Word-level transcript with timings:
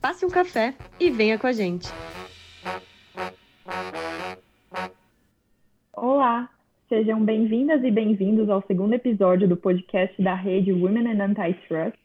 Passe 0.00 0.24
um 0.24 0.28
café 0.28 0.74
e 0.98 1.10
venha 1.10 1.38
com 1.38 1.46
a 1.46 1.52
gente! 1.52 1.88
Olá, 5.92 6.48
sejam 6.88 7.24
bem-vindas 7.24 7.82
e 7.84 7.90
bem-vindos 7.90 8.48
ao 8.48 8.62
segundo 8.62 8.94
episódio 8.94 9.48
do 9.48 9.56
podcast 9.56 10.20
da 10.22 10.34
rede 10.34 10.72
Women 10.72 11.12
in 11.12 11.20
Antitrust, 11.20 11.98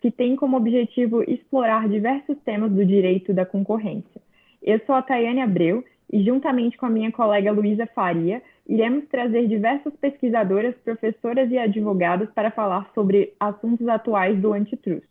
que 0.00 0.10
tem 0.10 0.36
como 0.36 0.56
objetivo 0.56 1.22
explorar 1.22 1.88
diversos 1.88 2.36
temas 2.44 2.70
do 2.70 2.84
direito 2.84 3.32
da 3.32 3.44
concorrência. 3.44 4.20
Eu 4.62 4.80
sou 4.86 4.94
a 4.94 5.02
Tayane 5.02 5.40
Abreu 5.40 5.84
e, 6.12 6.22
juntamente 6.22 6.76
com 6.76 6.86
a 6.86 6.90
minha 6.90 7.10
colega 7.10 7.52
Luísa 7.52 7.86
Faria, 7.86 8.42
iremos 8.66 9.06
trazer 9.08 9.46
diversas 9.46 9.94
pesquisadoras, 9.96 10.74
professoras 10.84 11.50
e 11.50 11.58
advogadas 11.58 12.30
para 12.30 12.50
falar 12.50 12.90
sobre 12.94 13.32
assuntos 13.40 13.88
atuais 13.88 14.38
do 14.38 14.52
antitrust. 14.52 15.07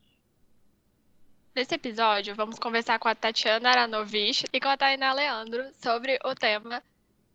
Nesse 1.57 1.73
episódio, 1.73 2.35
vamos 2.35 2.59
conversar 2.59 2.99
com 2.99 3.07
a 3.07 3.15
Tatiana 3.15 3.71
Aranovich 3.71 4.45
e 4.53 4.59
com 4.59 4.67
a 4.67 4.77
Tainá 4.77 5.11
Leandro 5.11 5.63
sobre 5.81 6.19
o 6.23 6.35
tema 6.35 6.83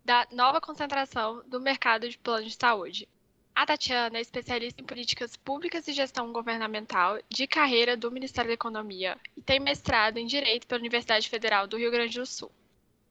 da 0.05 0.25
nova 0.31 0.61
concentração 0.61 1.43
do 1.45 1.59
mercado 1.59 2.07
de 2.07 2.17
plano 2.17 2.45
de 2.47 2.55
saúde. 2.55 3.05
A 3.53 3.65
Tatiana 3.65 4.17
é 4.17 4.21
especialista 4.21 4.81
em 4.81 4.85
políticas 4.85 5.35
públicas 5.35 5.89
e 5.89 5.91
gestão 5.91 6.31
governamental 6.31 7.19
de 7.27 7.45
carreira 7.45 7.97
do 7.97 8.09
Ministério 8.09 8.47
da 8.47 8.53
Economia 8.53 9.17
e 9.35 9.41
tem 9.41 9.59
mestrado 9.59 10.17
em 10.17 10.25
Direito 10.25 10.67
pela 10.67 10.79
Universidade 10.79 11.27
Federal 11.27 11.67
do 11.67 11.75
Rio 11.75 11.91
Grande 11.91 12.17
do 12.17 12.25
Sul. 12.25 12.49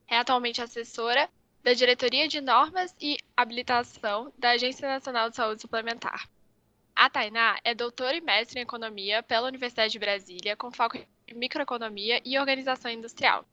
É 0.09 0.17
atualmente 0.17 0.63
assessora 0.63 1.29
da 1.63 1.75
Diretoria 1.75 2.27
de 2.27 2.41
Normas 2.41 2.97
e 2.99 3.19
Habilitação 3.37 4.33
da 4.39 4.53
Agência 4.53 4.89
Nacional 4.89 5.29
de 5.29 5.37
Saúde 5.37 5.61
Suplementar. 5.61 6.27
A 6.95 7.09
Tainá 7.09 7.57
é 7.65 7.75
doutora 7.75 8.17
e 8.17 8.21
mestre 8.21 8.61
em 8.61 8.63
Economia 8.63 9.23
pela 9.23 9.49
Universidade 9.49 9.93
de 9.93 9.99
Brasília, 9.99 10.57
com 10.57 10.71
foco 10.71 10.97
em 10.97 11.35
Microeconomia 11.35 12.21
e 12.25 12.39
Organização 12.39 12.91
Industrial. 12.91 13.45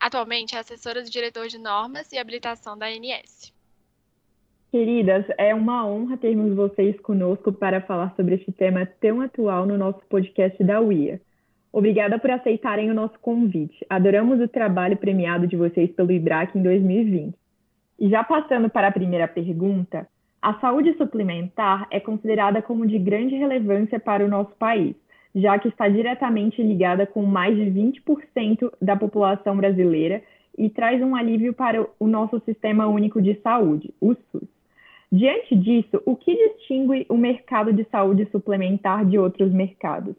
Atualmente 0.00 0.56
é 0.56 0.58
assessora 0.58 1.02
do 1.02 1.10
diretor 1.10 1.46
de 1.46 1.58
Normas 1.58 2.10
e 2.12 2.18
Habilitação 2.18 2.76
da 2.76 2.86
ANS. 2.86 3.52
Queridas, 4.70 5.24
é 5.38 5.54
uma 5.54 5.86
honra 5.86 6.16
termos 6.16 6.54
vocês 6.54 6.98
conosco 7.00 7.52
para 7.52 7.80
falar 7.80 8.14
sobre 8.16 8.34
este 8.34 8.50
tema 8.52 8.86
tão 9.00 9.20
atual 9.20 9.66
no 9.66 9.78
nosso 9.78 10.00
podcast 10.08 10.62
da 10.64 10.80
UIA. 10.80 11.20
Obrigada 11.72 12.18
por 12.18 12.30
aceitarem 12.30 12.90
o 12.90 12.94
nosso 12.94 13.18
convite. 13.20 13.84
Adoramos 13.88 14.40
o 14.40 14.48
trabalho 14.48 14.96
premiado 14.96 15.46
de 15.46 15.56
vocês 15.56 15.90
pelo 15.92 16.10
IBRAC 16.10 16.56
em 16.56 16.62
2020. 16.62 17.34
E 17.98 18.08
já 18.08 18.24
passando 18.24 18.68
para 18.68 18.88
a 18.88 18.92
primeira 18.92 19.28
pergunta, 19.28 20.08
a 20.46 20.60
saúde 20.60 20.96
suplementar 20.96 21.88
é 21.90 21.98
considerada 21.98 22.62
como 22.62 22.86
de 22.86 23.00
grande 23.00 23.34
relevância 23.34 23.98
para 23.98 24.24
o 24.24 24.28
nosso 24.28 24.52
país, 24.52 24.94
já 25.34 25.58
que 25.58 25.66
está 25.66 25.88
diretamente 25.88 26.62
ligada 26.62 27.04
com 27.04 27.24
mais 27.24 27.56
de 27.56 27.64
20% 27.64 28.72
da 28.80 28.94
população 28.94 29.56
brasileira 29.56 30.22
e 30.56 30.70
traz 30.70 31.02
um 31.02 31.16
alívio 31.16 31.52
para 31.52 31.84
o 31.98 32.06
nosso 32.06 32.38
Sistema 32.44 32.86
Único 32.86 33.20
de 33.20 33.34
Saúde, 33.40 33.92
o 34.00 34.14
SUS. 34.14 34.48
Diante 35.10 35.56
disso, 35.56 36.00
o 36.06 36.14
que 36.14 36.32
distingue 36.32 37.06
o 37.08 37.16
mercado 37.16 37.72
de 37.72 37.82
saúde 37.90 38.28
suplementar 38.30 39.04
de 39.04 39.18
outros 39.18 39.50
mercados? 39.50 40.14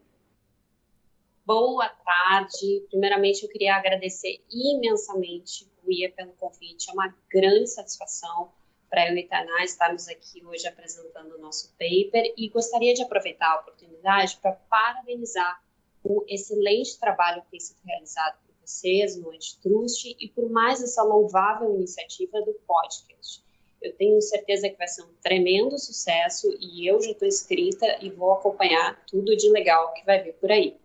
Boa 1.46 1.88
tarde. 1.88 2.84
Primeiramente, 2.90 3.44
eu 3.44 3.48
queria 3.48 3.76
agradecer 3.76 4.42
imensamente 4.52 5.66
IA 5.88 6.12
pelo 6.12 6.32
convite. 6.32 6.90
É 6.90 6.92
uma 6.92 7.14
grande 7.32 7.66
satisfação 7.68 8.50
para 8.88 9.08
eu 9.08 9.16
e 9.16 9.28
estarmos 9.64 10.08
aqui 10.08 10.44
hoje 10.44 10.66
apresentando 10.66 11.36
o 11.36 11.38
nosso 11.38 11.70
paper 11.72 12.32
e 12.36 12.48
gostaria 12.48 12.94
de 12.94 13.02
aproveitar 13.02 13.52
a 13.52 13.60
oportunidade 13.60 14.38
para 14.40 14.52
parabenizar 14.52 15.62
o 16.02 16.24
excelente 16.28 16.98
trabalho 16.98 17.42
que 17.42 17.50
tem 17.50 17.60
sido 17.60 17.78
realizado 17.84 18.38
por 18.46 18.54
vocês 18.60 19.16
no 19.16 19.30
Antitrust 19.30 20.16
e 20.18 20.28
por 20.28 20.48
mais 20.50 20.82
essa 20.82 21.02
louvável 21.02 21.74
iniciativa 21.74 22.40
do 22.42 22.54
podcast. 22.66 23.44
Eu 23.80 23.94
tenho 23.94 24.20
certeza 24.20 24.68
que 24.68 24.76
vai 24.76 24.88
ser 24.88 25.02
um 25.02 25.14
tremendo 25.22 25.78
sucesso 25.78 26.48
e 26.60 26.86
eu 26.88 27.00
já 27.00 27.12
estou 27.12 27.28
inscrita 27.28 27.98
e 28.02 28.10
vou 28.10 28.32
acompanhar 28.32 29.04
tudo 29.06 29.36
de 29.36 29.50
legal 29.50 29.92
que 29.92 30.04
vai 30.04 30.22
vir 30.22 30.34
por 30.34 30.50
aí. 30.50 30.76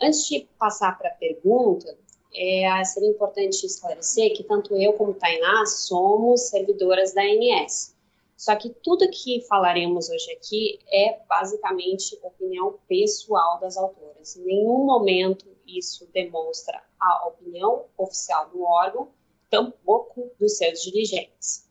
Antes 0.00 0.26
de 0.26 0.48
passar 0.58 0.98
para 0.98 1.10
a 1.10 1.14
pergunta, 1.14 1.96
é, 2.34 2.84
seria 2.84 3.10
importante 3.10 3.64
esclarecer 3.66 4.34
que 4.34 4.44
tanto 4.44 4.74
eu 4.76 4.92
como 4.94 5.14
Tainá 5.14 5.66
somos 5.66 6.48
servidoras 6.48 7.12
da 7.14 7.22
ANS. 7.22 7.94
Só 8.36 8.56
que 8.56 8.70
tudo 8.70 9.08
que 9.10 9.40
falaremos 9.42 10.10
hoje 10.10 10.32
aqui 10.32 10.78
é 10.90 11.20
basicamente 11.28 12.18
opinião 12.22 12.78
pessoal 12.88 13.60
das 13.60 13.76
autoras. 13.76 14.36
Em 14.36 14.44
nenhum 14.44 14.84
momento 14.84 15.46
isso 15.66 16.08
demonstra 16.12 16.82
a 16.98 17.26
opinião 17.28 17.86
oficial 17.96 18.48
do 18.50 18.62
órgão, 18.62 19.08
tampouco 19.48 20.30
dos 20.40 20.56
seus 20.56 20.82
dirigentes. 20.82 21.68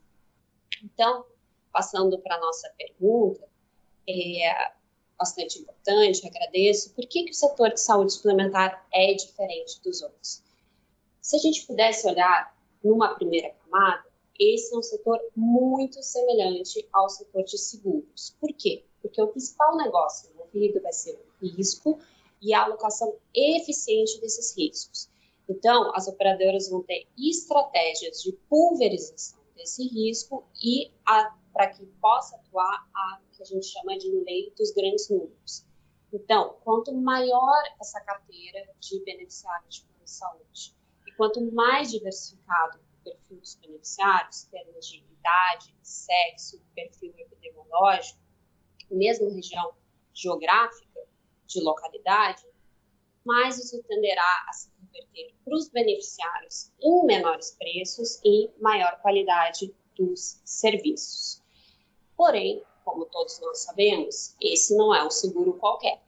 Então, 0.84 1.26
passando 1.72 2.18
para 2.20 2.36
a 2.36 2.40
nossa 2.40 2.70
pergunta, 2.78 3.48
é 4.08 4.72
bastante 5.18 5.60
importante, 5.60 6.26
agradeço. 6.26 6.94
Por 6.94 7.06
que, 7.06 7.24
que 7.24 7.32
o 7.32 7.36
setor 7.36 7.70
de 7.70 7.80
saúde 7.80 8.14
suplementar 8.14 8.86
é 8.92 9.14
diferente 9.14 9.82
dos 9.84 10.02
outros? 10.02 10.44
Se 11.32 11.38
a 11.38 11.40
gente 11.40 11.66
pudesse 11.66 12.06
olhar 12.06 12.54
numa 12.84 13.16
primeira 13.16 13.52
camada, 13.52 14.04
esse 14.38 14.76
é 14.76 14.78
um 14.78 14.84
setor 14.84 15.18
muito 15.34 16.04
semelhante 16.04 16.86
ao 16.92 17.08
setor 17.08 17.46
de 17.46 17.58
seguros. 17.58 18.36
Por 18.38 18.52
quê? 18.52 18.84
Porque 19.02 19.22
o 19.22 19.30
principal 19.30 19.78
negócio 19.78 20.30
envolvido 20.30 20.82
vai 20.82 20.92
ser 20.92 21.18
o 21.42 21.48
risco 21.48 21.98
e 22.42 22.54
a 22.54 22.64
alocação 22.64 23.16
eficiente 23.34 24.20
desses 24.20 24.58
riscos. 24.58 25.10
Então, 25.48 25.96
as 25.96 26.06
operadoras 26.06 26.68
vão 26.68 26.84
ter 26.84 27.08
estratégias 27.18 28.22
de 28.22 28.34
pulverização 28.50 29.40
desse 29.56 29.88
risco 29.88 30.44
e 30.62 30.92
para 31.54 31.68
que 31.70 31.86
possa 32.02 32.36
atuar 32.36 32.90
a 32.94 33.22
que 33.32 33.42
a 33.42 33.46
gente 33.46 33.68
chama 33.68 33.98
de 33.98 34.12
lei 34.12 34.54
dos 34.58 34.72
grandes 34.72 35.10
números. 35.10 35.66
Então, 36.12 36.58
quanto 36.66 36.94
maior 36.94 37.64
essa 37.80 38.02
carteira 38.02 38.68
de 38.82 39.00
beneficiários 39.06 39.76
de 39.76 39.92
de 40.02 40.10
saúde 40.10 40.81
quanto 41.22 41.40
mais 41.52 41.92
diversificado 41.92 42.80
o 42.80 43.04
perfil 43.04 43.38
dos 43.38 43.54
beneficiários, 43.54 44.48
em 44.48 44.50
termos 44.50 44.88
de 44.88 44.98
idade, 44.98 45.72
sexo, 45.84 46.60
perfil 46.74 47.14
epidemiológico, 47.16 48.20
mesmo 48.90 49.30
região 49.30 49.72
geográfica 50.16 51.00
de 51.46 51.62
localidade, 51.62 52.44
mais 53.24 53.60
isso 53.60 53.84
tenderá 53.84 54.46
a 54.48 54.54
se 54.54 54.72
converter 54.72 55.36
para 55.46 55.54
os 55.54 55.70
beneficiários 55.70 56.72
em 56.82 57.06
menores 57.06 57.52
preços 57.52 58.20
e 58.26 58.50
maior 58.60 59.00
qualidade 59.00 59.76
dos 59.96 60.42
serviços. 60.44 61.40
Porém, 62.18 62.64
como 62.84 63.06
todos 63.06 63.40
nós 63.42 63.60
sabemos, 63.60 64.36
esse 64.42 64.76
não 64.76 64.92
é 64.92 65.06
um 65.06 65.12
seguro 65.12 65.54
qualquer. 65.54 66.02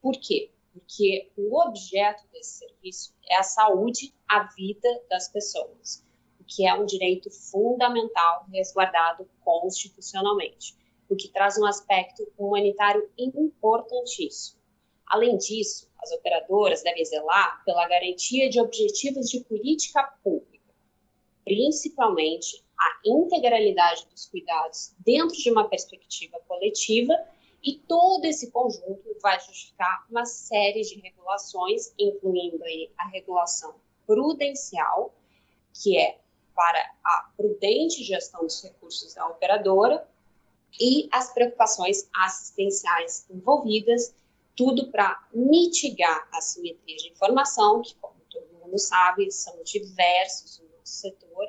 Por 0.00 0.16
quê? 0.16 0.53
Porque 0.74 1.30
o 1.36 1.56
objeto 1.60 2.24
desse 2.32 2.58
serviço 2.58 3.14
é 3.28 3.36
a 3.36 3.44
saúde, 3.44 4.12
a 4.28 4.42
vida 4.54 4.88
das 5.08 5.28
pessoas, 5.28 6.04
o 6.40 6.44
que 6.44 6.66
é 6.66 6.74
um 6.74 6.84
direito 6.84 7.30
fundamental 7.30 8.44
resguardado 8.52 9.30
constitucionalmente, 9.44 10.76
o 11.08 11.14
que 11.14 11.28
traz 11.28 11.56
um 11.56 11.64
aspecto 11.64 12.26
humanitário 12.36 13.08
importantíssimo. 13.16 14.58
Além 15.06 15.36
disso, 15.36 15.88
as 16.02 16.10
operadoras 16.10 16.82
devem 16.82 17.04
zelar 17.04 17.62
pela 17.64 17.86
garantia 17.86 18.50
de 18.50 18.60
objetivos 18.60 19.28
de 19.30 19.44
política 19.44 20.02
pública, 20.24 20.74
principalmente 21.44 22.64
a 22.76 23.00
integralidade 23.06 24.08
dos 24.10 24.26
cuidados 24.26 24.92
dentro 24.98 25.36
de 25.36 25.52
uma 25.52 25.68
perspectiva 25.68 26.40
coletiva, 26.48 27.14
e 27.64 27.78
todo 27.78 28.26
esse 28.26 28.50
conjunto 28.50 29.16
vai 29.22 29.40
justificar 29.40 30.06
uma 30.10 30.26
série 30.26 30.82
de 30.82 31.00
regulações, 31.00 31.94
incluindo 31.98 32.62
aí 32.62 32.90
a 32.98 33.08
regulação 33.08 33.74
prudencial, 34.06 35.14
que 35.72 35.96
é 35.98 36.20
para 36.54 36.78
a 37.02 37.30
prudente 37.36 38.04
gestão 38.04 38.42
dos 38.42 38.62
recursos 38.62 39.14
da 39.14 39.26
operadora, 39.26 40.06
e 40.78 41.08
as 41.10 41.32
preocupações 41.32 42.08
assistenciais 42.14 43.26
envolvidas, 43.30 44.14
tudo 44.54 44.90
para 44.90 45.26
mitigar 45.32 46.28
assimetrias 46.32 47.02
de 47.02 47.10
informação, 47.10 47.80
que, 47.80 47.94
como 47.96 48.14
todo 48.28 48.58
mundo 48.58 48.78
sabe, 48.78 49.30
são 49.30 49.62
diversos 49.62 50.58
no 50.58 50.68
nosso 50.78 50.92
setor 50.92 51.48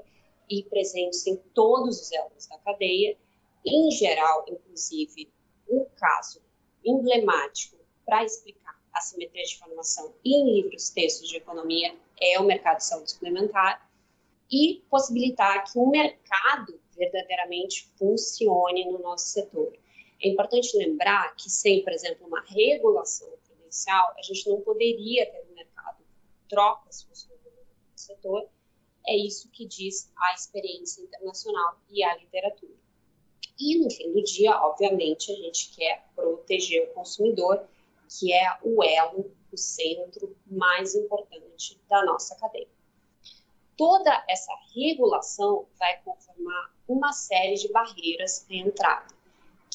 e 0.49 0.63
presentes 0.63 1.27
em 1.27 1.35
todos 1.53 2.01
os 2.01 2.11
elos 2.11 2.47
da 2.47 2.57
cadeia. 2.59 3.17
Em 3.65 3.89
geral, 3.91 4.45
inclusive, 4.47 5.31
um 5.69 5.85
caso 5.95 6.41
emblemático 6.83 7.77
para 8.05 8.23
explicar 8.23 8.75
assimetria 8.95 9.43
de 9.43 9.55
informação 9.55 10.13
em 10.23 10.53
livros, 10.53 10.89
textos 10.89 11.27
de 11.27 11.37
economia 11.37 11.95
é 12.19 12.39
o 12.39 12.45
mercado 12.45 12.77
de 12.77 12.85
saúde 12.85 13.11
suplementar 13.11 13.89
e 14.49 14.83
possibilitar 14.89 15.69
que 15.69 15.77
o 15.77 15.89
mercado 15.89 16.79
verdadeiramente 16.95 17.91
funcione 17.97 18.85
no 18.85 18.99
nosso 18.99 19.27
setor. 19.27 19.73
É 20.21 20.29
importante 20.29 20.77
lembrar 20.77 21.35
que 21.35 21.49
sem, 21.49 21.83
por 21.83 21.91
exemplo, 21.91 22.25
uma 22.25 22.41
regulação 22.41 23.29
prudencial, 23.45 24.13
a 24.17 24.21
gente 24.21 24.47
não 24.47 24.61
poderia 24.61 25.29
ter 25.29 25.45
um 25.49 25.53
mercado 25.53 26.03
trocas 26.47 27.03
funcionando 27.03 27.43
no 27.43 27.97
setor. 27.97 28.47
É 29.05 29.15
isso 29.15 29.49
que 29.49 29.65
diz 29.65 30.11
a 30.17 30.33
experiência 30.33 31.01
internacional 31.01 31.79
e 31.89 32.01
a 32.01 32.15
literatura. 32.15 32.84
E 33.59 33.77
no 33.79 33.89
fim 33.89 34.11
do 34.11 34.21
dia, 34.23 34.51
obviamente, 34.61 35.31
a 35.31 35.35
gente 35.35 35.71
quer 35.75 36.05
proteger 36.15 36.89
o 36.89 36.93
consumidor, 36.93 37.63
que 38.09 38.33
é 38.33 38.57
o 38.63 38.83
elo, 38.83 39.31
o 39.51 39.57
centro 39.57 40.35
mais 40.45 40.95
importante 40.95 41.79
da 41.89 42.03
nossa 42.03 42.35
cadeia. 42.35 42.67
Toda 43.77 44.25
essa 44.29 44.51
regulação 44.73 45.67
vai 45.79 46.01
conformar 46.03 46.73
uma 46.87 47.11
série 47.13 47.55
de 47.55 47.71
barreiras 47.71 48.45
à 48.49 48.53
entrada 48.53 49.15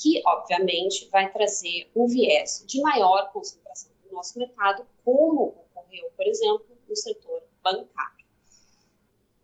que, 0.00 0.23
obviamente, 0.27 1.09
vai 1.11 1.31
trazer 1.31 1.91
um 1.94 2.06
viés 2.06 2.65
de 2.67 2.81
maior 2.81 3.31
concentração 3.32 3.91
no 4.06 4.12
nosso 4.12 4.38
mercado, 4.38 4.87
como 5.05 5.49
ocorreu, 5.49 6.11
por 6.17 6.27
exemplo, 6.27 6.67
no 6.88 6.97
setor 6.97 7.43
bancário. 7.62 8.25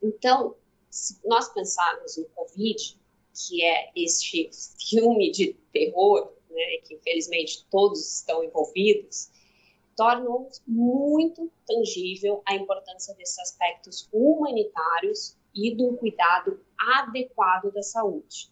Então, 0.02 0.56
se 0.90 1.18
nós 1.26 1.50
pensarmos 1.50 2.16
no 2.16 2.24
Covid, 2.30 2.98
que 3.36 3.62
é 3.62 3.90
este 3.94 4.50
filme 4.88 5.30
de 5.30 5.54
terror, 5.72 6.32
né, 6.50 6.78
que 6.84 6.94
infelizmente 6.94 7.66
todos 7.70 8.18
estão 8.18 8.42
envolvidos, 8.42 9.30
tornou 9.96 10.48
muito 10.66 11.50
tangível 11.66 12.42
a 12.46 12.54
importância 12.54 13.14
desses 13.14 13.38
aspectos 13.38 14.08
humanitários 14.12 15.36
e 15.54 15.74
um 15.82 15.96
cuidado 15.96 16.60
adequado 16.78 17.72
da 17.72 17.82
saúde 17.82 18.50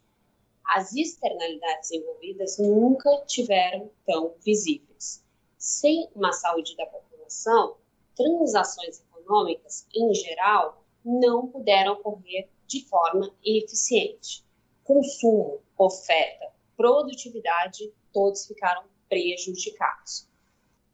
as 0.65 0.95
externalidades 0.95 1.91
envolvidas 1.93 2.59
nunca 2.59 3.11
tiveram 3.27 3.91
tão 4.07 4.35
visíveis. 4.45 5.23
Sem 5.59 6.09
uma 6.15 6.33
saúde 6.33 6.77
da 6.77 6.87
população, 6.87 7.77
transações 8.17 9.01
econômicas, 9.01 9.87
em 9.95 10.15
geral, 10.15 10.85
não 11.05 11.47
puderam 11.47 11.95
ocorrer 11.95 12.49
de 12.67 12.85
forma 12.87 13.35
eficiente. 13.45 14.45
Consumo, 14.85 15.61
oferta, 15.79 16.53
produtividade, 16.77 17.91
todos 18.13 18.47
ficaram 18.47 18.85
prejudicados. 19.09 20.29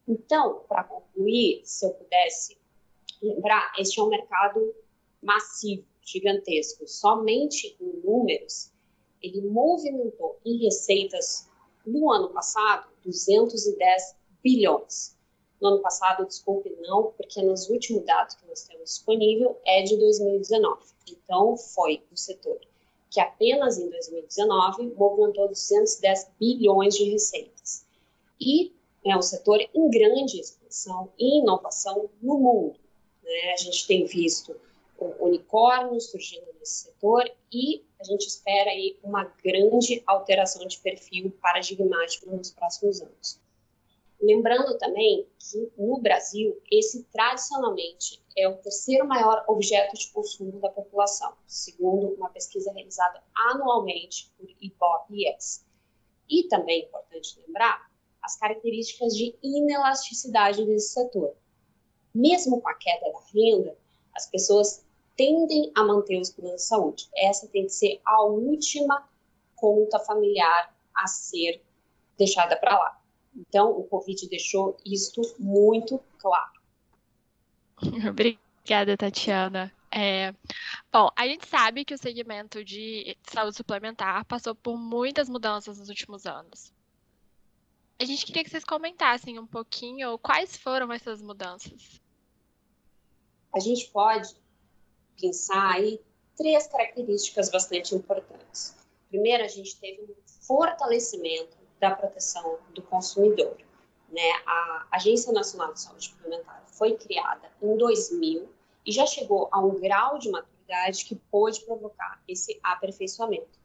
Então, 0.06 0.64
para 0.68 0.84
concluir, 0.84 1.62
se 1.64 1.84
eu 1.84 1.90
pudesse 1.90 2.56
lembrar, 3.20 3.72
este 3.78 3.98
é 3.98 4.02
um 4.02 4.08
mercado 4.08 4.74
massivo, 5.22 5.84
gigantesco. 6.02 6.86
Somente 6.86 7.76
em 7.80 8.00
números, 8.04 8.72
ele 9.20 9.42
movimentou 9.42 10.38
em 10.44 10.62
receitas 10.64 11.48
no 11.84 12.10
ano 12.10 12.30
passado 12.30 12.88
210 13.04 14.16
bilhões. 14.42 15.16
No 15.60 15.68
ano 15.68 15.82
passado, 15.82 16.26
desculpe, 16.26 16.70
não, 16.80 17.12
porque 17.12 17.42
nos 17.42 17.68
últimos 17.68 18.04
dados 18.04 18.36
que 18.36 18.46
nós 18.46 18.62
temos 18.62 18.90
disponível 18.90 19.60
é 19.66 19.82
de 19.82 19.96
2019. 19.98 20.86
Então, 21.08 21.56
foi 21.56 22.02
o 22.10 22.16
setor 22.16 22.58
que 23.10 23.20
apenas 23.20 23.78
em 23.78 23.90
2019 23.90 24.94
movimentou 24.96 25.48
210 25.48 26.30
bilhões 26.38 26.94
de 26.94 27.10
receitas. 27.10 27.84
E 28.40 28.72
é 29.04 29.16
um 29.16 29.22
setor 29.22 29.60
em 29.74 29.90
grande 29.90 30.40
expansão 30.40 31.10
e 31.18 31.40
inovação 31.40 32.08
no 32.22 32.38
mundo. 32.38 32.78
Né? 33.22 33.52
A 33.52 33.56
gente 33.56 33.86
tem 33.86 34.04
visto 34.04 34.54
unicórnios 35.18 36.10
surgindo 36.10 36.46
nesse 36.58 36.84
setor 36.84 37.30
e 37.52 37.82
a 37.98 38.04
gente 38.04 38.26
espera 38.26 38.70
aí 38.70 38.98
uma 39.02 39.24
grande 39.42 40.02
alteração 40.06 40.66
de 40.66 40.78
perfil 40.78 41.32
paradigmático 41.40 42.30
nos 42.30 42.50
próximos 42.50 43.00
anos. 43.00 43.40
Lembrando 44.20 44.76
também 44.76 45.26
que 45.38 45.72
no 45.78 45.98
Brasil, 45.98 46.60
esse 46.70 47.04
tradicionalmente 47.04 48.22
é 48.36 48.46
o 48.46 48.58
terceiro 48.58 49.06
maior 49.06 49.44
objeto 49.48 49.96
de 49.96 50.10
consumo 50.10 50.60
da 50.60 50.68
população, 50.68 51.32
segundo 51.46 52.08
uma 52.14 52.28
pesquisa 52.28 52.70
realizada 52.72 53.22
anualmente 53.34 54.30
por 54.36 54.46
IBOP-IS. 54.60 55.64
E 56.28 56.44
também 56.48 56.82
é 56.82 56.84
importante 56.86 57.40
lembrar 57.46 57.90
as 58.22 58.36
características 58.36 59.16
de 59.16 59.34
inelasticidade 59.42 60.66
desse 60.66 60.92
setor. 60.92 61.34
Mesmo 62.14 62.60
com 62.60 62.68
a 62.68 62.74
queda 62.74 63.10
da 63.10 63.20
renda, 63.32 63.76
as 64.14 64.26
pessoas 64.26 64.84
tendem 65.16 65.72
a 65.74 65.82
manter 65.82 66.20
os 66.20 66.30
planos 66.30 66.60
de 66.60 66.66
saúde. 66.66 67.08
Essa 67.16 67.48
tem 67.48 67.64
que 67.64 67.72
ser 67.72 68.00
a 68.04 68.22
última 68.22 69.08
conta 69.56 69.98
familiar 69.98 70.74
a 70.94 71.06
ser 71.06 71.62
deixada 72.18 72.56
para 72.56 72.78
lá. 72.78 72.99
Então, 73.34 73.70
o 73.70 73.84
Covid 73.84 74.28
deixou 74.28 74.76
isto 74.84 75.20
muito 75.38 76.00
claro. 76.18 76.60
Obrigada, 78.08 78.96
Tatiana. 78.96 79.72
É, 79.92 80.32
bom, 80.92 81.10
a 81.16 81.26
gente 81.26 81.48
sabe 81.48 81.84
que 81.84 81.94
o 81.94 81.98
segmento 81.98 82.64
de 82.64 83.16
saúde 83.28 83.56
suplementar 83.56 84.24
passou 84.24 84.54
por 84.54 84.76
muitas 84.76 85.28
mudanças 85.28 85.78
nos 85.78 85.88
últimos 85.88 86.26
anos. 86.26 86.72
A 87.98 88.04
gente 88.04 88.24
queria 88.24 88.44
que 88.44 88.50
vocês 88.50 88.64
comentassem 88.64 89.38
um 89.38 89.46
pouquinho 89.46 90.16
quais 90.18 90.56
foram 90.56 90.92
essas 90.92 91.20
mudanças. 91.20 92.00
A 93.52 93.58
gente 93.58 93.90
pode 93.90 94.34
pensar 95.20 95.74
aí 95.74 96.00
três 96.36 96.66
características 96.68 97.50
bastante 97.50 97.94
importantes. 97.94 98.76
Primeiro, 99.08 99.44
a 99.44 99.48
gente 99.48 99.76
teve 99.76 100.02
um 100.02 100.14
fortalecimento 100.46 101.59
da 101.80 101.90
proteção 101.90 102.58
do 102.74 102.82
consumidor. 102.82 103.56
Né? 104.10 104.30
A 104.46 104.86
Agência 104.92 105.32
Nacional 105.32 105.72
de 105.72 105.80
Saúde 105.80 106.04
Suplementar 106.04 106.62
foi 106.66 106.96
criada 106.96 107.50
em 107.62 107.76
2000 107.76 108.48
e 108.86 108.92
já 108.92 109.06
chegou 109.06 109.48
a 109.50 109.58
um 109.58 109.80
grau 109.80 110.18
de 110.18 110.30
maturidade 110.30 111.04
que 111.04 111.16
pôde 111.30 111.60
provocar 111.62 112.22
esse 112.28 112.60
aperfeiçoamento. 112.62 113.58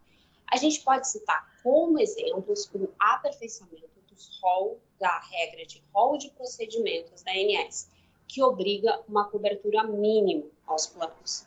A 0.48 0.57
gente 0.57 0.81
pode 0.81 1.07
citar 1.07 1.48
como 1.62 2.00
exemplos 2.00 2.69
o 2.74 2.89
aperfeiçoamento 3.00 3.89
dos 4.10 4.39
rol 4.41 4.79
da 5.00 5.19
regra 5.19 5.65
de 5.65 5.84
rol 5.93 6.17
de 6.17 6.29
procedimentos 6.31 7.22
da 7.24 7.31
ANS, 7.31 7.89
que 8.27 8.41
obriga 8.41 9.01
uma 9.07 9.25
cobertura 9.25 9.84
mínima 9.84 10.45
aos 10.65 10.88
planos. 10.88 11.45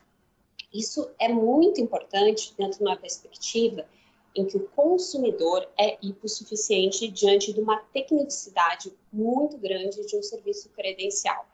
Isso 0.72 1.10
é 1.18 1.28
muito 1.28 1.80
importante 1.80 2.54
dentro 2.56 2.78
de 2.78 2.84
uma 2.84 2.96
perspectiva 2.96 3.86
em 4.38 4.46
que 4.46 4.56
o 4.56 4.68
consumidor 4.68 5.68
é 5.76 5.98
hipossuficiente 6.00 7.08
diante 7.08 7.52
de 7.52 7.60
uma 7.60 7.76
tecnicidade 7.92 8.96
muito 9.12 9.58
grande 9.58 10.06
de 10.06 10.16
um 10.16 10.22
serviço 10.22 10.68
credencial. 10.70 11.44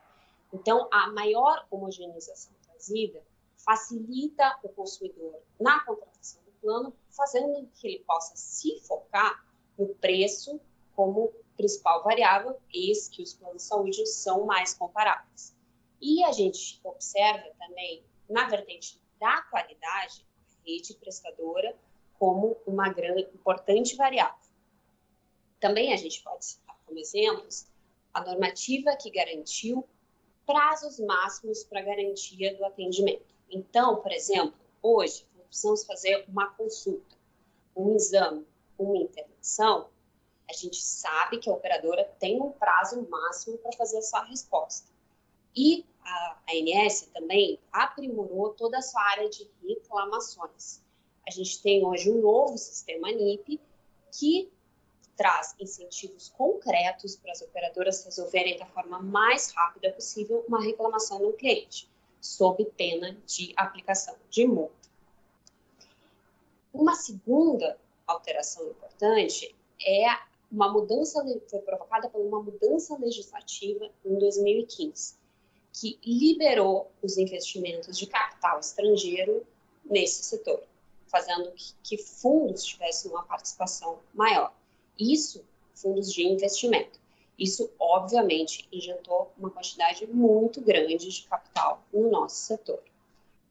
Então, 0.52 0.86
a 0.92 1.10
maior 1.10 1.66
homogeneização 1.70 2.52
trazida 2.62 3.22
facilita 3.56 4.58
o 4.62 4.68
consumidor 4.68 5.40
na 5.58 5.80
contratação 5.80 6.42
do 6.44 6.52
plano, 6.60 6.92
fazendo 7.10 7.54
com 7.54 7.66
que 7.68 7.88
ele 7.88 8.04
possa 8.06 8.36
se 8.36 8.78
focar 8.80 9.46
no 9.78 9.88
preço 9.94 10.60
como 10.94 11.32
principal 11.56 12.04
variável, 12.04 12.54
eis 12.70 13.08
que 13.08 13.22
os 13.22 13.32
planos 13.32 13.62
de 13.62 13.68
saúde 13.68 14.06
são 14.06 14.44
mais 14.44 14.74
comparáveis. 14.74 15.56
E 16.02 16.22
a 16.22 16.32
gente 16.32 16.78
observa 16.84 17.48
também, 17.58 18.04
na 18.28 18.46
vertente 18.46 19.00
da 19.18 19.40
qualidade, 19.50 20.26
a 20.50 20.68
rede 20.68 20.94
prestadora, 20.96 21.74
como 22.24 22.56
uma 22.66 22.88
grande, 22.88 23.28
importante 23.34 23.96
variável. 23.96 24.48
Também 25.60 25.92
a 25.92 25.96
gente 25.96 26.22
pode 26.22 26.42
citar 26.42 26.74
como 26.86 26.98
exemplos 26.98 27.66
a 28.14 28.24
normativa 28.24 28.96
que 28.96 29.10
garantiu 29.10 29.86
prazos 30.46 30.98
máximos 31.00 31.64
para 31.64 31.82
garantia 31.82 32.56
do 32.56 32.64
atendimento. 32.64 33.34
Então, 33.50 34.00
por 34.00 34.10
exemplo, 34.10 34.58
hoje, 34.80 35.26
precisamos 35.48 35.84
fazer 35.84 36.24
uma 36.26 36.48
consulta, 36.54 37.14
um 37.76 37.94
exame, 37.94 38.46
uma 38.78 38.96
intervenção, 38.96 39.90
a 40.48 40.52
gente 40.54 40.82
sabe 40.82 41.38
que 41.40 41.50
a 41.50 41.52
operadora 41.52 42.04
tem 42.18 42.40
um 42.40 42.52
prazo 42.52 43.06
máximo 43.10 43.58
para 43.58 43.72
fazer 43.72 43.98
essa 43.98 44.22
resposta. 44.22 44.90
E 45.54 45.84
a 46.02 46.38
ANS 46.48 47.02
também 47.12 47.60
aprimorou 47.70 48.54
toda 48.54 48.78
a 48.78 48.82
sua 48.82 49.02
área 49.10 49.28
de 49.28 49.46
reclamações. 49.62 50.83
A 51.26 51.30
gente 51.30 51.62
tem 51.62 51.84
hoje 51.84 52.10
um 52.10 52.20
novo 52.20 52.58
sistema 52.58 53.10
NIP 53.10 53.60
que 54.12 54.50
traz 55.16 55.54
incentivos 55.58 56.28
concretos 56.30 57.16
para 57.16 57.32
as 57.32 57.40
operadoras 57.40 58.04
resolverem 58.04 58.58
da 58.58 58.66
forma 58.66 59.00
mais 59.00 59.52
rápida 59.52 59.92
possível 59.92 60.44
uma 60.48 60.60
reclamação 60.60 61.18
do 61.18 61.32
cliente, 61.32 61.88
sob 62.20 62.64
pena 62.76 63.16
de 63.26 63.52
aplicação 63.56 64.16
de 64.28 64.46
multa. 64.46 64.74
Uma 66.72 66.94
segunda 66.94 67.78
alteração 68.06 68.68
importante 68.68 69.54
é 69.86 70.06
uma 70.50 70.70
mudança 70.72 71.24
foi 71.48 71.60
provocada 71.60 72.08
por 72.08 72.20
uma 72.20 72.42
mudança 72.42 72.96
legislativa 72.98 73.90
em 74.04 74.18
2015, 74.18 75.16
que 75.72 75.98
liberou 76.04 76.90
os 77.02 77.16
investimentos 77.16 77.98
de 77.98 78.06
capital 78.06 78.60
estrangeiro 78.60 79.44
nesse 79.84 80.24
setor, 80.24 80.62
fazendo 81.06 81.50
que, 81.52 81.74
que 81.82 81.98
fundos 81.98 82.64
tivessem 82.64 83.10
uma 83.10 83.24
participação 83.24 84.00
maior. 84.12 84.52
Isso, 84.98 85.44
fundos 85.74 86.12
de 86.12 86.26
investimento. 86.26 87.00
Isso, 87.38 87.70
obviamente, 87.78 88.68
injetou 88.72 89.32
uma 89.36 89.50
quantidade 89.50 90.06
muito 90.06 90.60
grande 90.60 91.10
de 91.10 91.22
capital 91.24 91.82
no 91.92 92.10
nosso 92.10 92.36
setor. 92.36 92.82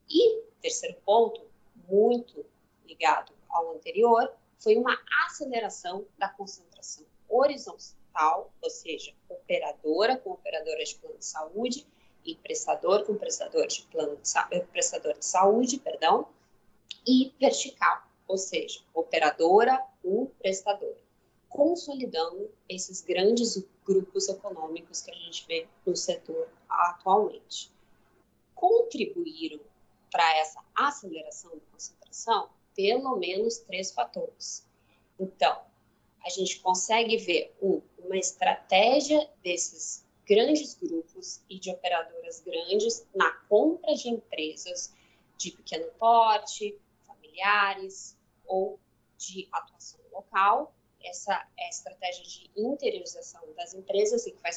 E, 0.09 0.41
terceiro 0.61 0.95
ponto, 1.05 1.41
muito 1.89 2.45
ligado 2.85 3.33
ao 3.49 3.75
anterior, 3.75 4.31
foi 4.57 4.77
uma 4.77 4.97
aceleração 5.25 6.05
da 6.17 6.29
concentração 6.29 7.05
horizontal, 7.27 8.53
ou 8.61 8.69
seja, 8.69 9.11
operadora 9.27 10.17
com 10.17 10.31
operadora 10.31 10.83
de 10.83 10.95
plano 10.95 11.17
de 11.17 11.25
saúde 11.25 11.85
e 12.23 12.35
prestador 12.35 13.03
com 13.05 13.15
prestador 13.15 13.67
de 13.67 13.81
plano 13.91 14.15
de, 14.15 14.31
eh, 14.51 14.61
prestador 14.71 15.17
de 15.17 15.25
saúde, 15.25 15.77
perdão, 15.77 16.27
e 17.05 17.33
vertical, 17.39 18.07
ou 18.27 18.37
seja, 18.37 18.81
operadora 18.93 19.83
com 20.01 20.27
prestador, 20.39 20.95
consolidando 21.49 22.49
esses 22.67 23.01
grandes 23.01 23.63
grupos 23.85 24.29
econômicos 24.29 25.01
que 25.01 25.11
a 25.11 25.15
gente 25.15 25.45
vê 25.47 25.67
no 25.85 25.95
setor 25.95 26.49
atualmente. 26.69 27.71
Contribuíram 28.55 29.59
para 30.11 30.37
essa 30.37 30.63
aceleração 30.75 31.51
da 31.51 31.61
concentração 31.71 32.49
pelo 32.75 33.15
menos 33.17 33.59
três 33.59 33.91
fatores. 33.91 34.67
Então, 35.19 35.61
a 36.25 36.29
gente 36.29 36.59
consegue 36.59 37.17
ver 37.17 37.53
um, 37.61 37.81
uma 37.99 38.17
estratégia 38.17 39.29
desses 39.43 40.05
grandes 40.25 40.73
grupos 40.75 41.41
e 41.49 41.59
de 41.59 41.69
operadoras 41.69 42.41
grandes 42.41 43.05
na 43.13 43.31
compra 43.49 43.93
de 43.93 44.09
empresas 44.09 44.93
de 45.37 45.51
pequeno 45.51 45.87
porte, 45.99 46.77
familiares 47.33 48.15
ou 48.45 48.79
de 49.17 49.47
atuação 49.51 49.99
local. 50.11 50.73
Essa 51.03 51.45
é 51.57 51.65
a 51.65 51.69
estratégia 51.69 52.23
de 52.23 52.49
interiorização 52.55 53.41
das 53.57 53.73
empresas 53.73 54.25
e 54.25 54.31
que 54.31 54.41
vai, 54.41 54.51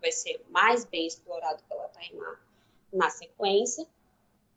vai 0.00 0.12
ser 0.12 0.44
mais 0.50 0.84
bem 0.84 1.06
explorado 1.06 1.62
pela 1.68 1.88
Taimar 1.88 2.40
na 2.92 3.08
sequência. 3.08 3.86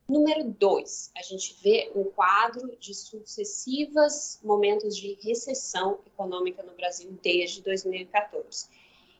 Número 0.07 0.43
dois, 0.43 1.11
a 1.15 1.21
gente 1.21 1.55
vê 1.61 1.91
um 1.95 2.05
quadro 2.05 2.75
de 2.77 2.93
sucessivos 2.95 4.39
momentos 4.43 4.97
de 4.97 5.13
recessão 5.21 5.99
econômica 6.05 6.63
no 6.63 6.73
Brasil 6.73 7.11
desde 7.21 7.61
2014. 7.61 8.67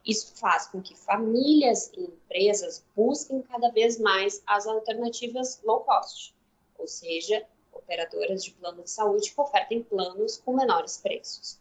Isso 0.04 0.34
faz 0.36 0.68
com 0.68 0.82
que 0.82 0.96
famílias 0.96 1.92
e 1.96 2.02
empresas 2.02 2.84
busquem 2.96 3.42
cada 3.44 3.70
vez 3.70 4.00
mais 4.00 4.42
as 4.48 4.66
alternativas 4.66 5.62
low 5.64 5.82
cost, 5.82 6.34
ou 6.78 6.88
seja, 6.88 7.46
operadoras 7.90 8.44
de 8.44 8.52
plano 8.52 8.84
de 8.84 8.92
saúde 8.92 9.32
que 9.32 9.42
ofertem 9.42 9.82
planos 9.82 10.38
com 10.38 10.54
menores 10.54 10.98
preços. 10.98 11.60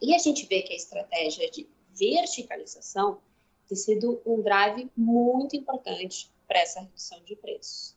E 0.00 0.12
a 0.12 0.18
gente 0.18 0.44
vê 0.46 0.62
que 0.62 0.72
a 0.72 0.76
estratégia 0.76 1.48
de 1.48 1.68
verticalização 1.94 3.20
tem 3.68 3.76
sido 3.76 4.20
um 4.26 4.42
drive 4.42 4.90
muito 4.96 5.54
importante 5.54 6.28
para 6.48 6.58
essa 6.58 6.80
redução 6.80 7.22
de 7.22 7.36
preços. 7.36 7.94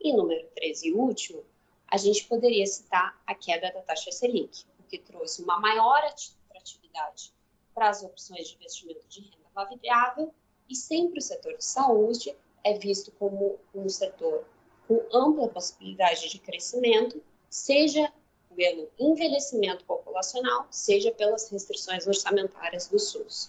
E 0.00 0.12
número 0.12 0.46
13 0.54 0.88
e 0.88 0.94
último, 0.94 1.44
a 1.88 1.96
gente 1.96 2.24
poderia 2.26 2.64
citar 2.66 3.20
a 3.26 3.34
queda 3.34 3.72
da 3.72 3.82
taxa 3.82 4.12
Selic, 4.12 4.64
o 4.78 4.84
que 4.84 4.98
trouxe 4.98 5.42
uma 5.42 5.58
maior 5.58 5.98
atratividade 6.04 7.32
para 7.74 7.88
as 7.88 8.04
opções 8.04 8.48
de 8.48 8.54
investimento 8.54 9.06
de 9.08 9.22
renda 9.22 9.48
variável 9.52 10.32
e 10.68 10.76
sempre 10.76 11.18
o 11.18 11.22
setor 11.22 11.56
de 11.56 11.64
saúde 11.64 12.36
é 12.62 12.78
visto 12.78 13.10
como 13.12 13.58
um 13.74 13.88
setor 13.88 14.44
com 14.88 15.00
ampla 15.12 15.48
possibilidade 15.48 16.30
de 16.30 16.38
crescimento, 16.38 17.22
seja 17.50 18.10
pelo 18.56 18.88
envelhecimento 18.98 19.84
populacional, 19.84 20.66
seja 20.70 21.12
pelas 21.12 21.48
restrições 21.52 22.06
orçamentárias 22.06 22.88
do 22.88 22.98
SUS. 22.98 23.48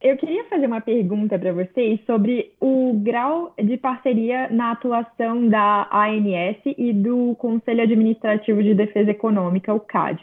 Eu 0.00 0.16
queria 0.18 0.44
fazer 0.44 0.66
uma 0.66 0.80
pergunta 0.80 1.38
para 1.38 1.52
vocês 1.52 1.98
sobre 2.04 2.54
o 2.60 2.92
grau 2.94 3.54
de 3.58 3.78
parceria 3.78 4.48
na 4.50 4.72
atuação 4.72 5.48
da 5.48 5.88
ANS 5.90 6.58
e 6.66 6.92
do 6.92 7.34
Conselho 7.36 7.82
Administrativo 7.82 8.62
de 8.62 8.74
Defesa 8.74 9.10
Econômica, 9.10 9.72
o 9.72 9.80
CAD. 9.80 10.22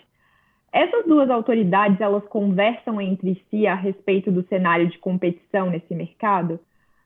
Essas 0.71 1.05
duas 1.05 1.29
autoridades, 1.29 1.99
elas 1.99 2.23
conversam 2.25 3.01
entre 3.01 3.43
si 3.49 3.65
a 3.67 3.75
respeito 3.75 4.31
do 4.31 4.47
cenário 4.47 4.87
de 4.87 4.97
competição 4.99 5.69
nesse 5.69 5.93
mercado? 5.93 6.59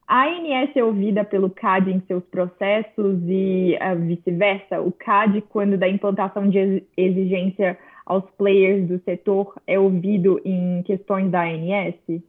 A 0.07 0.25
ANS 0.25 0.73
é 0.73 0.81
ouvida 0.81 1.25
pelo 1.25 1.49
CAD 1.49 1.91
em 1.91 1.99
seus 2.07 2.23
processos 2.23 3.19
e 3.27 3.75
uh, 3.75 3.99
vice-versa? 4.07 4.79
O 4.79 4.89
CAD, 4.89 5.41
quando 5.41 5.77
da 5.77 5.89
implantação 5.89 6.49
de 6.49 6.87
exigência 6.95 7.77
aos 8.05 8.23
players 8.37 8.87
do 8.87 9.03
setor, 9.03 9.61
é 9.67 9.77
ouvido 9.77 10.39
em 10.45 10.81
questões 10.83 11.29
da 11.29 11.41
ANS? 11.41 12.23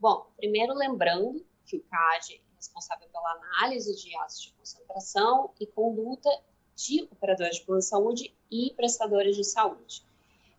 Bom, 0.00 0.28
primeiro 0.38 0.72
lembrando 0.72 1.44
que 1.66 1.76
o 1.76 1.82
CAD 1.90 2.36
é 2.36 2.56
responsável 2.56 3.06
pela 3.12 3.32
análise 3.32 3.94
de 3.94 4.16
atos 4.16 4.40
de 4.40 4.52
concentração 4.54 5.50
e 5.60 5.66
conduta 5.66 6.30
de 6.74 7.06
operadores 7.12 7.56
de 7.56 7.66
plano 7.66 7.80
de 7.80 7.86
saúde 7.86 8.34
e 8.50 8.72
prestadores 8.74 9.36
de 9.36 9.44
saúde, 9.44 10.02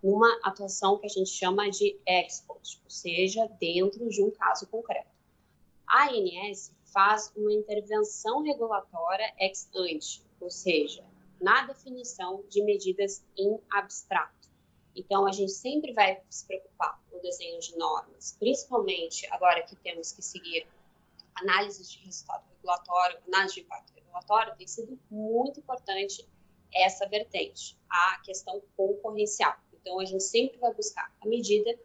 numa 0.04 0.30
atuação 0.44 1.00
que 1.00 1.08
a 1.08 1.10
gente 1.10 1.32
chama 1.32 1.68
de 1.72 2.00
export, 2.08 2.80
ou 2.84 2.90
seja, 2.92 3.50
dentro 3.60 4.08
de 4.10 4.24
um 4.24 4.30
caso 4.30 4.68
concreto. 4.68 5.17
A 5.88 6.10
ANS 6.10 6.72
faz 6.94 7.32
uma 7.36 7.54
intervenção 7.54 8.44
regulatória 8.44 9.34
ex 9.40 9.70
ante, 9.76 10.24
ou 10.40 10.50
seja, 10.50 11.04
na 11.40 11.66
definição 11.66 12.44
de 12.50 12.64
medidas 12.64 13.24
em 13.38 13.60
abstrato 13.72 14.38
então, 14.98 15.28
a 15.28 15.32
gente 15.32 15.52
sempre 15.52 15.94
vai 15.94 16.20
se 16.28 16.46
preocupar 16.48 17.00
com 17.10 17.18
o 17.18 17.22
desenho 17.22 17.60
de 17.60 17.78
normas, 17.78 18.36
principalmente 18.40 19.28
agora 19.32 19.62
que 19.62 19.76
temos 19.76 20.12
que 20.12 20.24
seguir 20.24 20.68
análises 21.36 21.92
de 21.92 22.00
resultado 22.04 22.44
regulatório, 22.56 23.20
análise 23.28 23.54
de 23.54 23.62
impacto 23.62 23.94
regulatório, 23.94 24.56
tem 24.58 24.66
sido 24.66 25.00
muito 25.12 25.60
importante 25.60 26.28
essa 26.74 27.08
vertente, 27.08 27.78
a 27.88 28.20
questão 28.26 28.60
concorrencial. 28.76 29.56
Então, 29.72 30.00
a 30.00 30.06
gente 30.06 30.24
sempre 30.24 30.58
vai 30.58 30.74
buscar 30.74 31.16
a 31.22 31.28
medida 31.28 31.78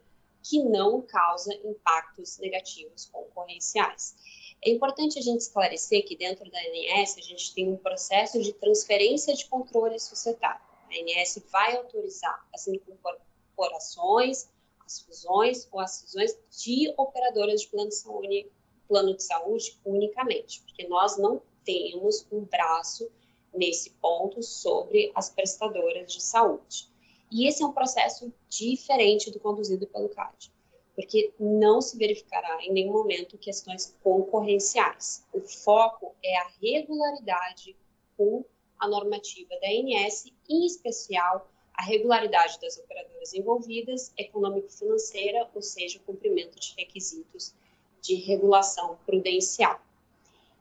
que 0.43 0.61
não 0.61 1.01
causa 1.01 1.53
impactos 1.63 2.37
negativos 2.37 3.05
concorrenciais. 3.05 4.15
É 4.61 4.69
importante 4.69 5.17
a 5.17 5.21
gente 5.21 5.41
esclarecer 5.41 6.05
que 6.05 6.15
dentro 6.15 6.49
da 6.51 6.59
ANS 6.59 7.17
a 7.17 7.21
gente 7.21 7.53
tem 7.53 7.69
um 7.69 7.77
processo 7.77 8.41
de 8.41 8.53
transferência 8.53 9.33
de 9.33 9.45
controle 9.45 9.99
societário. 9.99 10.61
A 10.89 11.21
ANS 11.21 11.41
vai 11.51 11.77
autorizar 11.77 12.47
as 12.53 12.67
incorporações, 12.67 14.49
as 14.85 14.99
fusões 15.01 15.67
ou 15.71 15.79
as 15.79 16.01
fusões 16.01 16.37
de 16.61 16.93
operadoras 16.97 17.61
de 17.61 17.67
plano 17.67 17.89
de 17.89 17.95
saúde, 17.95 18.51
plano 18.87 19.15
de 19.15 19.23
saúde 19.23 19.79
unicamente, 19.85 20.61
porque 20.61 20.87
nós 20.87 21.17
não 21.17 21.41
temos 21.63 22.27
um 22.31 22.41
braço 22.41 23.09
nesse 23.53 23.91
ponto 23.91 24.41
sobre 24.41 25.11
as 25.15 25.29
prestadoras 25.29 26.11
de 26.11 26.21
saúde. 26.21 26.92
E 27.33 27.47
esse 27.47 27.63
é 27.63 27.65
um 27.65 27.71
processo 27.71 28.31
diferente 28.47 29.31
do 29.31 29.39
conduzido 29.39 29.87
pelo 29.87 30.07
CAD, 30.07 30.51
porque 30.95 31.33
não 31.39 31.81
se 31.81 31.97
verificará 31.97 32.63
em 32.63 32.71
nenhum 32.71 32.93
momento 32.93 33.39
questões 33.39 33.97
concorrenciais. 34.03 35.25
O 35.33 35.41
foco 35.41 36.13
é 36.23 36.37
a 36.37 36.47
regularidade 36.61 37.75
com 38.15 38.45
a 38.77 38.87
normativa 38.87 39.49
da 39.59 39.67
ANS, 39.67 40.25
em 40.47 40.63
especial 40.63 41.49
a 41.73 41.81
regularidade 41.81 42.59
das 42.61 42.77
operadoras 42.77 43.33
envolvidas, 43.33 44.13
econômico-financeira, 44.15 45.49
ou 45.55 45.61
seja, 45.63 45.97
o 45.97 46.01
cumprimento 46.01 46.59
de 46.59 46.75
requisitos 46.77 47.55
de 47.99 48.13
regulação 48.13 48.99
prudencial. 49.07 49.81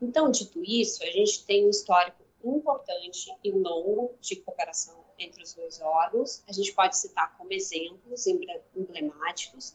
Então, 0.01 0.31
dito 0.31 0.65
isso, 0.65 1.03
a 1.03 1.11
gente 1.11 1.45
tem 1.45 1.67
um 1.67 1.71
histórico 1.71 2.23
importante 2.43 3.31
e 3.45 3.51
longo 3.51 4.15
de 4.23 4.37
cooperação 4.37 5.03
entre 5.23 5.43
os 5.43 5.55
dois 5.55 5.81
órgãos. 5.81 6.43
A 6.49 6.53
gente 6.53 6.73
pode 6.73 6.97
citar 6.97 7.37
como 7.37 7.53
exemplos 7.53 8.27
emblemáticos 8.27 9.75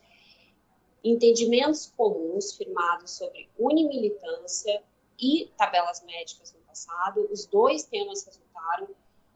entendimentos 1.04 1.92
comuns 1.96 2.54
firmados 2.54 3.12
sobre 3.12 3.50
unimilitância 3.58 4.84
e 5.20 5.50
tabelas 5.58 6.04
médicas 6.04 6.52
passado, 6.78 7.28
os 7.32 7.46
dois 7.46 7.84
temas 7.86 8.24
resultaram 8.24 8.88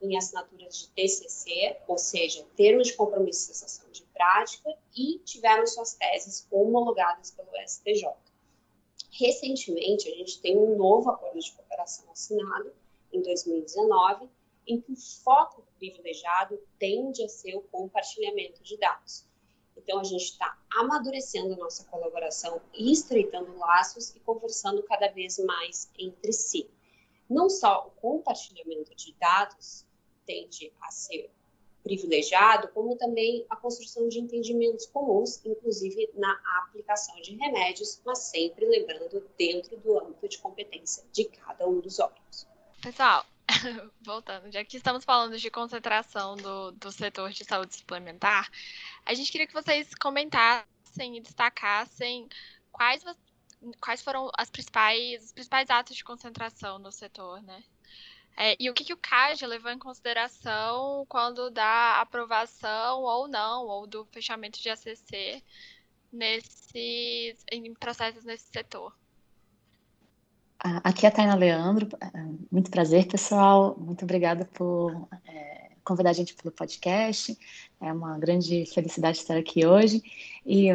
em 0.02 0.16
assinaturas 0.16 0.78
de 0.78 0.88
TCC, 0.90 1.78
ou 1.88 1.98
seja, 1.98 2.46
termos 2.56 2.88
de 2.88 2.94
compromisso 2.94 3.52
de 3.52 3.58
cessação 3.58 3.90
de 3.92 4.04
prática 4.14 4.76
e 4.96 5.20
tiveram 5.20 5.66
suas 5.66 5.96
teses 5.96 6.48
homologadas 6.52 7.32
pelo 7.32 7.50
STJ. 7.68 8.10
Recentemente, 9.12 10.08
a 10.08 10.16
gente 10.16 10.40
tem 10.40 10.58
um 10.58 10.76
novo 10.78 11.10
acordo 11.10 11.40
de 11.40 11.52
cooperação 11.52 12.10
assinado, 12.12 12.72
em 13.12 13.22
2019, 13.22 14.30
em 14.68 14.80
que 14.80 14.92
o 14.92 14.96
foco 14.96 15.64
privilegiado 15.82 16.62
tende 16.78 17.24
a 17.24 17.28
ser 17.28 17.56
o 17.56 17.62
compartilhamento 17.62 18.62
de 18.62 18.78
dados. 18.78 19.26
Então, 19.76 20.00
a 20.00 20.04
gente 20.04 20.26
está 20.26 20.56
amadurecendo 20.76 21.56
nossa 21.56 21.84
colaboração 21.86 22.62
e 22.72 22.92
estreitando 22.92 23.58
laços 23.58 24.16
e 24.16 24.20
conversando 24.20 24.84
cada 24.84 25.08
vez 25.08 25.40
mais 25.40 25.90
entre 25.98 26.32
si. 26.32 26.70
Não 27.28 27.50
só 27.50 27.88
o 27.88 28.00
compartilhamento 28.00 28.94
de 28.94 29.14
dados 29.14 29.86
tende 30.26 30.72
a 30.82 30.92
ser 30.92 31.32
privilegiado, 31.82 32.68
como 32.68 32.96
também 32.96 33.44
a 33.50 33.56
construção 33.56 34.08
de 34.08 34.20
entendimentos 34.20 34.86
comuns, 34.86 35.44
inclusive 35.44 36.12
na 36.14 36.40
aplicação 36.60 37.20
de 37.22 37.36
remédios, 37.36 38.00
mas 38.06 38.20
sempre 38.20 38.66
lembrando 38.66 39.28
dentro 39.36 39.78
do 39.78 39.98
âmbito 39.98 40.28
de 40.28 40.38
competência 40.38 41.04
de 41.12 41.26
cada 41.26 41.68
um 41.68 41.80
dos 41.80 41.98
órgãos. 42.00 42.48
Pessoal, 42.84 43.26
voltando, 44.02 44.52
já 44.52 44.64
que 44.64 44.78
estamos 44.78 45.04
falando 45.04 45.38
de 45.38 45.50
concentração 45.50 46.36
do, 46.36 46.72
do 46.72 46.92
setor 46.92 47.32
de 47.32 47.44
saúde 47.44 47.76
suplementar, 47.76 48.50
a 49.06 49.14
gente 49.14 49.32
queria 49.32 49.48
que 49.48 49.54
vocês 49.54 49.94
comentassem 49.96 51.18
e 51.18 51.22
destacassem 51.22 52.28
quais, 52.72 53.04
quais 53.80 54.02
foram 54.02 54.30
as 54.38 54.50
principais, 54.50 55.26
os 55.26 55.32
principais 55.32 55.70
atos 55.70 55.96
de 55.96 56.04
concentração 56.04 56.80
no 56.80 56.92
setor, 56.92 57.42
né? 57.44 57.64
É, 58.38 58.56
e 58.60 58.70
o 58.70 58.74
que, 58.74 58.86
que 58.86 58.94
o 58.94 58.98
CAD 58.98 59.46
levou 59.46 59.72
em 59.72 59.80
consideração 59.80 61.06
quando 61.08 61.52
dá 61.52 62.00
aprovação 62.00 63.02
ou 63.02 63.28
não, 63.28 63.66
ou 63.66 63.86
do 63.86 64.06
fechamento 64.06 64.60
de 64.62 64.70
ACC 64.70 65.44
nesses, 66.12 67.44
em 67.52 67.74
processos 67.74 68.24
nesse 68.24 68.46
setor? 68.52 68.96
Aqui 70.64 71.08
é 71.08 71.10
a 71.10 71.12
Taina 71.12 71.34
Leandro. 71.34 71.90
É, 72.00 72.08
muito 72.52 72.70
prazer, 72.70 73.08
pessoal. 73.08 73.76
Muito 73.80 74.04
obrigada 74.04 74.48
por 74.54 75.08
é, 75.26 75.72
convidar 75.84 76.12
a 76.12 76.14
gente 76.14 76.36
pelo 76.36 76.54
podcast. 76.54 77.36
É 77.82 77.92
uma 77.92 78.20
grande 78.20 78.68
felicidade 78.72 79.18
estar 79.18 79.38
aqui 79.38 79.66
hoje. 79.66 80.04
E 80.46 80.68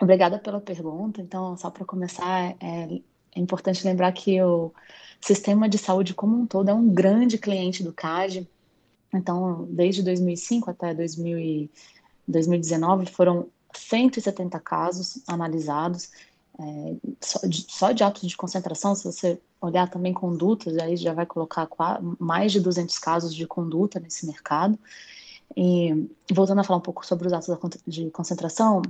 obrigada 0.00 0.38
pela 0.38 0.60
pergunta. 0.60 1.20
Então, 1.20 1.56
só 1.56 1.68
para 1.68 1.84
começar, 1.84 2.54
é, 2.60 3.00
é 3.34 3.40
importante 3.40 3.84
lembrar 3.84 4.12
que 4.12 4.40
o 4.40 4.72
sistema 5.20 5.68
de 5.68 5.78
saúde 5.78 6.14
como 6.14 6.40
um 6.40 6.46
todo 6.46 6.70
é 6.70 6.74
um 6.74 6.88
grande 6.88 7.38
cliente 7.38 7.82
do 7.82 7.92
CAD. 7.92 8.48
Então, 9.12 9.66
desde 9.68 10.00
2005 10.04 10.70
até 10.70 10.94
2019, 10.94 13.06
foram 13.06 13.48
170 13.74 14.60
casos 14.60 15.20
analisados, 15.26 16.12
é, 16.60 16.96
só, 17.20 17.46
de, 17.46 17.66
só, 17.68 17.92
de, 17.92 18.02
atos 18.02 18.28
de 18.28 18.36
concentração, 18.36 18.94
se 18.94 19.04
você 19.04 19.40
olhar 19.60 19.88
também 19.88 20.12
condutas, 20.12 20.76
aí 20.78 20.96
já 20.96 21.12
vai 21.12 21.26
colocar 21.26 21.68
mais 22.18 22.52
de 22.52 22.60
200 22.60 22.98
casos 22.98 23.34
de 23.34 23.46
conduta 23.46 24.00
nesse 24.00 24.26
mercado. 24.26 24.78
E 25.56 26.08
voltando 26.32 26.60
a 26.60 26.64
falar 26.64 26.78
um 26.78 26.82
pouco 26.82 27.06
sobre 27.06 27.26
os 27.26 27.32
atos 27.32 27.56
de 27.86 28.10
concentração, 28.10 28.82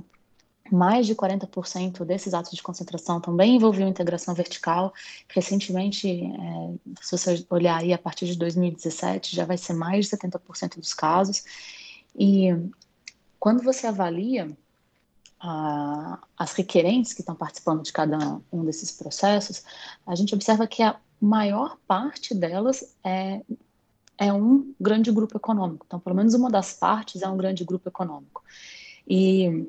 mais 0.71 1.07
de 1.07 1.15
40% 1.15 2.03
desses 2.05 2.33
atos 2.33 2.51
de 2.51 2.61
concentração 2.61 3.19
também 3.19 3.55
envolviam 3.55 3.87
integração 3.87 4.33
vertical. 4.33 4.93
Recentemente, 5.27 6.07
é, 6.07 6.73
se 7.01 7.17
você 7.17 7.45
olhar 7.49 7.79
aí 7.79 7.93
a 7.93 7.97
partir 7.97 8.25
de 8.25 8.37
2017, 8.37 9.35
já 9.35 9.45
vai 9.45 9.57
ser 9.57 9.73
mais 9.73 10.05
de 10.05 10.17
70% 10.17 10.77
dos 10.77 10.93
casos. 10.93 11.43
E 12.17 12.49
quando 13.39 13.63
você 13.63 13.87
avalia 13.87 14.55
a, 15.39 16.19
as 16.37 16.53
requerentes 16.53 17.13
que 17.13 17.21
estão 17.21 17.35
participando 17.35 17.83
de 17.83 17.93
cada 17.93 18.39
um 18.51 18.63
desses 18.63 18.91
processos, 18.91 19.63
a 20.05 20.15
gente 20.15 20.33
observa 20.33 20.67
que 20.67 20.83
a 20.83 20.95
maior 21.21 21.77
parte 21.87 22.33
delas 22.33 22.95
é, 23.03 23.41
é 24.17 24.33
um 24.33 24.73
grande 24.79 25.11
grupo 25.11 25.37
econômico. 25.37 25.85
Então, 25.87 25.99
pelo 25.99 26.15
menos 26.15 26.33
uma 26.33 26.49
das 26.49 26.73
partes 26.73 27.21
é 27.21 27.27
um 27.27 27.37
grande 27.37 27.63
grupo 27.63 27.87
econômico. 27.87 28.43
E 29.07 29.67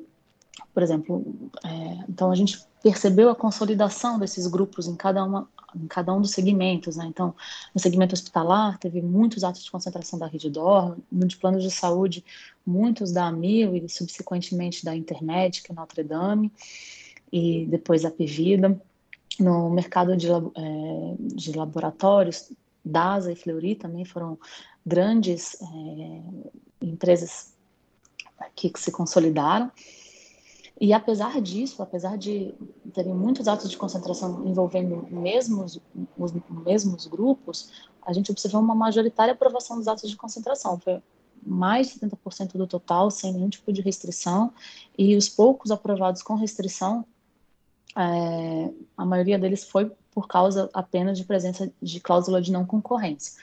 por 0.73 0.83
exemplo, 0.83 1.23
é, 1.63 2.05
então 2.09 2.31
a 2.31 2.35
gente 2.35 2.63
percebeu 2.81 3.29
a 3.29 3.35
consolidação 3.35 4.19
desses 4.19 4.47
grupos 4.47 4.87
em 4.87 4.95
cada 4.95 5.23
uma 5.23 5.47
em 5.73 5.87
cada 5.87 6.13
um 6.13 6.21
dos 6.21 6.31
segmentos, 6.31 6.97
né? 6.97 7.05
Então, 7.05 7.33
no 7.73 7.79
segmento 7.79 8.13
hospitalar, 8.13 8.77
teve 8.77 9.01
muitos 9.01 9.41
atos 9.41 9.63
de 9.63 9.71
concentração 9.71 10.19
da 10.19 10.27
rede 10.27 10.49
DOR, 10.49 10.97
no 11.09 11.25
de 11.25 11.37
plano 11.37 11.59
de 11.59 11.71
saúde, 11.71 12.25
muitos 12.65 13.11
da 13.11 13.27
AMIL 13.27 13.75
e 13.75 13.87
subsequentemente 13.87 14.83
da 14.83 14.93
Intermédica, 14.93 15.73
Notre 15.73 16.03
Dame, 16.03 16.51
e 17.31 17.65
depois 17.67 18.03
a 18.03 18.11
Pevida. 18.11 18.79
No 19.39 19.69
mercado 19.69 20.17
de, 20.17 20.27
é, 20.27 21.15
de 21.19 21.53
laboratórios, 21.53 22.51
DASA 22.83 23.31
e 23.31 23.35
Fleury 23.35 23.75
também 23.75 24.03
foram 24.03 24.37
grandes 24.85 25.55
é, 25.61 26.21
empresas 26.81 27.53
que 28.55 28.71
se 28.75 28.91
consolidaram. 28.91 29.71
E 30.81 30.93
apesar 30.93 31.39
disso, 31.39 31.83
apesar 31.83 32.17
de 32.17 32.55
terem 32.91 33.13
muitos 33.13 33.47
atos 33.47 33.69
de 33.69 33.77
concentração 33.77 34.47
envolvendo 34.47 35.07
mesmos, 35.11 35.79
os 36.17 36.33
mesmos 36.65 37.05
grupos, 37.05 37.71
a 38.01 38.11
gente 38.11 38.31
observou 38.31 38.59
uma 38.59 38.73
majoritária 38.73 39.31
aprovação 39.31 39.77
dos 39.77 39.87
atos 39.87 40.09
de 40.09 40.15
concentração. 40.15 40.79
Foi 40.79 40.99
mais 41.45 41.89
de 41.89 41.99
70% 41.99 42.53
do 42.53 42.65
total, 42.65 43.11
sem 43.11 43.31
nenhum 43.31 43.47
tipo 43.47 43.71
de 43.71 43.79
restrição, 43.79 44.51
e 44.97 45.15
os 45.15 45.29
poucos 45.29 45.69
aprovados 45.69 46.23
com 46.23 46.33
restrição, 46.33 47.05
é, 47.95 48.71
a 48.97 49.05
maioria 49.05 49.37
deles 49.37 49.63
foi 49.63 49.91
por 50.11 50.27
causa 50.27 50.67
apenas 50.73 51.15
de 51.15 51.25
presença 51.25 51.71
de 51.79 51.99
cláusula 51.99 52.41
de 52.41 52.51
não 52.51 52.65
concorrência. 52.65 53.33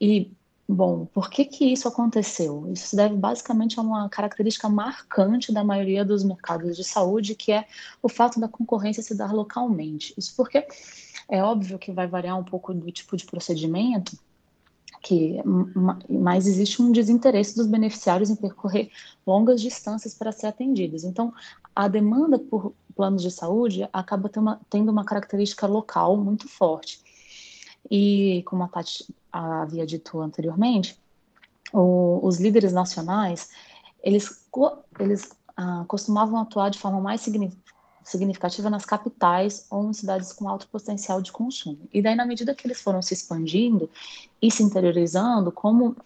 E 0.00 0.32
Bom, 0.72 1.04
por 1.06 1.28
que 1.28 1.44
que 1.44 1.64
isso 1.64 1.88
aconteceu? 1.88 2.70
Isso 2.72 2.86
se 2.86 2.96
deve 2.96 3.16
basicamente 3.16 3.76
a 3.80 3.82
uma 3.82 4.08
característica 4.08 4.68
marcante 4.68 5.52
da 5.52 5.64
maioria 5.64 6.04
dos 6.04 6.22
mercados 6.22 6.76
de 6.76 6.84
saúde, 6.84 7.34
que 7.34 7.50
é 7.50 7.66
o 8.00 8.08
fato 8.08 8.38
da 8.38 8.46
concorrência 8.46 9.02
se 9.02 9.12
dar 9.16 9.32
localmente. 9.32 10.14
Isso 10.16 10.32
porque 10.36 10.64
é 11.28 11.42
óbvio 11.42 11.76
que 11.76 11.90
vai 11.90 12.06
variar 12.06 12.38
um 12.38 12.44
pouco 12.44 12.72
do 12.72 12.88
tipo 12.92 13.16
de 13.16 13.26
procedimento, 13.26 14.16
que 15.02 15.42
mas 16.08 16.46
existe 16.46 16.80
um 16.80 16.92
desinteresse 16.92 17.56
dos 17.56 17.66
beneficiários 17.66 18.30
em 18.30 18.36
percorrer 18.36 18.92
longas 19.26 19.60
distâncias 19.60 20.14
para 20.14 20.30
ser 20.30 20.46
atendidos. 20.46 21.02
Então, 21.02 21.34
a 21.74 21.88
demanda 21.88 22.38
por 22.38 22.72
planos 22.94 23.22
de 23.22 23.30
saúde 23.32 23.88
acaba 23.92 24.30
tendo 24.68 24.92
uma 24.92 25.04
característica 25.04 25.66
local 25.66 26.16
muito 26.16 26.46
forte. 26.46 27.09
E, 27.90 28.42
como 28.46 28.62
a 28.62 28.68
Tati 28.68 29.06
havia 29.32 29.84
dito 29.84 30.20
anteriormente, 30.20 30.96
o, 31.72 32.20
os 32.22 32.38
líderes 32.38 32.72
nacionais, 32.72 33.50
eles, 34.02 34.46
eles 34.98 35.30
ah, 35.56 35.84
costumavam 35.88 36.40
atuar 36.40 36.70
de 36.70 36.78
forma 36.78 37.00
mais 37.00 37.20
significativa 38.04 38.70
nas 38.70 38.84
capitais 38.84 39.66
ou 39.70 39.90
em 39.90 39.92
cidades 39.92 40.32
com 40.32 40.48
alto 40.48 40.68
potencial 40.68 41.20
de 41.20 41.32
consumo. 41.32 41.88
E 41.92 42.00
daí, 42.00 42.14
na 42.14 42.26
medida 42.26 42.54
que 42.54 42.66
eles 42.66 42.80
foram 42.80 43.02
se 43.02 43.14
expandindo 43.14 43.90
e 44.40 44.50
se 44.50 44.62
interiorizando, 44.62 45.52
como 45.52 45.96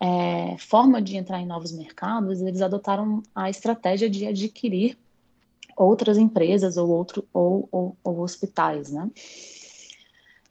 é, 0.00 0.56
forma 0.58 1.00
de 1.00 1.16
entrar 1.16 1.40
em 1.40 1.46
novos 1.46 1.72
mercados, 1.72 2.40
eles 2.40 2.60
adotaram 2.60 3.22
a 3.34 3.50
estratégia 3.50 4.08
de 4.08 4.26
adquirir 4.26 4.96
outras 5.76 6.16
empresas 6.18 6.76
ou, 6.76 6.88
outro, 6.88 7.24
ou, 7.32 7.68
ou, 7.70 7.96
ou 8.02 8.20
hospitais, 8.20 8.90
né? 8.90 9.10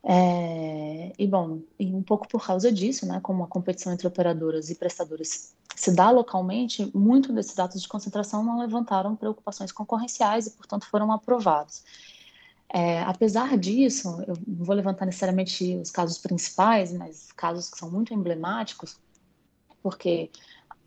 É, 0.06 1.14
e 1.18 1.26
bom, 1.26 1.62
e 1.80 1.86
um 1.94 2.04
pouco 2.04 2.28
por 2.28 2.46
causa 2.46 2.72
disso, 2.72 3.06
né, 3.06 3.22
como 3.22 3.44
a 3.44 3.48
competição 3.48 3.94
entre 3.94 4.06
operadoras 4.06 4.70
e 4.70 4.76
prestadores 4.76 5.56
se 5.76 5.96
dá 5.96 6.12
localmente, 6.12 6.92
muito 6.94 7.32
desses 7.32 7.58
atos 7.58 7.82
de 7.82 7.88
concentração 7.88 8.44
não 8.44 8.60
levantaram 8.60 9.16
preocupações 9.16 9.72
concorrenciais 9.72 10.46
e, 10.46 10.52
portanto, 10.52 10.86
foram 10.86 11.12
aprovados. 11.12 11.84
É, 12.70 13.02
apesar 13.04 13.58
disso, 13.58 14.24
eu 14.28 14.36
não 14.48 14.66
vou 14.66 14.76
levantar 14.76 15.06
necessariamente 15.06 15.76
os 15.78 15.90
casos 15.90 16.18
principais, 16.18 16.92
mas 16.92 17.32
casos 17.32 17.70
que 17.70 17.78
são 17.78 17.90
muito 17.90 18.14
emblemáticos, 18.14 18.98
porque 19.82 20.30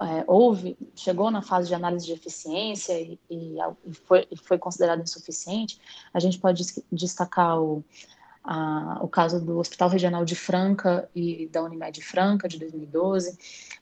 é, 0.00 0.24
houve, 0.26 0.76
chegou 0.94 1.30
na 1.30 1.42
fase 1.42 1.68
de 1.68 1.74
análise 1.74 2.06
de 2.06 2.12
eficiência 2.12 3.00
e, 3.00 3.18
e, 3.30 3.56
e, 3.86 3.94
foi, 3.94 4.28
foi 4.42 4.58
considerado 4.58 5.02
insuficiente, 5.02 5.80
a 6.12 6.20
gente 6.20 6.38
pode 6.38 6.64
destacar 6.92 7.60
o 7.60 7.84
a, 8.46 9.00
o 9.02 9.08
caso 9.08 9.40
do 9.44 9.58
Hospital 9.58 9.88
Regional 9.88 10.24
de 10.24 10.36
Franca 10.36 11.08
e 11.14 11.48
da 11.48 11.62
Unimed 11.62 12.00
Franca, 12.00 12.48
de 12.48 12.58
2012, 12.60 13.36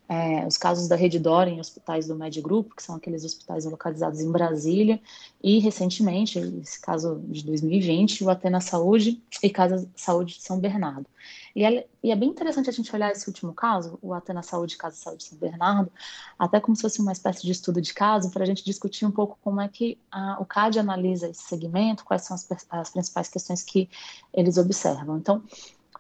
é, 0.09 0.47
os 0.47 0.57
casos 0.57 0.89
da 0.89 0.97
Rede 0.97 1.19
Dora 1.19 1.51
em 1.51 1.61
hospitais 1.61 2.07
do 2.07 2.15
Med 2.15 2.41
Group, 2.41 2.73
que 2.75 2.83
são 2.83 2.97
aqueles 2.97 3.25
hospitais 3.25 3.67
localizados 3.67 4.21
em 4.21 4.33
Brasília, 4.33 4.99
e 5.43 5.59
recentemente, 5.59 6.39
esse 6.39 6.81
caso 6.81 7.21
de 7.27 7.45
2020, 7.45 8.25
o 8.25 8.31
Atena 8.31 8.61
Saúde 8.61 9.23
e 9.43 9.51
Casa 9.51 9.87
Saúde 9.95 10.35
de 10.35 10.43
São 10.43 10.59
Bernardo. 10.59 11.07
E 11.55 11.65
é, 11.65 11.87
e 12.03 12.11
é, 12.11 12.17
bem 12.17 12.31
interessante 12.31 12.69
a 12.69 12.73
gente 12.73 12.95
olhar 12.95 13.13
esse 13.13 13.29
último 13.29 13.53
caso, 13.55 13.99
o 14.03 14.13
Atena 14.13 14.43
Saúde 14.43 14.77
Casa 14.77 14.97
Saúde 14.97 15.23
São 15.23 15.39
Bernardo, 15.39 15.91
até 16.39 16.59
como 16.59 16.75
se 16.75 16.83
fosse 16.83 17.01
uma 17.01 17.13
espécie 17.13 17.43
de 17.43 17.53
estudo 17.53 17.81
de 17.81 17.95
caso, 17.95 18.31
para 18.31 18.43
a 18.43 18.47
gente 18.47 18.65
discutir 18.65 19.07
um 19.07 19.11
pouco 19.11 19.39
como 19.41 19.61
é 19.61 19.69
que 19.69 19.97
a, 20.11 20.37
o 20.41 20.45
CAD 20.45 20.81
analisa 20.81 21.29
esse 21.29 21.43
segmento, 21.43 22.05
quais 22.05 22.23
são 22.23 22.35
as, 22.35 22.49
as 22.71 22.91
principais 22.91 23.29
questões 23.29 23.63
que 23.63 23.89
eles 24.33 24.59
observam. 24.59 25.17
Então, 25.17 25.43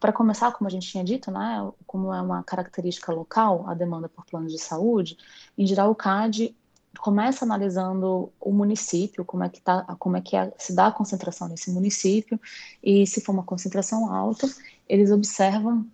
para 0.00 0.12
começar, 0.12 0.52
como 0.52 0.66
a 0.66 0.70
gente 0.70 0.88
tinha 0.88 1.04
dito, 1.04 1.30
né, 1.30 1.70
como 1.86 2.12
é 2.12 2.20
uma 2.20 2.42
característica 2.42 3.12
local 3.12 3.64
a 3.68 3.74
demanda 3.74 4.08
por 4.08 4.24
planos 4.24 4.52
de 4.52 4.58
saúde, 4.58 5.16
em 5.56 5.66
geral 5.66 5.90
o 5.90 5.94
CAD 5.94 6.54
começa 6.98 7.44
analisando 7.44 8.32
o 8.40 8.52
município, 8.52 9.24
como 9.24 9.44
é 9.44 9.48
que 9.48 9.60
tá, 9.60 9.82
como 9.98 10.16
é 10.16 10.20
que 10.20 10.36
é, 10.36 10.52
se 10.58 10.74
dá 10.74 10.88
a 10.88 10.92
concentração 10.92 11.48
nesse 11.48 11.70
município 11.70 12.40
e 12.82 13.06
se 13.06 13.20
for 13.20 13.32
uma 13.32 13.42
concentração 13.42 14.12
alta, 14.12 14.46
eles 14.88 15.10
observam 15.10 15.86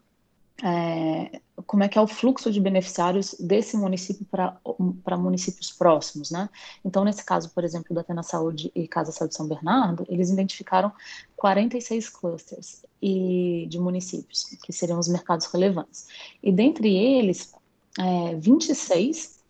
é, 0.63 1.41
como 1.67 1.83
é 1.83 1.89
que 1.89 1.99
é 1.99 2.01
o 2.01 2.07
fluxo 2.07 2.51
de 2.51 2.61
beneficiários 2.61 3.35
desse 3.39 3.77
município 3.77 4.27
para 4.27 5.17
municípios 5.17 5.73
próximos, 5.73 6.31
né? 6.31 6.49
Então, 6.85 7.05
nesse 7.05 7.25
caso, 7.25 7.51
por 7.51 7.65
exemplo, 7.65 7.95
da 7.95 8.03
Atena 8.03 8.23
Saúde 8.23 8.71
e 8.75 8.87
Casa 8.87 9.13
Saúde 9.13 9.35
São 9.35 9.47
Bernardo, 9.47 10.05
eles 10.09 10.31
identificaram 10.31 10.93
46 11.37 12.09
clusters 12.11 12.85
e, 13.01 13.67
de 13.71 13.79
municípios, 13.79 14.45
que 14.63 14.73
seriam 14.73 14.99
os 14.99 15.09
mercados 15.09 15.47
relevantes. 15.47 16.07
E 16.43 16.53
dentre 16.53 16.95
eles, 16.95 17.53
é, 17.99 18.35
26 18.37 19.41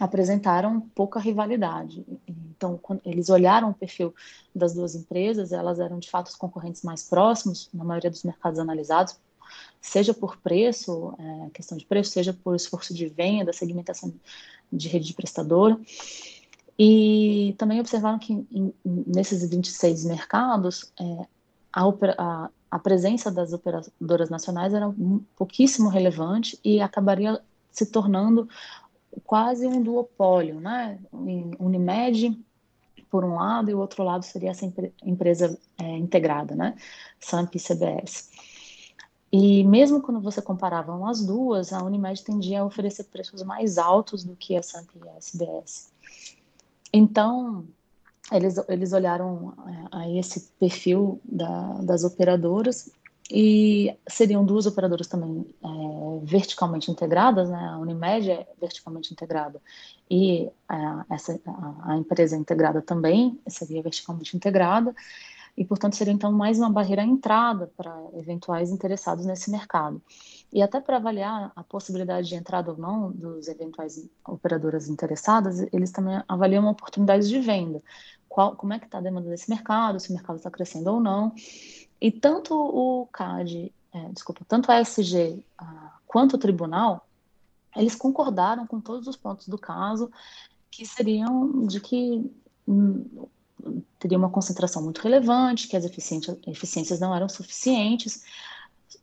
apresentaram 0.00 0.80
pouca 0.94 1.20
rivalidade. 1.20 2.04
Então, 2.62 3.00
eles 3.04 3.28
olharam 3.28 3.70
o 3.70 3.74
perfil 3.74 4.14
das 4.54 4.74
duas 4.74 4.94
empresas, 4.94 5.52
elas 5.52 5.80
eram 5.80 5.98
de 5.98 6.08
fato 6.08 6.28
os 6.28 6.36
concorrentes 6.36 6.82
mais 6.82 7.02
próximos, 7.02 7.68
na 7.74 7.84
maioria 7.84 8.10
dos 8.10 8.22
mercados 8.22 8.58
analisados, 8.58 9.16
seja 9.80 10.14
por 10.14 10.36
preço, 10.36 11.14
é, 11.18 11.50
questão 11.50 11.76
de 11.76 11.84
preço, 11.84 12.12
seja 12.12 12.32
por 12.32 12.54
esforço 12.54 12.94
de 12.94 13.08
venda, 13.08 13.52
segmentação 13.52 14.14
de 14.72 14.88
rede 14.88 15.08
de 15.08 15.14
prestadora. 15.14 15.78
E 16.78 17.54
também 17.58 17.80
observaram 17.80 18.18
que 18.18 18.32
em, 18.32 18.72
nesses 18.84 19.48
26 19.48 20.04
mercados, 20.04 20.92
é, 20.98 21.26
a, 21.72 21.82
a, 22.18 22.50
a 22.70 22.78
presença 22.78 23.30
das 23.30 23.52
operadoras 23.52 24.30
nacionais 24.30 24.72
era 24.72 24.92
pouquíssimo 25.36 25.88
relevante 25.88 26.58
e 26.64 26.80
acabaria 26.80 27.40
se 27.70 27.86
tornando 27.86 28.48
quase 29.24 29.66
um 29.66 29.82
duopólio, 29.82 30.60
né? 30.60 30.98
Unimed 31.58 32.38
por 33.12 33.26
um 33.26 33.34
lado 33.34 33.70
e 33.70 33.74
o 33.74 33.78
outro 33.78 34.02
lado 34.02 34.24
seria 34.24 34.52
essa 34.52 34.64
empresa 35.04 35.58
é, 35.76 35.98
integrada, 35.98 36.54
né? 36.56 36.74
SAMP 37.20 37.56
e 37.56 37.60
CBS. 37.60 38.30
E 39.30 39.62
mesmo 39.64 40.00
quando 40.00 40.18
você 40.18 40.40
comparava 40.40 41.10
as 41.10 41.22
duas, 41.22 41.74
a 41.74 41.84
Unimed 41.84 42.24
tendia 42.24 42.62
a 42.62 42.64
oferecer 42.64 43.04
preços 43.04 43.42
mais 43.42 43.76
altos 43.76 44.24
do 44.24 44.34
que 44.34 44.56
a 44.56 44.62
SAMP 44.62 44.88
e 44.96 45.08
a 45.10 45.16
SBS. 45.16 45.92
Então, 46.90 47.66
eles, 48.32 48.56
eles 48.66 48.94
olharam 48.94 49.52
é, 49.66 49.96
a 49.98 50.08
esse 50.08 50.48
perfil 50.58 51.20
da, 51.22 51.74
das 51.82 52.04
operadoras 52.04 52.90
e 53.30 53.96
seriam 54.08 54.44
duas 54.44 54.66
operadoras 54.66 55.06
também 55.06 55.46
é, 55.62 56.24
verticalmente 56.24 56.90
integradas, 56.90 57.48
né? 57.48 57.68
A 57.68 57.78
Unimed 57.78 58.30
é 58.30 58.46
verticalmente 58.60 59.12
integrada 59.12 59.60
e 60.10 60.50
a, 60.68 61.04
essa, 61.10 61.40
a, 61.46 61.92
a, 61.92 61.96
empresa 61.96 62.36
integrada 62.36 62.82
também 62.82 63.40
seria 63.48 63.82
verticalmente 63.82 64.36
integrada 64.36 64.94
e, 65.56 65.64
portanto, 65.64 65.96
seria 65.96 66.12
então 66.12 66.32
mais 66.32 66.58
uma 66.58 66.70
barreira 66.70 67.02
à 67.02 67.04
entrada 67.04 67.70
para 67.76 67.94
eventuais 68.14 68.70
interessados 68.70 69.26
nesse 69.26 69.50
mercado. 69.50 70.00
E 70.52 70.62
até 70.62 70.80
para 70.80 70.96
avaliar 70.96 71.52
a 71.54 71.62
possibilidade 71.62 72.28
de 72.28 72.34
entrada 72.34 72.70
ou 72.70 72.76
não 72.76 73.10
dos 73.10 73.48
eventuais 73.48 74.08
operadoras 74.26 74.88
interessadas, 74.88 75.60
eles 75.72 75.90
também 75.90 76.22
avaliam 76.26 76.66
oportunidades 76.66 77.28
de 77.28 77.38
venda. 77.40 77.82
Qual, 78.28 78.56
como 78.56 78.72
é 78.72 78.78
que 78.78 78.86
está 78.86 78.98
a 78.98 79.02
demanda 79.02 79.28
desse 79.28 79.50
mercado, 79.50 80.00
se 80.00 80.10
o 80.10 80.14
mercado 80.14 80.36
está 80.36 80.50
crescendo 80.50 80.90
ou 80.90 81.00
não. 81.00 81.34
E 82.02 82.10
tanto 82.10 82.52
o 82.52 83.06
CAD, 83.12 83.72
é, 83.92 84.08
desculpa, 84.08 84.44
tanto 84.48 84.72
a 84.72 84.80
SG 84.80 85.40
a, 85.56 85.98
quanto 86.04 86.34
o 86.34 86.38
tribunal, 86.38 87.06
eles 87.76 87.94
concordaram 87.94 88.66
com 88.66 88.80
todos 88.80 89.06
os 89.06 89.16
pontos 89.16 89.46
do 89.46 89.56
caso 89.56 90.10
que 90.68 90.84
seriam 90.84 91.64
de 91.64 91.80
que 91.80 92.28
hum, 92.66 93.28
teria 94.00 94.18
uma 94.18 94.30
concentração 94.30 94.82
muito 94.82 95.00
relevante, 95.00 95.68
que 95.68 95.76
as 95.76 95.84
eficiências 95.84 96.98
não 96.98 97.14
eram 97.14 97.28
suficientes. 97.28 98.24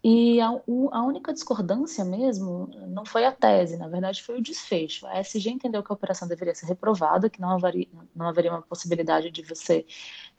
E 0.04 0.42
a, 0.42 0.50
a, 0.50 1.02
única 1.04 1.32
discordância 1.32 2.04
mesmo 2.04 2.70
não 2.90 3.06
foi 3.06 3.24
a 3.24 3.32
tese, 3.32 3.78
na 3.78 3.88
verdade 3.88 4.22
foi 4.22 4.40
o 4.40 4.44
desfecho. 4.44 5.08
A 5.08 5.22
SG 5.22 5.52
entendeu 5.52 5.82
que 5.82 5.92
a 5.92 5.96
operação 5.96 6.28
deveria 6.28 6.54
ser 6.54 6.66
reprovada, 6.66 7.30
que 7.30 7.40
não 7.40 7.52
haveria, 7.52 7.88
não 8.14 8.28
haveria 8.28 8.52
uma 8.52 8.62
possibilidade 8.62 9.32
de 9.32 9.42
você 9.42 9.86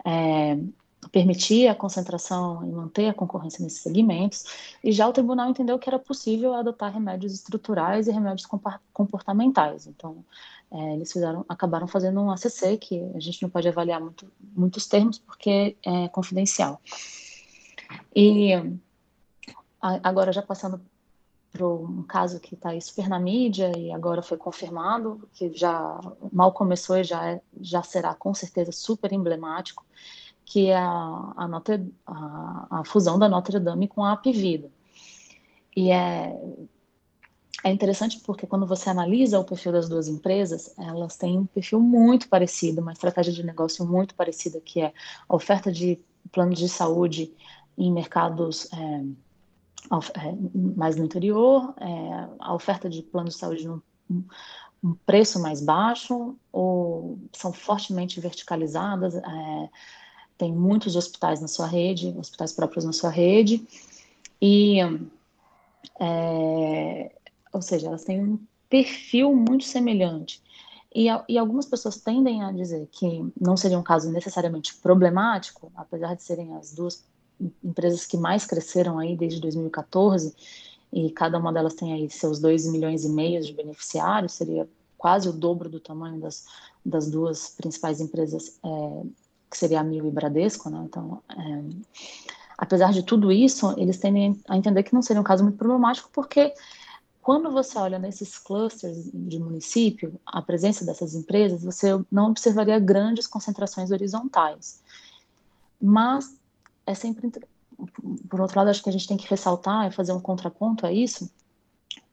é, 0.04 0.58
permitir 1.08 1.66
a 1.68 1.74
concentração 1.74 2.62
e 2.64 2.70
manter 2.70 3.08
a 3.08 3.14
concorrência 3.14 3.62
nesses 3.62 3.80
segmentos, 3.80 4.44
e 4.84 4.92
já 4.92 5.08
o 5.08 5.12
tribunal 5.12 5.48
entendeu 5.48 5.78
que 5.78 5.88
era 5.88 5.98
possível 5.98 6.54
adotar 6.54 6.92
remédios 6.92 7.32
estruturais 7.32 8.06
e 8.06 8.12
remédios 8.12 8.46
comportamentais. 8.92 9.86
Então, 9.86 10.24
é, 10.70 10.94
eles 10.94 11.12
fizeram, 11.12 11.44
acabaram 11.48 11.88
fazendo 11.88 12.20
um 12.20 12.30
ACC, 12.30 12.76
que 12.78 13.02
a 13.14 13.20
gente 13.20 13.42
não 13.42 13.50
pode 13.50 13.68
avaliar 13.68 14.00
muito, 14.00 14.30
muitos 14.54 14.86
termos 14.86 15.18
porque 15.18 15.76
é 15.84 16.08
confidencial. 16.08 16.80
E 18.14 18.52
agora, 19.80 20.32
já 20.32 20.42
passando 20.42 20.80
para 21.52 21.66
um 21.66 22.02
caso 22.04 22.38
que 22.38 22.54
está 22.54 22.70
aí 22.70 22.80
super 22.80 23.08
na 23.08 23.18
mídia 23.18 23.72
e 23.76 23.90
agora 23.90 24.22
foi 24.22 24.36
confirmado, 24.36 25.28
que 25.32 25.52
já 25.52 26.00
mal 26.32 26.52
começou 26.52 26.96
e 26.96 27.04
já, 27.04 27.28
é, 27.28 27.40
já 27.60 27.82
será 27.82 28.14
com 28.14 28.32
certeza 28.32 28.70
super 28.70 29.12
emblemático, 29.12 29.84
que 30.50 30.66
é 30.66 30.76
a, 30.76 31.32
a, 31.36 31.46
Notre, 31.46 31.94
a, 32.04 32.80
a 32.80 32.84
fusão 32.84 33.16
da 33.16 33.28
Notre 33.28 33.60
Dame 33.60 33.86
com 33.86 34.04
a 34.04 34.10
Apivida. 34.10 34.68
E 35.76 35.92
é, 35.92 36.36
é 37.62 37.70
interessante 37.70 38.18
porque 38.26 38.48
quando 38.48 38.66
você 38.66 38.90
analisa 38.90 39.38
o 39.38 39.44
perfil 39.44 39.70
das 39.70 39.88
duas 39.88 40.08
empresas, 40.08 40.74
elas 40.76 41.16
têm 41.16 41.38
um 41.38 41.46
perfil 41.46 41.78
muito 41.78 42.28
parecido, 42.28 42.80
uma 42.80 42.92
estratégia 42.92 43.32
de 43.32 43.44
negócio 43.44 43.86
muito 43.86 44.12
parecida, 44.16 44.60
que 44.60 44.80
é 44.80 44.92
a 45.28 45.36
oferta 45.36 45.70
de 45.70 46.00
planos 46.32 46.58
de 46.58 46.68
saúde 46.68 47.32
em 47.78 47.92
mercados 47.92 48.68
é, 48.72 48.76
é 48.76 50.34
mais 50.76 50.96
no 50.96 51.04
interior, 51.04 51.72
é, 51.78 52.28
a 52.40 52.52
oferta 52.52 52.90
de 52.90 53.02
planos 53.02 53.34
de 53.34 53.40
saúde 53.40 53.68
num 53.68 53.80
um 54.82 54.94
preço 55.06 55.40
mais 55.40 55.60
baixo, 55.60 56.36
ou 56.50 57.18
são 57.32 57.52
fortemente 57.52 58.18
verticalizadas, 58.18 59.14
é, 59.14 59.68
tem 60.40 60.50
muitos 60.50 60.96
hospitais 60.96 61.38
na 61.38 61.46
sua 61.46 61.66
rede, 61.66 62.14
hospitais 62.16 62.50
próprios 62.50 62.82
na 62.82 62.94
sua 62.94 63.10
rede, 63.10 63.62
e, 64.40 64.78
é, 66.00 67.12
ou 67.52 67.60
seja, 67.60 67.88
elas 67.88 68.04
têm 68.04 68.24
um 68.24 68.38
perfil 68.70 69.36
muito 69.36 69.64
semelhante. 69.64 70.42
E, 70.94 71.08
e, 71.28 71.36
algumas 71.36 71.66
pessoas 71.66 71.98
tendem 71.98 72.42
a 72.42 72.50
dizer 72.50 72.88
que 72.90 73.30
não 73.38 73.54
seria 73.54 73.78
um 73.78 73.82
caso 73.82 74.10
necessariamente 74.10 74.74
problemático, 74.76 75.70
apesar 75.76 76.16
de 76.16 76.22
serem 76.22 76.56
as 76.56 76.72
duas 76.72 77.04
empresas 77.62 78.06
que 78.06 78.16
mais 78.16 78.46
cresceram 78.46 78.98
aí 78.98 79.14
desde 79.14 79.42
2014, 79.42 80.34
e 80.90 81.10
cada 81.10 81.38
uma 81.38 81.52
delas 81.52 81.74
tem 81.74 81.92
aí 81.92 82.08
seus 82.08 82.40
2 82.40 82.72
milhões 82.72 83.04
e 83.04 83.10
meio 83.10 83.42
de 83.42 83.52
beneficiários, 83.52 84.32
seria 84.32 84.66
quase 84.96 85.28
o 85.28 85.32
dobro 85.32 85.68
do 85.68 85.78
tamanho 85.80 86.18
das, 86.18 86.46
das 86.84 87.10
duas 87.10 87.50
principais 87.50 88.00
empresas 88.00 88.58
é, 88.64 89.02
que 89.50 89.58
seria 89.58 89.80
a 89.80 89.84
Mil 89.84 90.06
e 90.06 90.10
Bradesco, 90.10 90.70
né? 90.70 90.82
Então, 90.84 91.22
é, 91.28 91.62
apesar 92.56 92.92
de 92.92 93.02
tudo 93.02 93.32
isso, 93.32 93.74
eles 93.76 93.98
tendem 93.98 94.40
a 94.48 94.56
entender 94.56 94.82
que 94.82 94.94
não 94.94 95.02
seria 95.02 95.20
um 95.20 95.24
caso 95.24 95.42
muito 95.42 95.58
problemático, 95.58 96.10
porque 96.12 96.54
quando 97.22 97.50
você 97.50 97.78
olha 97.78 97.98
nesses 97.98 98.38
clusters 98.38 99.10
de 99.12 99.38
município, 99.38 100.18
a 100.24 100.40
presença 100.40 100.84
dessas 100.84 101.14
empresas, 101.14 101.62
você 101.62 101.88
não 102.10 102.30
observaria 102.30 102.78
grandes 102.78 103.26
concentrações 103.26 103.90
horizontais. 103.90 104.82
Mas 105.80 106.34
é 106.86 106.94
sempre. 106.94 107.30
Por 108.28 108.40
outro 108.40 108.58
lado, 108.58 108.68
acho 108.68 108.82
que 108.82 108.88
a 108.88 108.92
gente 108.92 109.06
tem 109.06 109.16
que 109.16 109.28
ressaltar 109.28 109.88
e 109.88 109.92
fazer 109.92 110.12
um 110.12 110.20
contraponto 110.20 110.86
a 110.86 110.92
isso, 110.92 111.30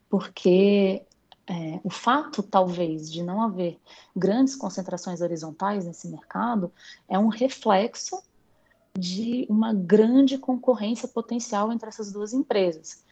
porque 0.10 1.06
é, 1.50 1.80
o 1.82 1.90
fato, 1.90 2.44
talvez, 2.44 3.10
de 3.10 3.24
não 3.24 3.42
haver 3.42 3.80
grandes 4.14 4.56
concentrações 4.56 5.22
horizontais 5.22 5.86
nesse 5.86 6.10
mercado 6.10 6.72
é 7.08 7.18
um 7.18 7.30
reflexo 7.30 8.22
de 8.98 9.46
uma 9.50 9.74
grande 9.74 10.38
concorrência 10.38 11.08
potencial 11.08 11.72
entre 11.72 11.88
essas 11.88 12.12
duas 12.12 12.34
empresas. 12.34 13.06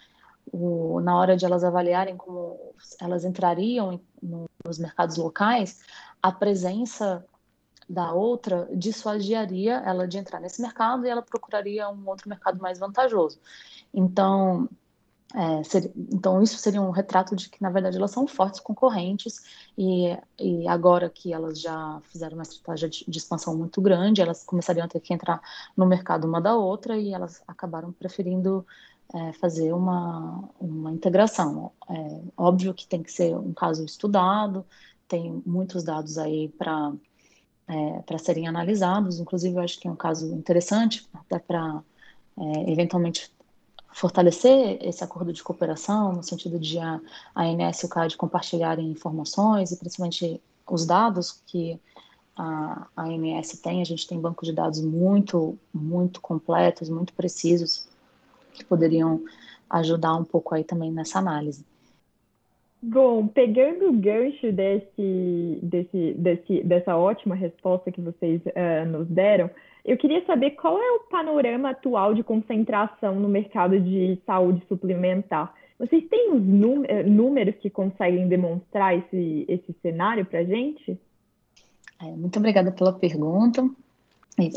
O, 0.52 1.00
na 1.00 1.18
hora 1.18 1.38
de 1.38 1.46
elas 1.46 1.64
avaliarem 1.64 2.18
como 2.18 2.74
elas 3.00 3.24
entrariam 3.24 4.02
no, 4.22 4.50
nos 4.66 4.78
mercados 4.78 5.16
locais, 5.16 5.80
a 6.22 6.32
presença 6.32 7.26
da 7.88 8.12
outra 8.14 8.68
dissuadiria 8.74 9.76
ela 9.86 10.08
de 10.08 10.18
entrar 10.18 10.40
nesse 10.40 10.62
mercado 10.62 11.06
e 11.06 11.10
ela 11.10 11.22
procuraria 11.22 11.88
um 11.90 12.08
outro 12.08 12.28
mercado 12.28 12.60
mais 12.60 12.80
vantajoso. 12.80 13.40
Então, 13.94 14.68
é, 15.34 15.64
seria, 15.64 15.92
então, 15.96 16.42
isso 16.42 16.58
seria 16.58 16.82
um 16.82 16.92
retrato 16.92 17.36
de 17.36 17.50
que, 17.50 17.62
na 17.62 17.70
verdade, 17.70 17.98
elas 17.98 18.12
são 18.12 18.28
fortes 18.28 18.60
concorrentes 18.60 19.42
e, 19.78 20.16
e 20.40 20.68
agora 20.68 21.10
que 21.10 21.34
elas 21.34 21.60
já 21.60 22.00
fizeram 22.04 22.36
uma 22.36 22.44
estratégia 22.44 22.88
de, 22.88 23.04
de, 23.08 23.18
expansão 23.18 23.58
muito 23.58 23.82
grande, 23.82 24.22
elas 24.22 24.44
começariam 24.44 24.86
a 24.86 24.88
ter 24.88 25.00
que 25.00 25.14
entrar 25.14 25.42
no 25.76 25.86
mercado 25.86 26.26
uma 26.26 26.40
da 26.40 26.56
outra 26.56 26.98
e 26.98 27.14
elas 27.14 27.44
acabaram 27.48 27.92
preferindo 27.92 28.66
é, 29.14 29.34
fazer 29.34 29.74
uma, 29.74 30.48
uma 30.60 30.92
integração. 30.92 31.72
É, 31.90 32.22
óbvio 32.38 32.74
que 32.74 32.88
tem 32.88 33.04
que 33.04 33.12
ser 33.12 33.36
um 33.36 33.54
caso 33.54 33.84
estudado, 33.84 34.66
tem 35.08 35.42
muitos 35.46 35.84
dados 35.84 36.18
aí 36.18 36.50
para 36.50 36.94
é, 37.68 38.02
para 38.04 38.20
serem 38.20 38.48
analisados, 38.48 39.20
inclusive 39.20 39.56
eu 39.56 39.62
acho 39.62 39.80
que 39.80 39.88
é 39.88 39.92
um 39.92 39.96
caso 39.96 40.32
interessante, 40.36 41.08
até 41.14 41.40
para 41.40 41.84
é, 42.38 42.72
eventualmente 42.72 43.32
fortalecer 43.96 44.78
esse 44.82 45.02
acordo 45.06 45.32
de 45.32 45.42
cooperação, 45.42 46.12
no 46.12 46.22
sentido 46.22 46.60
de 46.60 46.78
a, 46.78 47.00
ANS 47.34 47.82
e 47.82 47.86
o 47.86 47.90
CAD 47.90 48.18
compartilharem 48.18 48.92
informações 48.92 49.72
e 49.72 49.78
principalmente 49.78 50.42
os 50.70 50.86
dados 50.86 51.42
que 51.48 51.80
a, 52.36 52.88
a 52.94 53.04
ANS 53.04 53.58
tem. 53.64 53.82
A 53.82 53.86
gente 53.86 54.06
tem 54.06 54.20
banco 54.20 54.44
de 54.44 54.52
dados 54.52 54.82
muito, 54.82 55.58
muito 55.74 56.20
completos, 56.20 56.90
muito 56.90 57.14
precisos, 57.14 57.88
que 58.54 58.66
poderiam 58.66 59.24
ajudar 59.70 60.16
um 60.16 60.26
pouco 60.26 60.54
aí 60.54 60.66
também 60.66 60.92
nessa 60.92 61.20
análise. 61.20 61.64
Bom, 62.82 63.26
pegando 63.26 63.88
o 63.88 63.94
gancho 63.94 64.52
desse, 64.52 65.60
desse, 65.64 66.14
desse, 66.18 66.64
dessa 66.64 66.98
ótima 66.98 67.34
resposta 67.34 67.90
que 67.94 68.02
vocês 68.02 68.42
uh, 68.46 68.86
nos 68.90 69.08
deram, 69.08 69.50
eu 69.86 69.98
queria 69.98 70.26
saber 70.26 70.52
qual 70.52 70.82
é 70.82 70.92
o 70.94 71.00
panorama 71.02 71.70
atual 71.70 72.16
de 72.16 72.24
concentração 72.24 73.20
no 73.20 73.30
mercado 73.30 73.80
de 73.80 74.20
saúde 74.26 74.66
suplementar. 74.68 75.54
Vocês 75.78 76.04
têm 76.10 76.32
os 76.34 76.42
eh, 76.88 77.04
números 77.04 77.56
que 77.62 77.70
conseguem 77.70 78.28
demonstrar 78.28 78.98
esse, 78.98 79.46
esse 79.48 79.76
cenário 79.84 80.26
para 80.26 80.40
a 80.40 80.44
gente? 80.44 81.00
É, 82.02 82.06
muito 82.06 82.40
obrigada 82.40 82.72
pela 82.72 82.94
pergunta. 82.94 83.70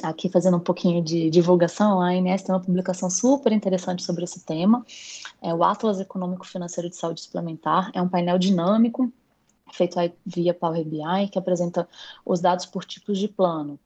Aqui 0.03 0.31
fazendo 0.31 0.57
um 0.57 0.61
pouquinho 0.61 1.03
de 1.05 1.29
divulgação, 1.29 2.01
a 2.01 2.07
ANS 2.07 2.43
tem 2.43 2.55
uma 2.55 2.61
publicação 2.61 3.11
super 3.11 3.53
interessante 3.53 4.03
sobre 4.03 4.25
esse 4.25 4.45
tema. 4.45 4.85
É 5.43 5.55
o 5.55 5.63
Atlas 5.63 6.01
Econômico 6.01 6.47
Financeiro 6.47 6.89
de 6.89 6.97
Saúde 6.97 7.21
Suplementar. 7.21 7.91
É 7.95 8.01
um 8.01 8.09
painel 8.09 8.39
dinâmico 8.39 9.13
feito 9.73 9.97
via 10.25 10.55
Power 10.55 10.83
BI 10.85 11.29
que 11.31 11.39
apresenta 11.39 11.87
os 12.25 12.41
dados 12.41 12.65
por 12.65 12.85
tipos 12.85 13.19
de 13.19 13.29
plano 13.29 13.79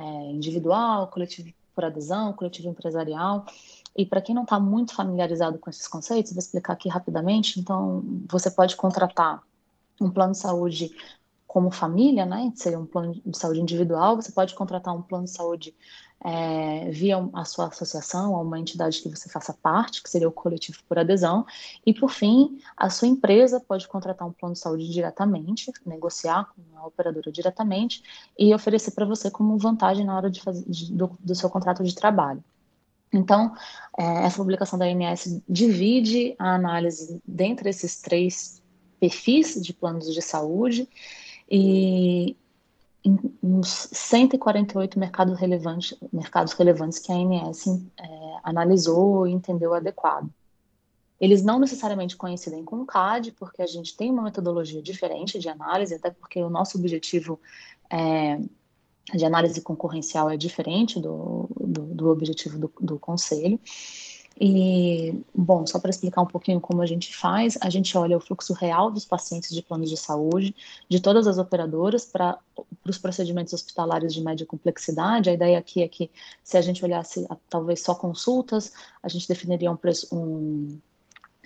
é, 0.00 0.30
individual, 0.30 1.08
coletivo 1.08 1.52
por 1.74 1.84
adesão, 1.84 2.32
coletivo 2.32 2.68
empresarial. 2.68 3.46
E 3.96 4.04
para 4.04 4.20
quem 4.20 4.34
não 4.34 4.42
está 4.42 4.58
muito 4.58 4.94
familiarizado 4.94 5.58
com 5.58 5.70
esses 5.70 5.86
conceitos, 5.88 6.32
vou 6.32 6.40
explicar 6.40 6.72
aqui 6.72 6.88
rapidamente. 6.88 7.60
Então, 7.60 8.02
você 8.28 8.50
pode 8.50 8.76
contratar 8.76 9.42
um 10.00 10.10
plano 10.10 10.32
de 10.32 10.38
saúde 10.38 10.90
como 11.46 11.70
família, 11.70 12.26
né? 12.26 12.52
Seria 12.54 12.78
um 12.78 12.86
plano 12.86 13.20
de 13.24 13.38
saúde 13.38 13.60
individual. 13.60 14.16
Você 14.16 14.30
pode 14.32 14.54
contratar 14.54 14.94
um 14.94 15.02
plano 15.02 15.24
de 15.24 15.30
saúde 15.30 15.74
é, 16.24 16.90
via 16.90 17.16
a 17.32 17.44
sua 17.44 17.68
associação, 17.68 18.34
a 18.34 18.40
uma 18.40 18.58
entidade 18.58 19.00
que 19.00 19.08
você 19.08 19.28
faça 19.28 19.52
parte, 19.52 20.02
que 20.02 20.10
seria 20.10 20.28
o 20.28 20.32
coletivo 20.32 20.78
por 20.88 20.98
adesão. 20.98 21.46
E, 21.86 21.94
por 21.94 22.10
fim, 22.10 22.60
a 22.76 22.90
sua 22.90 23.08
empresa 23.08 23.60
pode 23.60 23.86
contratar 23.86 24.26
um 24.26 24.32
plano 24.32 24.54
de 24.54 24.60
saúde 24.60 24.88
diretamente, 24.88 25.72
negociar 25.86 26.52
com 26.54 26.78
a 26.78 26.86
operadora 26.86 27.30
diretamente 27.30 28.02
e 28.38 28.52
oferecer 28.54 28.90
para 28.92 29.06
você 29.06 29.30
como 29.30 29.56
vantagem 29.58 30.04
na 30.04 30.16
hora 30.16 30.30
de 30.30 30.40
fazer, 30.40 30.64
de, 30.68 30.92
do, 30.92 31.16
do, 31.20 31.34
seu 31.34 31.48
contrato 31.48 31.84
de 31.84 31.94
trabalho. 31.94 32.42
Então, 33.12 33.54
é, 33.96 34.24
essa 34.24 34.38
publicação 34.38 34.78
da 34.78 34.86
ANS 34.86 35.40
divide 35.48 36.34
a 36.38 36.54
análise 36.54 37.22
dentre 37.26 37.70
esses 37.70 38.00
três 38.00 38.60
perfis 39.00 39.54
de 39.62 39.72
planos 39.72 40.12
de 40.12 40.20
saúde 40.20 40.88
e, 41.50 42.36
uns 43.42 43.88
148 43.92 44.98
mercados 44.98 45.38
relevantes, 45.38 45.96
mercados 46.12 46.52
relevantes 46.52 46.98
que 46.98 47.12
a 47.12 47.14
ANS 47.14 47.66
é, 47.66 48.04
analisou 48.42 49.26
e 49.26 49.32
entendeu 49.32 49.74
adequado. 49.74 50.28
Eles 51.20 51.42
não 51.42 51.58
necessariamente 51.58 52.16
coincidem 52.16 52.64
com 52.64 52.80
o 52.80 52.86
CAD, 52.86 53.32
porque 53.32 53.60
a 53.60 53.66
gente 53.66 53.96
tem 53.96 54.10
uma 54.10 54.22
metodologia 54.22 54.80
diferente 54.80 55.38
de 55.38 55.48
análise, 55.48 55.94
até 55.94 56.10
porque 56.10 56.40
o 56.40 56.50
nosso 56.50 56.78
objetivo 56.78 57.40
é, 57.90 58.38
de 59.14 59.24
análise 59.24 59.60
concorrencial 59.60 60.30
é 60.30 60.36
diferente 60.36 61.00
do, 61.00 61.48
do, 61.58 61.82
do 61.86 62.08
objetivo 62.08 62.58
do, 62.58 62.72
do 62.80 62.98
conselho. 62.98 63.58
E, 64.40 65.20
bom, 65.34 65.66
só 65.66 65.80
para 65.80 65.90
explicar 65.90 66.22
um 66.22 66.26
pouquinho 66.26 66.60
como 66.60 66.80
a 66.80 66.86
gente 66.86 67.14
faz, 67.16 67.58
a 67.60 67.68
gente 67.68 67.98
olha 67.98 68.16
o 68.16 68.20
fluxo 68.20 68.52
real 68.52 68.88
dos 68.88 69.04
pacientes 69.04 69.52
de 69.52 69.60
planos 69.62 69.90
de 69.90 69.96
saúde, 69.96 70.54
de 70.88 71.00
todas 71.00 71.26
as 71.26 71.38
operadoras, 71.38 72.04
para 72.04 72.38
os 72.86 72.98
procedimentos 72.98 73.52
hospitalares 73.52 74.14
de 74.14 74.22
média 74.22 74.46
complexidade. 74.46 75.28
A 75.28 75.32
ideia 75.32 75.58
aqui 75.58 75.82
é 75.82 75.88
que, 75.88 76.08
se 76.44 76.56
a 76.56 76.60
gente 76.60 76.84
olhasse 76.84 77.26
a, 77.28 77.36
talvez 77.50 77.82
só 77.82 77.96
consultas, 77.96 78.72
a 79.02 79.08
gente 79.08 79.26
definiria 79.26 79.72
um, 79.72 79.76
preço, 79.76 80.06
um, 80.14 80.78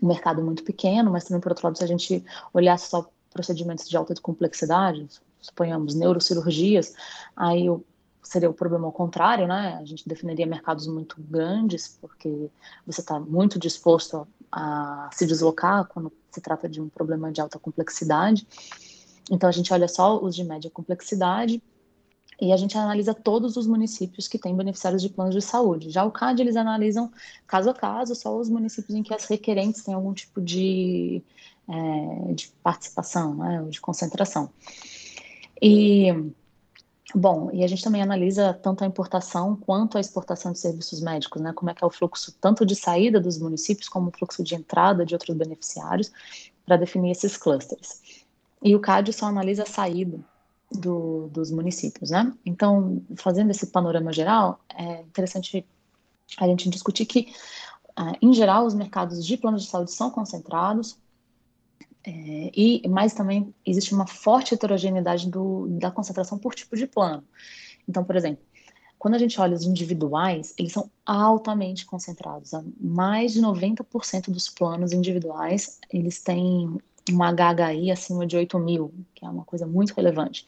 um 0.02 0.06
mercado 0.06 0.42
muito 0.42 0.62
pequeno, 0.62 1.10
mas 1.10 1.24
também, 1.24 1.40
por 1.40 1.52
outro 1.52 1.66
lado, 1.66 1.78
se 1.78 1.84
a 1.84 1.88
gente 1.88 2.22
olhasse 2.52 2.90
só 2.90 3.08
procedimentos 3.32 3.88
de 3.88 3.96
alta 3.96 4.14
complexidade, 4.20 5.08
suponhamos 5.40 5.94
neurocirurgias, 5.94 6.94
aí 7.34 7.70
o 7.70 7.82
seria 8.22 8.48
o 8.48 8.54
problema 8.54 8.86
ao 8.86 8.92
contrário, 8.92 9.46
né? 9.46 9.78
A 9.80 9.84
gente 9.84 10.08
definiria 10.08 10.46
mercados 10.46 10.86
muito 10.86 11.16
grandes, 11.18 11.98
porque 12.00 12.50
você 12.86 13.00
está 13.00 13.18
muito 13.18 13.58
disposto 13.58 14.26
a, 14.50 15.06
a, 15.06 15.10
se 15.12 15.26
deslocar 15.26 15.86
quando 15.88 16.12
se 16.30 16.40
trata 16.40 16.68
de 16.68 16.80
um 16.80 16.88
problema 16.88 17.32
de 17.32 17.40
alta 17.40 17.58
complexidade. 17.58 18.46
Então, 19.30 19.48
a 19.48 19.52
gente 19.52 19.72
olha 19.72 19.88
só 19.88 20.22
os 20.22 20.34
de 20.34 20.44
média 20.44 20.70
complexidade 20.70 21.62
e 22.40 22.52
a 22.52 22.56
gente 22.56 22.76
analisa 22.76 23.14
todos 23.14 23.56
os 23.56 23.66
municípios 23.66 24.26
que 24.26 24.38
têm 24.38 24.56
beneficiários 24.56 25.02
de 25.02 25.08
planos 25.08 25.34
de 25.34 25.42
saúde. 25.42 25.90
Já 25.90 26.04
o 26.04 26.10
CAD, 26.10 26.42
eles 26.42 26.56
analisam 26.56 27.10
caso 27.46 27.70
a 27.70 27.74
caso 27.74 28.14
só 28.14 28.36
os 28.36 28.48
municípios 28.48 28.96
em 28.96 29.02
que 29.02 29.14
as 29.14 29.26
requerentes 29.26 29.82
têm 29.82 29.94
algum 29.94 30.12
tipo 30.12 30.40
de, 30.40 31.22
é, 31.68 32.32
de 32.32 32.48
participação, 32.62 33.34
né, 33.34 33.62
ou 33.62 33.68
de 33.68 33.80
concentração. 33.80 34.50
E 35.60 36.32
Bom, 37.14 37.50
e 37.52 37.62
a 37.62 37.66
gente 37.66 37.84
também 37.84 38.00
analisa 38.00 38.54
tanto 38.54 38.82
a 38.82 38.86
importação 38.86 39.54
quanto 39.54 39.98
a 39.98 40.00
exportação 40.00 40.52
de 40.52 40.58
serviços 40.58 41.00
médicos, 41.00 41.42
né? 41.42 41.52
Como 41.52 41.70
é 41.70 41.74
que 41.74 41.84
é 41.84 41.86
o 41.86 41.90
fluxo 41.90 42.34
tanto 42.40 42.64
de 42.64 42.74
saída 42.74 43.20
dos 43.20 43.38
municípios 43.38 43.88
como 43.88 44.08
o 44.08 44.12
fluxo 44.16 44.42
de 44.42 44.54
entrada 44.54 45.04
de 45.04 45.14
outros 45.14 45.36
beneficiários 45.36 46.10
para 46.64 46.76
definir 46.76 47.10
esses 47.10 47.36
clusters. 47.36 48.24
E 48.62 48.74
o 48.74 48.80
CAD 48.80 49.12
só 49.12 49.26
analisa 49.26 49.64
a 49.64 49.66
saída 49.66 50.18
do, 50.70 51.28
dos 51.28 51.50
municípios, 51.50 52.10
né? 52.10 52.32
Então, 52.46 53.02
fazendo 53.16 53.50
esse 53.50 53.66
panorama 53.66 54.12
geral, 54.12 54.60
é 54.74 55.02
interessante 55.02 55.66
a 56.38 56.46
gente 56.46 56.70
discutir 56.70 57.04
que, 57.04 57.32
ah, 57.94 58.12
em 58.22 58.32
geral, 58.32 58.64
os 58.64 58.74
mercados 58.74 59.24
de 59.24 59.36
planos 59.36 59.64
de 59.64 59.68
saúde 59.68 59.92
são 59.92 60.10
concentrados, 60.10 60.96
é, 62.04 62.50
e 62.54 62.82
mas 62.88 63.14
também 63.14 63.54
existe 63.64 63.94
uma 63.94 64.06
forte 64.06 64.54
heterogeneidade 64.54 65.30
do, 65.30 65.68
da 65.78 65.90
concentração 65.90 66.38
por 66.38 66.54
tipo 66.54 66.76
de 66.76 66.86
plano. 66.86 67.24
Então, 67.88 68.04
por 68.04 68.16
exemplo, 68.16 68.44
quando 68.98 69.14
a 69.14 69.18
gente 69.18 69.40
olha 69.40 69.54
os 69.54 69.64
individuais, 69.64 70.54
eles 70.56 70.72
são 70.72 70.90
altamente 71.04 71.84
concentrados. 71.84 72.52
Mais 72.80 73.32
de 73.32 73.40
90% 73.40 74.30
dos 74.30 74.48
planos 74.48 74.92
individuais, 74.92 75.80
eles 75.92 76.22
têm 76.22 76.78
uma 77.10 77.32
HHI 77.32 77.90
acima 77.90 78.24
de 78.26 78.36
8 78.36 78.58
mil, 78.60 78.94
que 79.14 79.24
é 79.24 79.28
uma 79.28 79.44
coisa 79.44 79.66
muito 79.66 79.92
relevante. 79.92 80.46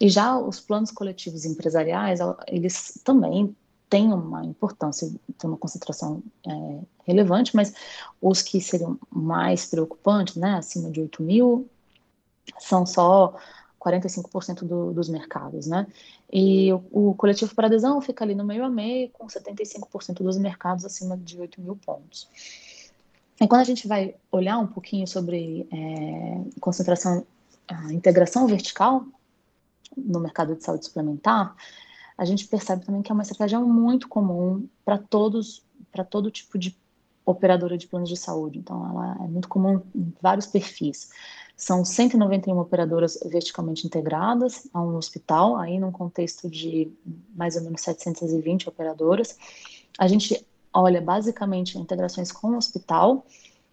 E 0.00 0.08
já 0.08 0.38
os 0.38 0.58
planos 0.60 0.90
coletivos 0.90 1.44
empresariais, 1.44 2.20
eles 2.48 2.98
também 3.04 3.54
tem 3.90 4.12
uma 4.12 4.44
importância, 4.44 5.10
tem 5.36 5.50
uma 5.50 5.56
concentração 5.56 6.22
é, 6.46 6.78
relevante, 7.04 7.54
mas 7.56 7.74
os 8.22 8.40
que 8.40 8.60
seriam 8.60 8.96
mais 9.10 9.66
preocupantes, 9.66 10.36
né, 10.36 10.54
acima 10.54 10.88
de 10.90 11.00
8 11.00 11.20
mil, 11.22 11.68
são 12.60 12.86
só 12.86 13.36
45% 13.80 14.64
do, 14.64 14.92
dos 14.92 15.08
mercados, 15.08 15.66
né? 15.66 15.86
E 16.32 16.72
o, 16.72 17.10
o, 17.10 17.14
coletivo 17.14 17.52
por 17.54 17.64
adesão 17.64 18.00
fica 18.00 18.24
ali 18.24 18.34
no 18.34 18.44
meio 18.44 18.64
a 18.64 18.68
meio, 18.70 19.10
com 19.10 19.26
75% 19.26 20.22
dos 20.22 20.38
mercados 20.38 20.84
acima 20.84 21.16
de 21.16 21.40
8 21.40 21.60
mil 21.60 21.74
pontos. 21.74 22.28
E 23.40 23.48
quando 23.48 23.62
a 23.62 23.64
gente 23.64 23.88
vai 23.88 24.14
olhar 24.30 24.58
um 24.58 24.66
pouquinho 24.66 25.06
sobre 25.08 25.66
é, 25.72 26.60
concentração, 26.60 27.26
a 27.66 27.92
integração 27.92 28.46
vertical 28.46 29.04
no 29.96 30.20
mercado 30.20 30.54
de 30.54 30.62
saúde 30.62 30.84
suplementar, 30.84 31.56
a 32.20 32.24
gente 32.26 32.46
percebe 32.46 32.84
também 32.84 33.00
que 33.00 33.10
é 33.10 33.14
uma 33.14 33.22
estratégia 33.22 33.58
muito 33.58 34.06
comum 34.06 34.68
para 34.84 34.98
todos, 34.98 35.64
para 35.90 36.04
todo 36.04 36.30
tipo 36.30 36.58
de 36.58 36.76
operadora 37.24 37.78
de 37.78 37.86
planos 37.86 38.10
de 38.10 38.16
saúde. 38.18 38.58
Então, 38.58 38.86
ela 38.90 39.24
é 39.24 39.26
muito 39.26 39.48
comum 39.48 39.80
em 39.94 40.12
vários 40.20 40.46
perfis. 40.46 41.08
São 41.56 41.82
191 41.82 42.58
operadoras 42.58 43.18
verticalmente 43.24 43.86
integradas 43.86 44.68
a 44.74 44.82
um 44.82 44.96
hospital, 44.96 45.56
aí 45.56 45.78
num 45.78 45.90
contexto 45.90 46.50
de 46.50 46.92
mais 47.34 47.56
ou 47.56 47.62
menos 47.62 47.80
720 47.80 48.68
operadoras. 48.68 49.38
A 49.98 50.06
gente 50.06 50.46
olha 50.74 51.00
basicamente 51.00 51.78
integrações 51.78 52.30
com 52.30 52.48
o 52.48 52.56
hospital, 52.58 53.24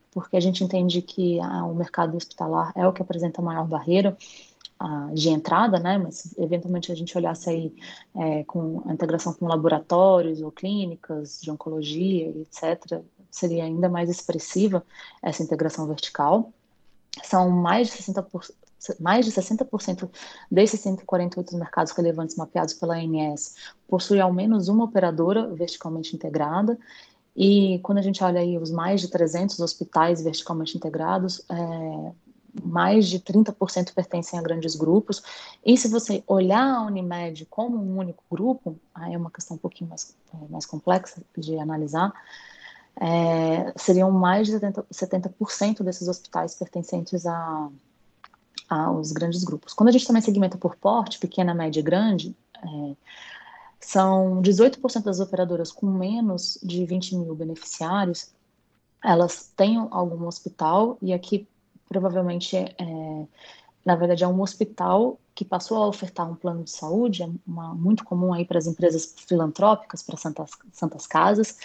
porque 0.10 0.38
a 0.38 0.40
gente 0.40 0.64
entende 0.64 1.02
que 1.02 1.38
ah, 1.42 1.66
o 1.66 1.76
mercado 1.76 2.16
hospitalar 2.16 2.72
é 2.78 2.88
o 2.88 2.94
que 2.94 3.02
apresenta 3.02 3.42
a 3.42 3.44
maior 3.44 3.68
barreira 3.68 4.18
de 5.14 5.30
entrada, 5.30 5.80
né? 5.80 5.98
Mas 5.98 6.36
eventualmente 6.38 6.92
a 6.92 6.96
gente 6.96 7.18
olhasse 7.18 7.50
aí 7.50 7.76
é, 8.16 8.44
com 8.44 8.84
a 8.86 8.94
integração 8.94 9.34
com 9.34 9.48
laboratórios 9.48 10.42
ou 10.42 10.52
clínicas 10.52 11.40
de 11.42 11.50
oncologia, 11.50 12.30
etc., 12.30 13.02
seria 13.32 13.64
ainda 13.64 13.90
mais 13.90 14.10
expressiva 14.10 14.84
essa 15.22 15.44
integração 15.44 15.88
vertical. 15.88 16.52
São 17.24 17.50
mais 17.50 17.88
de 17.88 17.94
60%, 17.94 18.52
mais 19.00 19.26
de 19.26 19.32
60% 19.32 20.10
desses 20.52 20.80
148 20.82 21.58
mercados 21.58 21.92
relevantes 21.94 22.36
mapeados 22.36 22.74
pela 22.74 22.96
ANS 22.96 23.56
possuem 23.88 24.22
ao 24.22 24.32
menos 24.32 24.68
uma 24.68 24.86
operadora 24.86 25.48
verticalmente 25.48 26.16
integrada 26.16 26.78
e 27.36 27.80
quando 27.84 28.00
a 28.00 28.02
gente 28.02 28.24
olha 28.24 28.42
aí 28.42 28.58
os 28.58 28.72
mais 28.72 29.00
de 29.00 29.10
300 29.10 29.60
hospitais 29.60 30.24
verticalmente 30.24 30.76
integrados, 30.76 31.46
é, 31.48 32.12
mais 32.64 33.08
de 33.08 33.20
30% 33.20 33.94
pertencem 33.94 34.38
a 34.38 34.42
grandes 34.42 34.76
grupos. 34.76 35.22
E 35.66 35.78
se 35.78 35.88
você 35.88 36.24
olhar 36.28 36.76
a 36.76 36.82
Unimed 36.84 37.46
como 37.46 37.78
um 37.78 37.98
único 37.98 38.24
grupo, 38.30 38.80
aí 38.94 39.14
é 39.14 39.18
uma 39.18 39.32
questão 39.32 39.56
um 39.56 39.60
pouquinho 39.60 39.90
mais, 39.90 40.16
é, 40.34 40.48
mais 40.50 40.66
complexa 40.66 41.22
de 41.38 41.58
analisar, 41.58 42.14
é, 43.00 43.74
seriam 43.76 44.12
mais 44.12 44.48
de 44.48 44.54
70%, 44.54 44.86
70 44.90 45.84
desses 45.84 46.08
hospitais 46.08 46.56
pertencentes 46.56 47.26
a, 47.26 47.70
aos 48.70 49.12
grandes 49.12 49.44
grupos. 49.44 49.74
Quando 49.74 49.90
a 49.90 49.92
gente 49.92 50.08
também 50.08 50.22
segmenta 50.22 50.58
por 50.58 50.76
porte, 50.76 51.20
pequena, 51.20 51.54
média 51.54 51.80
e 51.80 51.84
grande, 51.84 52.36
é, 52.64 52.96
são 53.80 54.42
18% 54.42 55.04
das 55.04 55.20
operadoras 55.20 55.72
com 55.72 55.86
menos 55.86 56.58
de 56.64 56.86
20 56.86 57.16
mil 57.16 57.36
beneficiários, 57.36 58.32
elas 59.04 59.52
têm 59.56 59.78
algum 59.92 60.26
hospital, 60.26 60.98
e 61.02 61.14
aqui 61.14 61.48
provavelmente, 61.88 62.56
é, 62.56 63.28
na 63.86 63.96
verdade, 63.96 64.24
é 64.24 64.28
um 64.28 64.42
hospital 64.42 65.20
que 65.34 65.46
passou 65.46 65.78
a 65.78 65.88
ofertar 65.88 66.30
um 66.30 66.36
plano 66.36 66.64
de 66.64 66.72
saúde, 66.72 67.24
é 67.24 67.30
uma, 67.46 67.74
muito 67.76 68.04
comum 68.04 68.34
aí 68.34 68.44
para 68.44 68.58
as 68.58 68.68
empresas 68.68 69.14
filantrópicas, 69.18 70.02
para 70.02 70.18
santas, 70.18 70.52
santas 70.72 71.06
casas. 71.06 71.58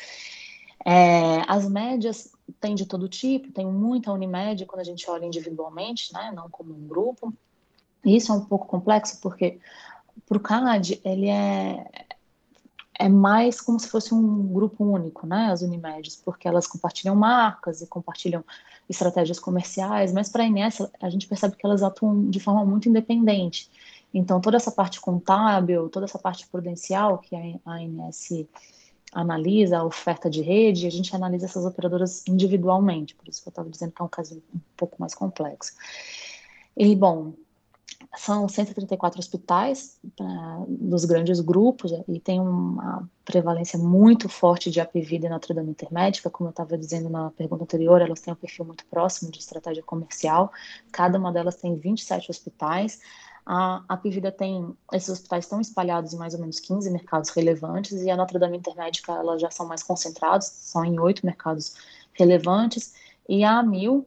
É, 0.84 1.42
as 1.48 1.68
médias 1.68 2.32
têm 2.60 2.74
de 2.74 2.86
todo 2.86 3.08
tipo, 3.08 3.52
tem 3.52 3.66
muita 3.66 4.12
Unimed 4.12 4.66
quando 4.66 4.80
a 4.80 4.84
gente 4.84 5.08
olha 5.08 5.24
individualmente, 5.24 6.12
né, 6.12 6.32
não 6.34 6.50
como 6.50 6.74
um 6.74 6.86
grupo. 6.86 7.32
Isso 8.04 8.32
é 8.32 8.34
um 8.34 8.44
pouco 8.44 8.66
complexo 8.66 9.20
porque 9.20 9.58
para 10.28 10.36
o 10.36 10.40
CAD, 10.40 11.00
ele 11.04 11.28
é, 11.28 12.06
é 12.98 13.08
mais 13.08 13.60
como 13.60 13.78
se 13.78 13.88
fosse 13.88 14.12
um 14.14 14.52
grupo 14.52 14.84
único, 14.84 15.26
né, 15.26 15.50
as 15.50 15.62
Unimedes, 15.62 16.16
porque 16.16 16.48
elas 16.48 16.66
compartilham 16.66 17.14
marcas 17.14 17.80
e 17.80 17.86
compartilham 17.86 18.44
estratégias 18.92 19.40
comerciais, 19.40 20.12
mas 20.12 20.28
para 20.28 20.44
a 20.44 20.46
INS 20.46 20.86
a 21.00 21.10
gente 21.10 21.26
percebe 21.26 21.56
que 21.56 21.66
elas 21.66 21.82
atuam 21.82 22.30
de 22.30 22.38
forma 22.38 22.64
muito 22.64 22.88
independente. 22.88 23.68
Então, 24.14 24.40
toda 24.40 24.56
essa 24.56 24.70
parte 24.70 25.00
contábil, 25.00 25.88
toda 25.88 26.04
essa 26.04 26.18
parte 26.18 26.46
prudencial 26.46 27.18
que 27.18 27.34
a 27.34 27.72
ANS 27.72 28.46
analisa, 29.12 29.78
a 29.78 29.84
oferta 29.84 30.28
de 30.28 30.42
rede, 30.42 30.86
a 30.86 30.90
gente 30.90 31.14
analisa 31.14 31.46
essas 31.46 31.64
operadoras 31.64 32.22
individualmente, 32.26 33.14
por 33.14 33.28
isso 33.28 33.42
que 33.42 33.48
eu 33.48 33.50
estava 33.50 33.68
dizendo 33.68 33.92
que 33.92 34.00
é 34.00 34.04
um 34.04 34.08
caso 34.08 34.42
um 34.54 34.60
pouco 34.76 34.96
mais 34.98 35.14
complexo. 35.14 35.72
E, 36.76 36.94
bom, 36.94 37.32
são 38.16 38.48
134 38.48 39.18
hospitais 39.18 39.98
dos 40.68 41.04
grandes 41.04 41.40
grupos 41.40 41.92
e 42.08 42.20
tem 42.20 42.40
uma 42.40 43.08
prevalência 43.24 43.78
muito 43.78 44.28
forte 44.28 44.70
de 44.70 44.80
APVida 44.80 45.26
e 45.26 45.30
Notre 45.30 45.54
Dame 45.54 45.70
Intermédica, 45.70 46.30
como 46.30 46.48
eu 46.48 46.50
estava 46.50 46.76
dizendo 46.76 47.08
na 47.08 47.30
pergunta 47.30 47.64
anterior, 47.64 48.00
elas 48.00 48.20
têm 48.20 48.32
um 48.32 48.36
perfil 48.36 48.64
muito 48.64 48.84
próximo 48.86 49.30
de 49.30 49.38
estratégia 49.38 49.82
comercial, 49.82 50.52
cada 50.90 51.18
uma 51.18 51.32
delas 51.32 51.56
tem 51.56 51.74
27 51.76 52.30
hospitais, 52.30 53.00
a 53.44 53.82
Apivida 53.88 54.30
tem, 54.30 54.74
esses 54.92 55.08
hospitais 55.08 55.44
estão 55.44 55.60
espalhados 55.60 56.12
em 56.12 56.16
mais 56.16 56.34
ou 56.34 56.40
menos 56.40 56.60
15 56.60 56.90
mercados 56.90 57.30
relevantes 57.30 58.02
e 58.02 58.10
a 58.10 58.16
Notre 58.16 58.38
Dame 58.38 58.56
Intermédica, 58.56 59.12
elas 59.12 59.40
já 59.40 59.50
são 59.50 59.66
mais 59.66 59.82
concentrados, 59.82 60.46
são 60.46 60.84
em 60.84 60.98
oito 61.00 61.26
mercados 61.26 61.74
relevantes, 62.14 62.94
e 63.28 63.44
a 63.44 63.58
Amil, 63.58 64.06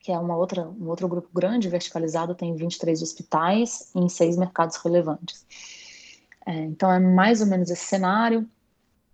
que 0.00 0.12
é 0.12 0.18
uma 0.18 0.36
outra, 0.36 0.68
um 0.68 0.88
outro 0.88 1.08
grupo 1.08 1.28
grande, 1.34 1.68
verticalizado, 1.68 2.34
tem 2.34 2.54
23 2.54 3.02
hospitais 3.02 3.90
em 3.94 4.08
seis 4.08 4.36
mercados 4.36 4.76
relevantes. 4.76 5.44
É, 6.46 6.64
então, 6.64 6.90
é 6.90 7.00
mais 7.00 7.40
ou 7.40 7.46
menos 7.46 7.70
esse 7.70 7.84
cenário. 7.84 8.48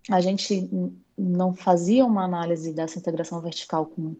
A 0.09 0.21
gente 0.21 0.69
não 1.17 1.53
fazia 1.53 2.05
uma 2.05 2.23
análise 2.23 2.71
dessa 2.73 2.99
integração 2.99 3.39
vertical 3.41 3.85
com, 3.85 4.15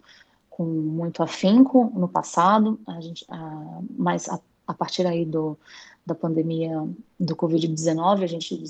com 0.49 0.63
muito 0.63 1.21
afinco 1.21 1.91
no 1.95 2.07
passado, 2.07 2.79
a 2.87 3.01
gente, 3.01 3.25
a, 3.29 3.81
mas 3.97 4.29
a, 4.29 4.39
a 4.67 4.73
partir 4.73 5.05
aí 5.05 5.25
do, 5.25 5.57
da 6.05 6.15
pandemia 6.15 6.87
do 7.19 7.35
Covid-19, 7.35 8.23
a 8.23 8.27
gente, 8.27 8.63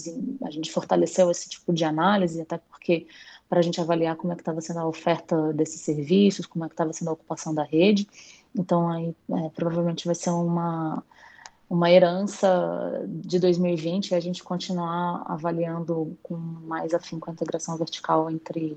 a 0.44 0.52
gente 0.52 0.72
fortaleceu 0.72 1.30
esse 1.32 1.50
tipo 1.50 1.74
de 1.74 1.84
análise, 1.84 2.42
até 2.42 2.58
porque 2.58 3.08
para 3.54 3.60
a 3.60 3.64
gente 3.64 3.80
avaliar 3.80 4.16
como 4.16 4.34
é 4.34 4.36
que 4.36 4.42
estava 4.42 4.60
sendo 4.62 4.80
a 4.80 4.88
oferta 4.88 5.54
desses 5.54 5.82
serviços, 5.82 6.48
como 6.48 6.66
é 6.66 6.68
que 6.68 6.74
estava 6.74 6.92
sendo 6.92 7.10
a 7.10 7.14
ocupação 7.14 7.54
da 7.54 7.62
rede. 7.64 8.08
Então, 8.56 8.90
aí, 8.90 9.16
é, 9.30 9.50
provavelmente 9.50 10.08
vai 10.08 10.16
ser 10.16 10.32
uma, 10.32 11.04
uma 11.70 11.92
herança 11.92 13.06
de 13.08 13.38
2020 13.38 14.16
a 14.16 14.20
gente 14.20 14.44
continuar 14.44 15.24
avaliando 15.28 16.18
com 16.24 16.36
mais 16.36 16.96
afinco 16.96 17.30
a 17.30 17.34
integração 17.34 17.78
vertical 17.78 18.28
entre, 18.28 18.76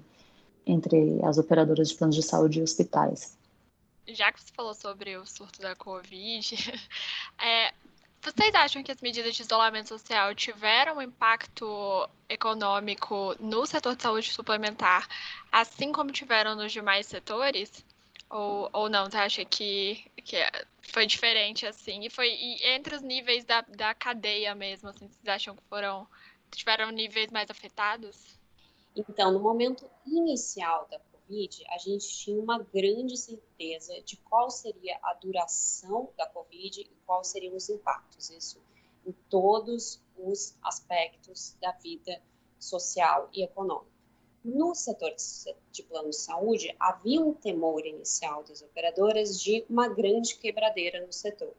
entre 0.67 1.25
as 1.25 1.39
operadoras 1.39 1.89
de 1.89 1.95
planos 1.95 2.15
de 2.15 2.23
saúde 2.23 2.61
e 2.61 2.63
hospitais. 2.63 3.35
Já 4.07 4.31
que 4.31 4.43
você 4.43 4.53
falou 4.55 4.75
sobre 4.75 5.17
o 5.17 5.25
surto 5.25 5.59
da 5.63 5.75
Covid, 5.75 6.55
é, 7.43 7.73
vocês 8.27 8.53
acham 8.57 8.83
que 8.83 8.91
as 8.91 9.01
medidas 9.01 9.37
de 9.37 9.43
isolamento 9.43 9.89
social 9.89 10.35
tiveram 10.35 10.97
um 10.97 11.03
impacto 11.03 12.09
econômico 12.29 13.37
no 13.39 13.65
setor 13.67 13.95
de 13.95 14.03
saúde 14.03 14.33
suplementar, 14.33 15.09
assim 15.53 15.93
como 15.93 16.11
tiveram 16.11 16.57
nos 16.57 16.73
demais 16.73 17.07
setores? 17.07 17.85
Ou, 18.29 18.69
ou 18.73 18.89
não? 18.89 19.09
Você 19.09 19.17
acha 19.17 19.45
que, 19.45 20.05
que 20.25 20.39
foi 20.83 21.07
diferente 21.07 21.65
assim? 21.67 22.05
E 22.05 22.11
foi 22.11 22.29
e 22.29 22.67
entre 22.67 22.97
os 22.97 23.03
níveis 23.03 23.45
da, 23.45 23.61
da 23.61 23.95
cadeia 23.95 24.57
mesmo, 24.57 24.89
assim, 24.89 25.07
vocês 25.07 25.29
acham 25.29 25.55
que 25.55 25.63
foram 25.69 26.05
tiveram 26.51 26.91
níveis 26.91 27.31
mais 27.31 27.49
afetados? 27.49 28.37
Então, 28.97 29.31
no 29.31 29.39
momento 29.39 29.89
inicial 30.05 30.89
da 30.91 30.99
Covid, 31.27 31.65
a 31.71 31.79
gente 31.79 32.09
tinha 32.09 32.41
uma 32.41 32.63
grande 32.63 33.17
certeza 33.17 34.01
de 34.03 34.17
qual 34.19 34.49
seria 34.49 34.97
a 35.03 35.15
duração 35.15 36.09
da 36.17 36.25
Covid 36.29 36.83
e 36.83 36.97
quais 37.05 37.27
seriam 37.27 37.57
os 37.57 37.69
impactos. 37.69 38.31
Isso 38.31 38.63
em 39.05 39.13
todos 39.29 40.01
os 40.17 40.57
aspectos 40.63 41.57
da 41.61 41.73
vida 41.73 42.23
social 42.61 43.29
e 43.33 43.43
econômica. 43.43 43.91
No 44.45 44.73
setor 44.77 45.13
de 45.73 45.83
plano 45.83 46.11
de 46.11 46.17
saúde, 46.17 46.75
havia 46.79 47.21
um 47.21 47.35
temor 47.35 47.85
inicial 47.85 48.45
das 48.45 48.63
operadoras 48.63 49.41
de 49.41 49.67
uma 49.69 49.89
grande 49.89 50.37
quebradeira 50.37 51.05
no 51.05 51.13
setor. 51.13 51.55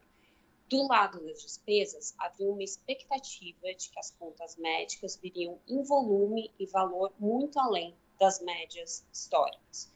Do 0.66 0.86
lado 0.86 1.22
das 1.26 1.42
despesas, 1.42 2.14
havia 2.18 2.50
uma 2.50 2.62
expectativa 2.62 3.74
de 3.74 3.90
que 3.90 3.98
as 3.98 4.10
contas 4.12 4.56
médicas 4.56 5.16
viriam 5.16 5.58
em 5.68 5.82
volume 5.82 6.50
e 6.58 6.64
valor 6.64 7.12
muito 7.18 7.58
além 7.58 7.94
das 8.18 8.40
médias 8.40 9.04
históricas. 9.12 9.90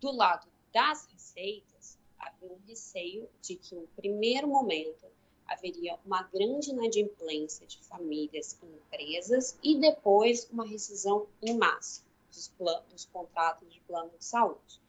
Do 0.00 0.12
lado 0.12 0.48
das 0.72 1.06
receitas, 1.06 1.98
havia 2.18 2.52
um 2.52 2.60
receio 2.66 3.28
de 3.40 3.56
que, 3.56 3.74
no 3.74 3.86
primeiro 3.88 4.48
momento, 4.48 5.06
haveria 5.46 5.98
uma 6.04 6.22
grande 6.24 6.70
inadimplência 6.70 7.66
de 7.66 7.78
famílias 7.78 8.58
e 8.62 8.66
empresas 8.66 9.58
e 9.62 9.78
depois 9.78 10.48
uma 10.50 10.66
rescisão 10.66 11.26
em 11.42 11.56
massa 11.56 12.02
dos, 12.28 12.50
dos 12.90 13.04
contratos 13.06 13.70
de 13.72 13.80
plano 13.80 14.10
de 14.18 14.24
saúde, 14.24 14.80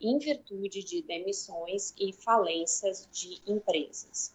em 0.00 0.18
virtude 0.18 0.82
de 0.84 1.02
demissões 1.02 1.94
e 1.98 2.12
falências 2.12 3.08
de 3.10 3.40
empresas. 3.46 4.34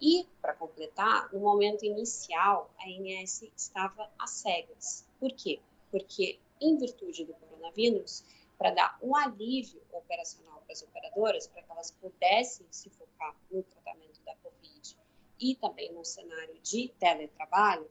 E, 0.00 0.26
para 0.40 0.54
completar, 0.54 1.32
no 1.32 1.40
momento 1.40 1.84
inicial, 1.84 2.70
a 2.78 2.88
INS 2.88 3.44
estava 3.56 4.10
às 4.18 4.30
cegas. 4.30 5.06
Por 5.18 5.30
quê? 5.32 5.60
Porque 5.90 6.38
em 6.60 6.76
virtude 6.76 7.24
do 7.24 7.34
coronavírus, 7.34 8.24
para 8.58 8.70
dar 8.72 8.98
um 9.02 9.16
alívio 9.16 9.80
operacional 9.90 10.60
para 10.60 10.72
as 10.72 10.82
operadoras, 10.82 11.46
para 11.46 11.62
que 11.62 11.72
elas 11.72 11.90
pudessem 11.92 12.66
se 12.70 12.90
focar 12.90 13.34
no 13.50 13.62
tratamento 13.62 14.20
da 14.22 14.34
Covid 14.36 14.96
e 15.40 15.54
também 15.54 15.92
no 15.92 16.04
cenário 16.04 16.58
de 16.60 16.88
teletrabalho, 16.98 17.90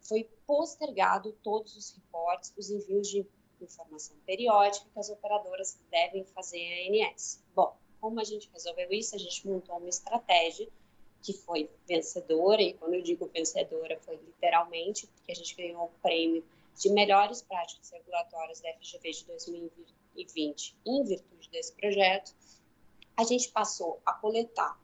foi 0.00 0.24
postergado 0.46 1.32
todos 1.42 1.76
os 1.76 1.90
reportes, 1.90 2.54
os 2.56 2.70
envios 2.70 3.08
de 3.08 3.26
informação 3.60 4.16
periódica 4.24 4.86
que 4.92 4.98
as 4.98 5.10
operadoras 5.10 5.78
devem 5.90 6.24
fazer 6.24 6.60
à 6.60 7.10
ANS. 7.10 7.42
Bom, 7.54 7.76
como 8.00 8.20
a 8.20 8.24
gente 8.24 8.48
resolveu 8.52 8.90
isso, 8.92 9.16
a 9.16 9.18
gente 9.18 9.46
montou 9.46 9.76
uma 9.76 9.88
estratégia 9.88 10.68
que 11.20 11.32
foi 11.32 11.68
vencedora, 11.86 12.62
e 12.62 12.74
quando 12.74 12.94
eu 12.94 13.02
digo 13.02 13.26
vencedora, 13.26 13.98
foi 14.00 14.16
literalmente, 14.16 15.06
porque 15.08 15.32
a 15.32 15.34
gente 15.34 15.56
ganhou 15.56 15.86
o 15.86 16.00
prêmio 16.00 16.44
de 16.78 16.90
melhores 16.90 17.42
práticas 17.42 17.90
regulatórias 17.90 18.60
da 18.60 18.72
FGV 18.74 19.10
de 19.10 19.24
2020 19.26 20.76
em 20.86 21.04
virtude 21.04 21.50
desse 21.50 21.72
projeto, 21.74 22.34
a 23.16 23.24
gente 23.24 23.50
passou 23.50 24.00
a 24.06 24.12
coletar 24.12 24.80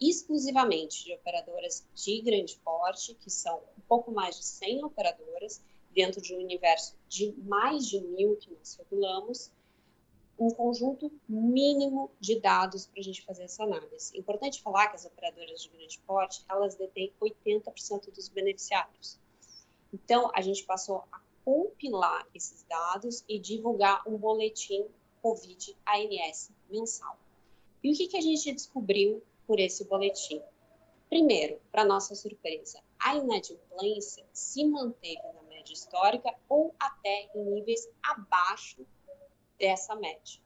exclusivamente 0.00 1.04
de 1.04 1.14
operadoras 1.14 1.86
de 1.94 2.20
grande 2.22 2.56
porte, 2.64 3.14
que 3.14 3.30
são 3.30 3.58
um 3.76 3.80
pouco 3.88 4.10
mais 4.10 4.36
de 4.36 4.44
100 4.44 4.84
operadoras, 4.84 5.62
dentro 5.94 6.20
de 6.20 6.34
um 6.34 6.38
universo 6.38 6.96
de 7.08 7.32
mais 7.44 7.86
de 7.86 8.00
mil 8.00 8.36
que 8.36 8.50
nós 8.50 8.76
regulamos, 8.76 9.52
um 10.38 10.50
conjunto 10.50 11.12
mínimo 11.28 12.10
de 12.18 12.40
dados 12.40 12.86
para 12.86 13.00
a 13.00 13.02
gente 13.02 13.22
fazer 13.22 13.44
essa 13.44 13.62
análise. 13.62 14.16
É 14.16 14.18
importante 14.18 14.62
falar 14.62 14.88
que 14.88 14.96
as 14.96 15.04
operadoras 15.04 15.62
de 15.62 15.68
grande 15.68 15.98
porte, 16.00 16.44
elas 16.48 16.74
detêm 16.74 17.12
80% 17.20 18.10
dos 18.12 18.28
beneficiários. 18.28 19.20
Então, 19.92 20.30
a 20.34 20.40
gente 20.40 20.64
passou 20.64 21.04
a 21.12 21.20
compilar 21.44 22.26
esses 22.34 22.62
dados 22.64 23.24
e 23.28 23.38
divulgar 23.38 24.02
um 24.06 24.16
boletim 24.16 24.86
COVID-ANS 25.22 26.50
mensal. 26.70 27.18
E 27.82 27.90
o 27.90 27.96
que, 27.96 28.06
que 28.06 28.16
a 28.16 28.20
gente 28.20 28.52
descobriu 28.52 29.22
por 29.46 29.58
esse 29.58 29.84
boletim? 29.84 30.40
Primeiro, 31.08 31.60
para 31.70 31.84
nossa 31.84 32.14
surpresa, 32.14 32.80
a 32.98 33.16
inadimplência 33.16 34.24
se 34.32 34.64
manteve 34.64 35.20
na 35.34 35.42
média 35.42 35.72
histórica 35.72 36.34
ou 36.48 36.74
até 36.78 37.30
em 37.34 37.44
níveis 37.44 37.88
abaixo 38.02 38.86
dessa 39.58 39.94
média. 39.94 40.40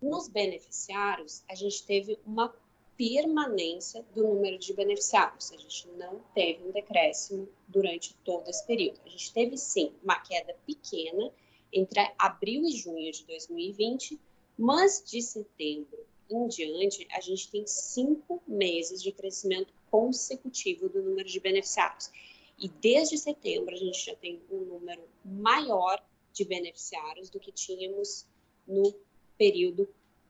Nos 0.00 0.28
beneficiários, 0.28 1.42
a 1.48 1.54
gente 1.54 1.84
teve 1.84 2.18
uma 2.24 2.54
permanência 2.98 4.04
do 4.12 4.24
número 4.24 4.58
de 4.58 4.74
beneficiários. 4.74 5.52
A 5.52 5.56
gente 5.56 5.86
não 5.96 6.20
teve 6.34 6.64
um 6.64 6.72
decréscimo 6.72 7.48
durante 7.68 8.14
todo 8.24 8.48
esse 8.48 8.66
período. 8.66 9.00
A 9.06 9.08
gente 9.08 9.32
teve, 9.32 9.56
sim, 9.56 9.94
uma 10.02 10.18
queda 10.18 10.54
pequena 10.66 11.32
entre 11.72 12.12
abril 12.18 12.64
e 12.64 12.72
junho 12.72 13.12
de 13.12 13.24
2020, 13.24 14.18
mas 14.58 15.02
de 15.06 15.22
setembro 15.22 16.04
em 16.30 16.46
diante, 16.46 17.06
a 17.10 17.20
gente 17.20 17.50
tem 17.50 17.66
cinco 17.66 18.42
meses 18.46 19.02
de 19.02 19.12
crescimento 19.12 19.72
consecutivo 19.90 20.88
do 20.88 21.02
número 21.02 21.26
de 21.26 21.40
beneficiários. 21.40 22.10
E 22.58 22.68
desde 22.68 23.16
setembro, 23.16 23.74
a 23.74 23.78
gente 23.78 24.04
já 24.04 24.14
tem 24.16 24.40
um 24.50 24.58
número 24.58 25.02
maior 25.24 26.04
de 26.32 26.44
beneficiários 26.44 27.30
do 27.30 27.40
que 27.40 27.50
tínhamos 27.50 28.26
no 28.66 28.94
período 29.38 29.88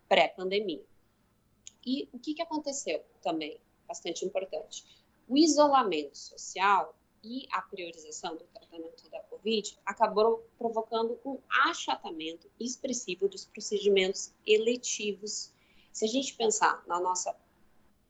pré-pandemia. 0.08 0.82
E 1.90 2.06
o 2.12 2.18
que, 2.18 2.34
que 2.34 2.42
aconteceu 2.42 3.02
também, 3.22 3.58
bastante 3.86 4.22
importante? 4.22 4.84
O 5.26 5.38
isolamento 5.38 6.18
social 6.18 6.94
e 7.24 7.48
a 7.50 7.62
priorização 7.62 8.36
do 8.36 8.44
tratamento 8.44 9.08
da 9.08 9.20
Covid 9.20 9.78
acabou 9.86 10.46
provocando 10.58 11.18
um 11.24 11.38
achatamento 11.48 12.46
expressivo 12.60 13.26
dos 13.26 13.46
procedimentos 13.46 14.34
eletivos. 14.46 15.50
Se 15.90 16.04
a 16.04 16.08
gente 16.08 16.34
pensar 16.34 16.84
na 16.86 17.00
nossa 17.00 17.34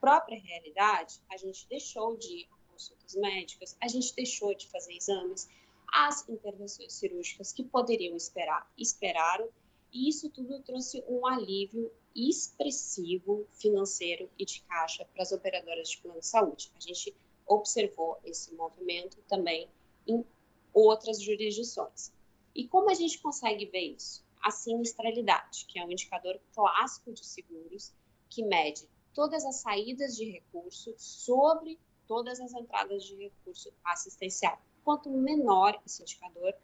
própria 0.00 0.40
realidade, 0.40 1.20
a 1.30 1.36
gente 1.36 1.64
deixou 1.68 2.16
de 2.16 2.38
ir 2.38 2.48
a 2.50 2.72
consultas 2.72 3.14
médicas, 3.14 3.76
a 3.80 3.86
gente 3.86 4.12
deixou 4.16 4.56
de 4.56 4.66
fazer 4.66 4.92
exames, 4.92 5.48
as 5.86 6.28
intervenções 6.28 6.94
cirúrgicas 6.94 7.52
que 7.52 7.62
poderiam 7.62 8.16
esperar, 8.16 8.68
esperaram, 8.76 9.48
e 9.92 10.08
isso 10.08 10.28
tudo 10.30 10.60
trouxe 10.62 11.02
um 11.08 11.26
alívio 11.26 11.90
expressivo 12.14 13.46
financeiro 13.52 14.28
e 14.38 14.44
de 14.44 14.60
caixa 14.62 15.04
para 15.06 15.22
as 15.22 15.32
operadoras 15.32 15.90
de 15.90 15.98
plano 15.98 16.20
de 16.20 16.26
saúde. 16.26 16.70
A 16.76 16.80
gente 16.80 17.14
observou 17.46 18.18
esse 18.24 18.52
movimento 18.54 19.18
também 19.28 19.68
em 20.06 20.24
outras 20.72 21.22
jurisdições. 21.22 22.12
E 22.54 22.66
como 22.66 22.90
a 22.90 22.94
gente 22.94 23.18
consegue 23.20 23.66
ver 23.66 23.94
isso? 23.96 24.24
A 24.42 24.50
sinistralidade, 24.50 25.64
que 25.66 25.78
é 25.78 25.84
um 25.84 25.90
indicador 25.90 26.40
clássico 26.52 27.12
de 27.12 27.24
seguros 27.24 27.92
que 28.28 28.42
mede 28.42 28.88
todas 29.14 29.44
as 29.44 29.56
saídas 29.56 30.16
de 30.16 30.24
recurso 30.30 30.94
sobre 30.96 31.78
todas 32.06 32.40
as 32.40 32.52
entradas 32.52 33.04
de 33.04 33.16
recurso 33.16 33.72
assistencial. 33.84 34.60
Quanto 34.84 35.10
menor 35.10 35.80
esse 35.84 36.02
indicador, 36.02 36.54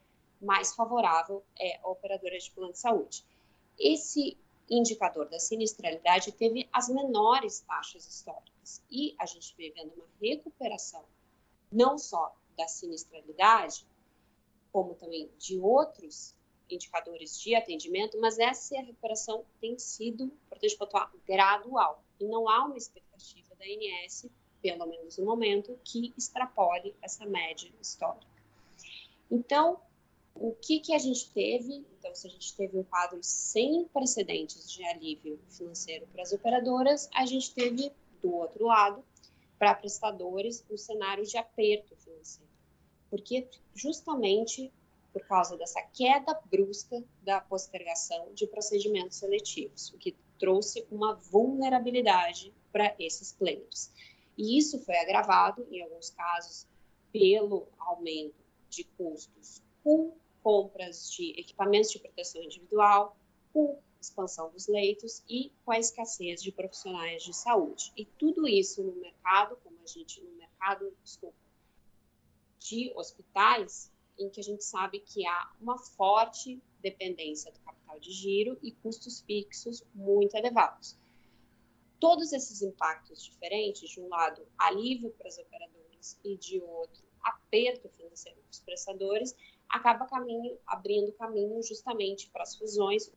mais 0.45 0.75
favorável 0.75 1.45
é 1.59 1.79
a 1.83 1.89
operadora 1.89 2.39
de 2.39 2.51
plano 2.51 2.73
de 2.73 2.79
saúde. 2.79 3.25
Esse 3.79 4.37
indicador 4.69 5.29
da 5.29 5.39
sinistralidade 5.39 6.33
teve 6.33 6.69
as 6.73 6.89
menores 6.89 7.61
taxas 7.61 8.07
históricas 8.07 8.83
e 8.91 9.15
a 9.19 9.27
gente 9.27 9.55
vem 9.57 9.73
vendo 9.73 9.93
uma 9.95 10.07
recuperação 10.21 11.05
não 11.71 11.99
só 11.99 12.35
da 12.57 12.69
sinistralidade, 12.69 13.87
como 14.73 14.95
também 14.95 15.31
de 15.39 15.59
outros 15.59 16.35
indicadores 16.71 17.39
de 17.41 17.55
atendimento, 17.55 18.19
mas 18.21 18.39
essa 18.39 18.77
recuperação 18.81 19.45
tem 19.61 19.79
sido, 19.79 20.25
importante 20.25 20.77
pontuar, 20.77 21.13
gradual. 21.27 22.03
E 22.19 22.25
não 22.25 22.49
há 22.49 22.65
uma 22.65 22.77
expectativa 22.77 23.55
da 23.57 23.65
ANS, 23.65 24.27
pelo 24.63 24.87
menos 24.87 25.19
no 25.19 25.27
momento, 25.27 25.79
que 25.85 26.15
extrapole 26.17 26.95
essa 27.03 27.27
média 27.27 27.71
histórica. 27.81 28.27
Então, 29.31 29.81
o 30.35 30.53
que, 30.53 30.81
que 30.81 30.93
a 30.93 30.99
gente 30.99 31.31
teve? 31.31 31.87
Então, 31.99 32.15
se 32.15 32.27
a 32.27 32.31
gente 32.31 32.55
teve 32.57 32.77
um 32.77 32.83
quadro 32.83 33.19
sem 33.23 33.85
precedentes 33.87 34.71
de 34.71 34.85
alívio 34.85 35.39
financeiro 35.49 36.07
para 36.13 36.23
as 36.23 36.33
operadoras, 36.33 37.09
a 37.15 37.25
gente 37.25 37.55
teve, 37.55 37.93
do 38.21 38.35
outro 38.35 38.67
lado, 38.67 39.05
para 39.59 39.75
prestadores, 39.75 40.65
um 40.71 40.77
cenário 40.77 41.25
de 41.25 41.37
aperto 41.37 41.97
financeiro. 41.97 42.51
Porque 43.09 43.49
justamente 43.75 44.73
por 45.13 45.25
causa 45.29 45.57
dessa 45.57 45.81
queda 45.81 46.39
brusca 46.51 47.03
da 47.23 47.41
postergação 47.41 48.35
de 48.35 48.49
procedimentos 48.49 49.19
seletivos, 49.19 49.91
o 49.91 49.97
que 49.97 50.17
trouxe 50.41 50.85
uma 50.91 51.15
vulnerabilidade 51.15 52.53
para 52.73 52.93
esses 52.99 53.33
players. 53.33 53.93
E 54.37 54.59
isso 54.59 54.81
foi 54.81 54.97
agravado, 54.99 55.65
em 55.71 55.81
alguns 55.83 56.11
casos, 56.11 56.67
pelo 57.13 57.69
aumento 57.79 58.35
de 58.69 58.83
custos 58.83 59.63
com 59.85 60.13
compras 60.45 61.11
de 61.11 61.31
equipamentos 61.41 61.91
de 61.91 61.99
proteção 61.99 62.43
individual, 62.43 63.17
com 63.51 63.81
expansão 63.99 64.51
dos 64.51 64.69
leitos 64.69 65.25
e 65.27 65.51
com 65.65 65.73
a 65.73 65.79
escassez 65.79 66.43
de 66.43 66.53
profissionais 66.53 67.23
de 67.23 67.33
saúde. 67.33 67.91
E 67.97 68.05
tudo 68.05 68.47
isso 68.47 68.83
no 68.83 68.95
mercado, 68.97 69.57
como 69.65 69.79
a 69.83 69.87
gente, 69.87 70.21
no 70.21 70.33
mercado, 70.33 70.95
desculpa, 71.03 71.39
de 72.61 72.93
hospitais, 72.95 73.91
em 74.19 74.29
que 74.29 74.41
a 74.41 74.45
gente 74.45 74.63
sabe 74.63 75.01
que 75.01 75.27
há 75.27 75.53
uma 75.59 75.79
forte 75.79 76.63
dependência 76.81 77.51
do 77.51 77.59
capital 77.61 77.99
de 77.99 78.13
giro 78.13 78.59
e 78.63 78.71
custos 78.71 79.23
fixos 79.23 79.83
muito 79.95 80.37
elevados. 80.37 80.99
Todos 81.99 82.35
esses 82.35 82.61
impactos 82.61 83.25
diferentes, 83.25 83.89
de 83.89 84.01
um 84.01 84.09
lado, 84.09 84.47
alívio 84.59 85.11
para 85.13 85.29
as 85.29 85.39
operadoras 85.39 86.21
e 86.23 86.37
de 86.37 86.61
outro, 86.61 87.03
aperto 87.23 87.89
financeiro 87.89 88.39
para 88.43 88.51
os 88.51 88.61
prestadores, 88.61 89.35
acaba 89.75 90.07
caminho, 90.07 90.57
abrindo 90.67 91.13
caminho 91.19 91.61
justamente 91.63 92.31
para 92.31 92.43
as 92.43 92.57
fusões. 92.57 93.13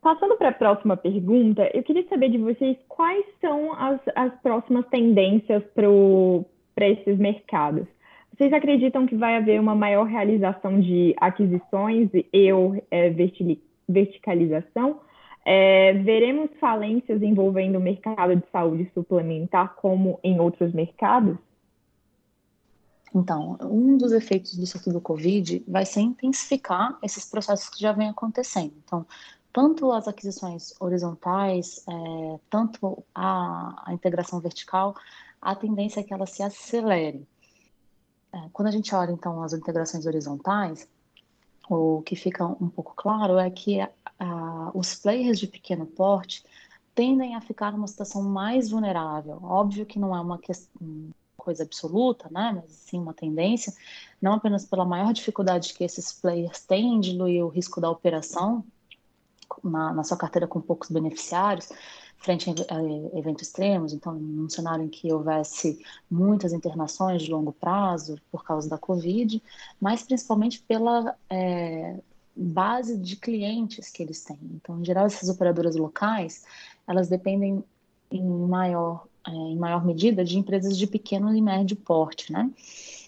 Passando 0.00 0.36
para 0.36 0.48
a 0.48 0.52
próxima 0.52 0.96
pergunta, 0.96 1.70
eu 1.72 1.82
queria 1.84 2.04
saber 2.08 2.30
de 2.30 2.38
vocês 2.38 2.76
quais 2.88 3.24
são 3.40 3.72
as, 3.72 4.00
as 4.16 4.34
próximas 4.42 4.84
tendências 4.88 5.62
para 6.74 6.88
esses 6.88 7.16
mercados. 7.18 7.86
Vocês 8.36 8.52
acreditam 8.52 9.06
que 9.06 9.14
vai 9.14 9.36
haver 9.36 9.60
uma 9.60 9.76
maior 9.76 10.04
realização 10.04 10.80
de 10.80 11.14
aquisições 11.18 12.10
e 12.32 12.52
ou 12.52 12.82
é, 12.90 13.10
verticalização? 13.88 15.00
É, 15.44 15.92
veremos 15.92 16.50
falências 16.58 17.22
envolvendo 17.22 17.76
o 17.76 17.80
mercado 17.80 18.34
de 18.34 18.44
saúde 18.50 18.90
suplementar 18.94 19.76
como 19.76 20.18
em 20.24 20.40
outros 20.40 20.72
mercados? 20.72 21.36
Então, 23.14 23.58
um 23.60 23.96
dos 23.98 24.12
efeitos 24.12 24.52
disso 24.52 24.82
tudo 24.82 24.94
do 24.94 25.00
Covid 25.00 25.62
vai 25.68 25.84
ser 25.84 26.00
intensificar 26.00 26.98
esses 27.02 27.24
processos 27.26 27.68
que 27.68 27.80
já 27.80 27.92
vêm 27.92 28.08
acontecendo. 28.08 28.72
Então, 28.84 29.06
tanto 29.52 29.92
as 29.92 30.08
aquisições 30.08 30.72
horizontais, 30.80 31.84
é, 31.86 32.40
tanto 32.48 33.04
a, 33.14 33.84
a, 33.86 33.92
integração 33.92 34.40
vertical, 34.40 34.96
a 35.40 35.54
tendência 35.54 36.00
é 36.00 36.02
que 36.02 36.14
ela 36.14 36.26
se 36.26 36.42
acelere. 36.42 37.26
É, 38.32 38.48
quando 38.50 38.68
a 38.68 38.70
gente 38.70 38.94
olha, 38.94 39.12
então, 39.12 39.42
as 39.42 39.52
integrações 39.52 40.06
horizontais, 40.06 40.88
o 41.68 42.00
que 42.02 42.16
fica 42.16 42.46
um 42.46 42.68
pouco 42.68 42.94
claro 42.96 43.38
é 43.38 43.50
que 43.50 43.78
a, 43.78 43.90
a, 44.18 44.70
os 44.74 44.94
players 44.94 45.38
de 45.38 45.46
pequeno 45.46 45.84
porte 45.84 46.44
tendem 46.94 47.34
a 47.34 47.40
ficar 47.42 47.72
numa 47.72 47.86
situação 47.86 48.22
mais 48.22 48.70
vulnerável. 48.70 49.38
Óbvio 49.42 49.84
que 49.84 49.98
não 49.98 50.16
é 50.16 50.20
uma 50.20 50.38
questão 50.38 51.12
coisa 51.42 51.64
absoluta, 51.64 52.28
né, 52.30 52.52
mas 52.54 52.70
sim 52.70 53.00
uma 53.00 53.12
tendência, 53.12 53.72
não 54.20 54.34
apenas 54.34 54.64
pela 54.64 54.84
maior 54.84 55.12
dificuldade 55.12 55.74
que 55.74 55.82
esses 55.82 56.12
players 56.12 56.60
têm 56.60 56.94
em 56.94 57.00
diluir 57.00 57.44
o 57.44 57.48
risco 57.48 57.80
da 57.80 57.90
operação 57.90 58.64
na, 59.62 59.92
na 59.92 60.04
sua 60.04 60.16
carteira 60.16 60.46
com 60.46 60.60
poucos 60.60 60.90
beneficiários, 60.90 61.68
frente 62.16 62.48
a 62.48 63.18
eventos 63.18 63.48
extremos, 63.48 63.92
então, 63.92 64.14
num 64.14 64.48
cenário 64.48 64.84
em 64.84 64.88
que 64.88 65.12
houvesse 65.12 65.84
muitas 66.08 66.52
internações 66.52 67.22
de 67.22 67.30
longo 67.30 67.52
prazo 67.52 68.16
por 68.30 68.44
causa 68.44 68.68
da 68.68 68.78
Covid, 68.78 69.42
mas 69.80 70.04
principalmente 70.04 70.62
pela 70.62 71.16
é, 71.28 71.98
base 72.34 72.96
de 72.96 73.16
clientes 73.16 73.90
que 73.90 74.02
eles 74.02 74.22
têm. 74.24 74.38
Então, 74.54 74.80
em 74.80 74.84
geral, 74.84 75.06
essas 75.06 75.28
operadoras 75.28 75.74
locais, 75.74 76.44
elas 76.86 77.08
dependem 77.08 77.64
em 78.10 78.24
maior, 78.24 79.06
é, 79.26 79.30
em 79.30 79.56
maior 79.56 79.84
medida 79.84 80.24
de 80.24 80.38
empresas 80.38 80.76
de 80.76 80.86
pequeno 80.86 81.34
e 81.34 81.40
médio 81.40 81.76
porte, 81.76 82.32
né? 82.32 82.50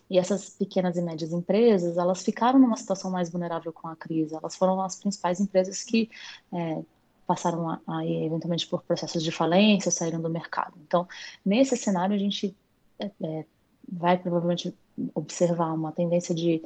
E 0.08 0.18
essas 0.18 0.50
pequenas 0.50 0.96
e 0.96 1.02
médias 1.02 1.32
empresas, 1.32 1.96
elas 1.96 2.22
ficaram 2.22 2.58
numa 2.58 2.76
situação 2.76 3.10
mais 3.10 3.30
vulnerável 3.30 3.72
com 3.72 3.88
a 3.88 3.96
crise. 3.96 4.34
Elas 4.34 4.54
foram 4.54 4.80
as 4.80 4.96
principais 4.96 5.40
empresas 5.40 5.82
que 5.82 6.10
é, 6.52 6.82
passaram 7.26 7.80
a, 7.86 8.06
eventualmente 8.06 8.66
por 8.66 8.82
processos 8.82 9.22
de 9.22 9.32
falência, 9.32 9.90
saíram 9.90 10.20
do 10.20 10.28
mercado. 10.28 10.74
Então, 10.86 11.08
nesse 11.44 11.76
cenário, 11.76 12.14
a 12.14 12.18
gente 12.18 12.54
é, 12.98 13.10
é, 13.22 13.44
vai 13.90 14.18
provavelmente 14.18 14.74
observar 15.14 15.72
uma 15.72 15.90
tendência 15.90 16.34
de, 16.34 16.62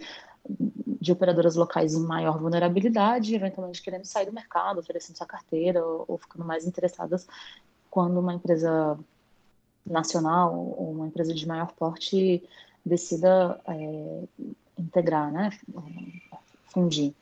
de 1.00 1.12
operadoras 1.12 1.54
locais 1.54 1.94
em 1.94 2.00
maior 2.00 2.38
vulnerabilidade, 2.38 3.34
eventualmente 3.34 3.82
querendo 3.82 4.04
sair 4.04 4.26
do 4.26 4.32
mercado, 4.32 4.80
oferecendo 4.80 5.16
sua 5.16 5.26
carteira 5.26 5.84
ou, 5.84 6.04
ou 6.08 6.18
ficando 6.18 6.44
mais 6.44 6.66
interessadas 6.66 7.26
quando 7.88 8.18
uma 8.18 8.34
empresa 8.34 8.98
nacional 9.90 10.54
ou 10.54 10.92
uma 10.92 11.06
empresa 11.06 11.34
de 11.34 11.46
maior 11.46 11.72
porte 11.72 12.42
decida 12.84 13.60
é, 13.66 14.22
integrar, 14.78 15.32
né, 15.32 15.50
fundir. 16.72 17.14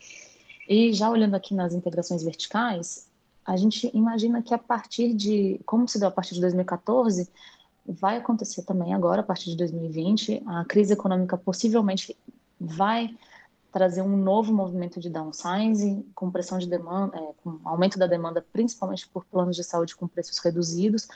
E 0.69 0.93
já 0.93 1.11
olhando 1.11 1.35
aqui 1.35 1.55
nas 1.55 1.75
integrações 1.75 2.23
verticais, 2.23 3.07
a 3.45 3.57
gente 3.57 3.91
imagina 3.95 4.43
que 4.43 4.53
a 4.53 4.59
partir 4.59 5.15
de, 5.15 5.61
como 5.65 5.89
se 5.89 5.99
deu 5.99 6.09
a 6.09 6.11
partir 6.11 6.35
de 6.35 6.41
2014, 6.41 7.29
vai 7.87 8.17
acontecer 8.17 8.63
também 8.63 8.93
agora, 8.93 9.21
a 9.21 9.25
partir 9.25 9.51
de 9.51 9.57
2020, 9.57 10.43
a 10.47 10.65
crise 10.65 10.93
econômica 10.93 11.37
possivelmente 11.37 12.17
vai 12.61 13.17
trazer 13.71 14.03
um 14.03 14.17
novo 14.17 14.53
movimento 14.53 14.99
de 14.99 15.11
downsizing, 15.11 16.05
com 16.15 16.31
pressão 16.31 16.59
de 16.59 16.67
demanda, 16.67 17.17
é, 17.17 17.35
com 17.45 17.61
aumento 17.63 17.99
da 17.99 18.07
demanda, 18.07 18.45
principalmente 18.53 19.07
por 19.09 19.25
planos 19.27 19.55
de 19.55 19.63
saúde 19.63 19.95
com 19.95 20.09
preços 20.09 20.39
reduzidos. 20.39 21.07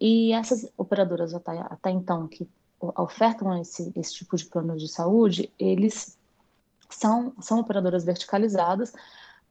E 0.00 0.32
essas 0.32 0.70
operadoras 0.76 1.34
até, 1.34 1.58
até 1.58 1.90
então 1.90 2.26
que 2.26 2.48
ofertam 2.80 3.56
esse, 3.60 3.92
esse 3.94 4.14
tipo 4.14 4.36
de 4.36 4.44
plano 4.46 4.76
de 4.76 4.88
saúde, 4.88 5.52
eles 5.58 6.18
são, 6.90 7.32
são 7.40 7.60
operadoras 7.60 8.04
verticalizadas, 8.04 8.92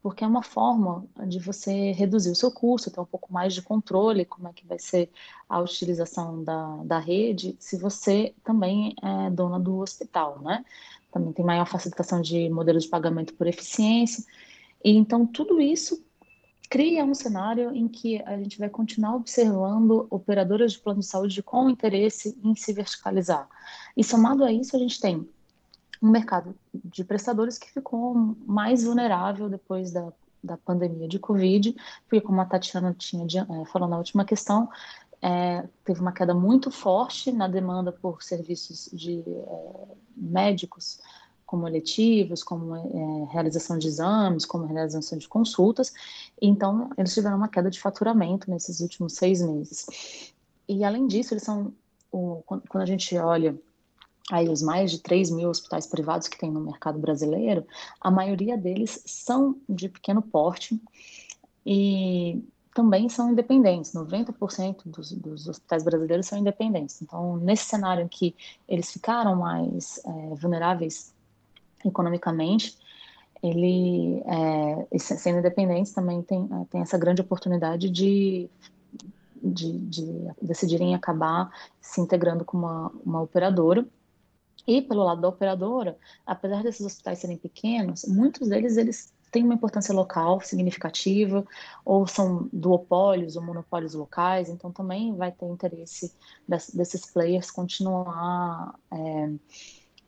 porque 0.02 0.24
é 0.24 0.28
uma 0.28 0.42
forma 0.42 1.06
de 1.28 1.40
você 1.40 1.92
reduzir 1.92 2.32
o 2.32 2.36
seu 2.36 2.52
custo, 2.52 2.90
ter 2.90 3.00
um 3.00 3.06
pouco 3.06 3.32
mais 3.32 3.54
de 3.54 3.62
controle, 3.62 4.26
como 4.26 4.48
é 4.48 4.54
que 4.54 4.66
vai 4.66 4.80
ser 4.80 5.10
a 5.48 5.60
utilização 5.60 6.44
da, 6.44 6.78
da 6.84 7.00
rede, 7.00 7.56
se 7.60 7.78
você 7.78 8.34
também 8.44 8.96
é 9.02 9.30
dona 9.30 9.60
do 9.60 9.80
hospital, 9.80 10.40
né? 10.42 10.66
Também 11.12 11.32
tem 11.34 11.46
maior 11.46 11.66
facilitação 11.66 12.22
de 12.22 12.50
modelos 12.50 12.84
de 12.84 12.90
pagamento 12.90 13.34
por 13.36 13.46
eficiência. 13.46 14.24
E 14.84 14.92
então, 14.92 15.26
tudo 15.28 15.62
isso 15.62 16.04
cria 16.72 17.04
um 17.04 17.14
cenário 17.14 17.76
em 17.76 17.86
que 17.86 18.24
a 18.24 18.38
gente 18.38 18.58
vai 18.58 18.70
continuar 18.70 19.18
observando 19.18 20.08
operadoras 20.10 20.72
de 20.72 20.80
plano 20.80 21.02
de 21.02 21.06
saúde 21.06 21.44
com 21.44 21.70
interesse 21.70 22.40
em 22.42 22.56
se 22.56 22.72
verticalizar. 22.72 23.46
E 23.96 24.02
somado 24.06 24.42
a 24.46 24.54
isso, 24.54 24.74
a 24.74 24.80
gente 24.80 24.98
tem 24.98 25.28
um 26.02 26.10
mercado 26.10 26.56
de 26.74 27.04
prestadores 27.04 27.58
que 27.58 27.70
ficou 27.70 28.16
mais 28.48 28.86
vulnerável 28.86 29.50
depois 29.50 29.92
da, 29.92 30.14
da 30.42 30.56
pandemia 30.56 31.10
de 31.10 31.20
Covid, 31.20 31.76
porque 32.08 32.22
como 32.22 32.40
a 32.40 32.46
Tatiana 32.46 32.96
tinha 32.98 33.26
é, 33.28 33.66
falou 33.66 33.90
na 33.90 33.98
última 33.98 34.24
questão, 34.24 34.70
é, 35.22 35.68
teve 35.84 36.00
uma 36.00 36.14
queda 36.14 36.34
muito 36.34 36.72
forte 36.72 37.34
na 37.34 37.50
demanda 37.50 37.92
por 37.92 38.24
serviços 38.24 38.90
de 38.94 39.20
é, 39.28 39.86
médicos 40.16 41.02
como 41.52 41.68
eletivos, 41.68 42.44
como 42.44 42.74
é, 42.74 43.26
realização 43.30 43.78
de 43.78 43.86
exames, 43.86 44.46
como 44.46 44.66
realização 44.66 45.18
de 45.18 45.28
consultas. 45.28 45.94
Então, 46.42 46.90
eles 46.98 47.14
tiveram 47.14 47.36
uma 47.36 47.50
queda 47.50 47.70
de 47.70 47.78
faturamento 47.78 48.50
nesses 48.50 48.80
últimos 48.80 49.16
seis 49.16 49.42
meses. 49.42 50.34
E, 50.66 50.86
além 50.86 51.08
disso, 51.08 51.34
eles 51.34 51.44
são, 51.44 51.74
o, 52.10 52.42
quando 52.48 52.84
a 52.84 52.86
gente 52.86 53.18
olha 53.18 53.54
aí 54.32 54.48
os 54.48 54.62
mais 54.62 54.92
de 54.92 55.00
3 55.00 55.30
mil 55.30 55.50
hospitais 55.50 55.86
privados 55.86 56.30
que 56.30 56.40
tem 56.40 56.50
no 56.50 56.62
mercado 56.62 56.98
brasileiro, 56.98 57.68
a 58.00 58.10
maioria 58.10 58.58
deles 58.58 59.04
são 59.06 59.58
de 59.68 59.90
pequeno 59.90 60.22
porte 60.22 60.82
e 61.66 62.42
também 62.74 63.10
são 63.10 63.30
independentes. 63.30 63.92
90% 63.92 64.84
dos, 64.86 65.12
dos 65.12 65.50
hospitais 65.50 65.84
brasileiros 65.84 66.28
são 66.28 66.40
independentes. 66.40 67.02
Então, 67.02 67.36
nesse 67.36 67.66
cenário 67.66 68.06
em 68.06 68.08
que 68.08 68.34
eles 68.70 68.90
ficaram 68.90 69.36
mais 69.36 70.00
é, 70.06 70.36
vulneráveis 70.36 71.11
economicamente, 71.90 72.78
ele, 73.42 74.22
é, 74.26 74.98
sendo 74.98 75.40
independentes, 75.40 75.94
também 75.94 76.22
tem, 76.22 76.48
é, 76.52 76.66
tem 76.66 76.82
essa 76.82 76.98
grande 76.98 77.22
oportunidade 77.22 77.90
de, 77.90 78.50
de, 79.42 79.80
de 79.80 80.28
decidirem 80.42 80.94
acabar 80.94 81.50
se 81.80 82.00
integrando 82.00 82.46
com 82.46 82.58
uma, 82.58 82.92
uma 83.04 83.22
operadora. 83.22 83.86
E 84.68 84.80
pelo 84.80 85.04
lado 85.04 85.22
da 85.22 85.28
operadora, 85.28 85.98
apesar 86.24 86.62
desses 86.62 86.86
hospitais 86.86 87.18
serem 87.18 87.38
pequenos, 87.38 88.06
muitos 88.06 88.48
deles 88.48 88.78
eles 88.78 89.12
têm 89.32 89.44
uma 89.44 89.56
importância 89.56 89.94
local 89.94 90.42
significativa, 90.42 91.44
ou 91.86 92.06
são 92.06 92.50
duopólios 92.52 93.36
ou 93.36 93.42
monopólios 93.42 93.94
locais, 93.94 94.50
então 94.50 94.72
também 94.72 95.16
vai 95.16 95.32
ter 95.32 95.46
interesse 95.46 96.14
desses 96.48 97.06
players 97.12 97.50
continuar 97.50 98.76
é, 98.92 99.32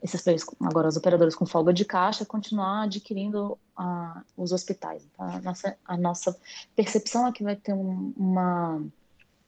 esses 0.04 0.22
players, 0.22 0.46
agora 0.60 0.90
os 0.90 0.98
operadores 0.98 1.34
com 1.34 1.46
folga 1.46 1.72
de 1.72 1.86
caixa, 1.86 2.26
continuar 2.26 2.84
adquirindo 2.84 3.58
uh, 3.80 4.22
os 4.36 4.52
hospitais. 4.52 5.02
Então, 5.06 5.26
a, 5.26 5.40
nossa, 5.40 5.78
a 5.86 5.98
nossa 5.98 6.38
percepção 6.76 7.26
é 7.26 7.32
que 7.32 7.42
vai 7.42 7.56
ter 7.56 7.74
um, 7.74 8.14
uma 8.18 8.84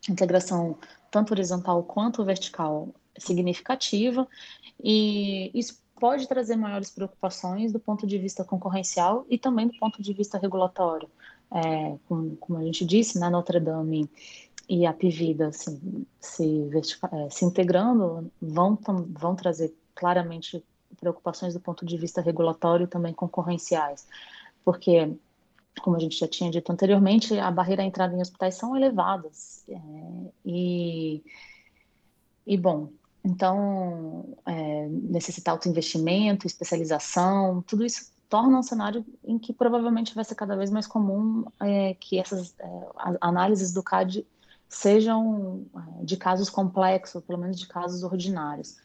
integração 0.10 0.78
tanto 1.12 1.32
horizontal 1.32 1.84
quanto 1.84 2.24
vertical 2.24 2.88
significativa, 3.18 4.26
e 4.82 5.52
isso 5.54 5.78
pode 6.00 6.28
trazer 6.28 6.56
maiores 6.56 6.90
preocupações 6.90 7.74
do 7.74 7.80
ponto 7.80 8.08
de 8.08 8.18
vista 8.18 8.44
concorrencial 8.44 9.26
e 9.30 9.38
também 9.38 9.68
do 9.68 9.78
ponto 9.78 10.02
de 10.02 10.14
vista 10.14 10.38
regulatório. 10.38 11.10
É, 11.52 11.98
como, 12.08 12.36
como, 12.38 12.60
a 12.60 12.64
gente 12.64 12.86
disse, 12.86 13.20
na 13.20 13.28
né, 13.28 13.34
Notre 13.34 13.60
Dame 13.60 14.10
e 14.68 14.86
a 14.86 14.94
Pivida 14.94 15.50
assim, 15.50 16.06
se, 16.20 16.70
é, 17.12 17.30
se 17.30 17.46
integrando 17.46 18.32
vão, 18.42 18.78
vão 19.10 19.36
trazer 19.36 19.74
claramente 19.96 20.64
preocupações 21.00 21.54
do 21.54 21.60
ponto 21.60 21.86
de 21.86 21.98
vista 21.98 22.22
regulatório 22.22 22.86
e 22.86 22.88
também 22.88 23.14
concorrenciais, 23.14 24.08
porque, 24.64 25.12
como 25.82 25.96
a 25.96 26.00
gente 26.00 26.18
já 26.18 26.28
tinha 26.28 26.50
dito 26.52 26.72
anteriormente, 26.72 27.38
a 27.40 27.52
barreira 27.52 27.84
à 27.84 27.86
entrada 27.86 28.16
em 28.16 28.22
hospitais 28.22 28.56
são 28.56 28.76
elevadas. 28.76 29.64
É, 29.68 29.80
e, 30.46 31.24
e, 32.46 32.58
bom, 32.58 32.90
então, 33.24 34.38
é, 34.46 34.88
necessita 34.88 35.52
alto 35.52 35.68
investimento, 35.68 36.46
especialização, 36.46 37.62
tudo 37.64 37.86
isso 37.86 38.14
torna 38.30 38.58
um 38.58 38.64
cenário 38.64 39.06
em 39.24 39.38
que 39.38 39.54
provavelmente 39.54 40.14
vai 40.16 40.24
ser 40.24 40.36
cada 40.36 40.56
vez 40.56 40.70
mais 40.72 40.88
comum 40.88 41.46
é, 41.60 41.94
que 41.96 42.20
essas 42.20 42.56
é, 42.60 42.68
análises 43.22 43.72
do 43.72 43.84
CAD 43.84 44.26
sejam 44.68 45.66
é, 45.76 46.04
de 46.04 46.18
casos 46.18 46.50
complexos, 46.50 47.16
ou 47.16 47.22
pelo 47.22 47.40
menos 47.40 47.60
de 47.60 47.68
casos 47.68 48.04
ordinários. 48.04 48.78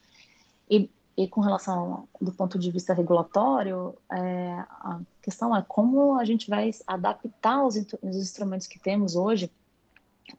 E 0.69 0.89
e 1.17 1.27
com 1.27 1.41
relação 1.41 2.07
do 2.19 2.31
ponto 2.31 2.57
de 2.57 2.71
vista 2.71 2.93
regulatório, 2.93 3.95
é, 4.11 4.53
a 4.69 4.99
questão 5.21 5.55
é 5.55 5.63
como 5.67 6.17
a 6.17 6.25
gente 6.25 6.49
vai 6.49 6.71
adaptar 6.87 7.65
os, 7.65 7.75
os 8.01 8.15
instrumentos 8.15 8.67
que 8.67 8.79
temos 8.79 9.15
hoje 9.15 9.51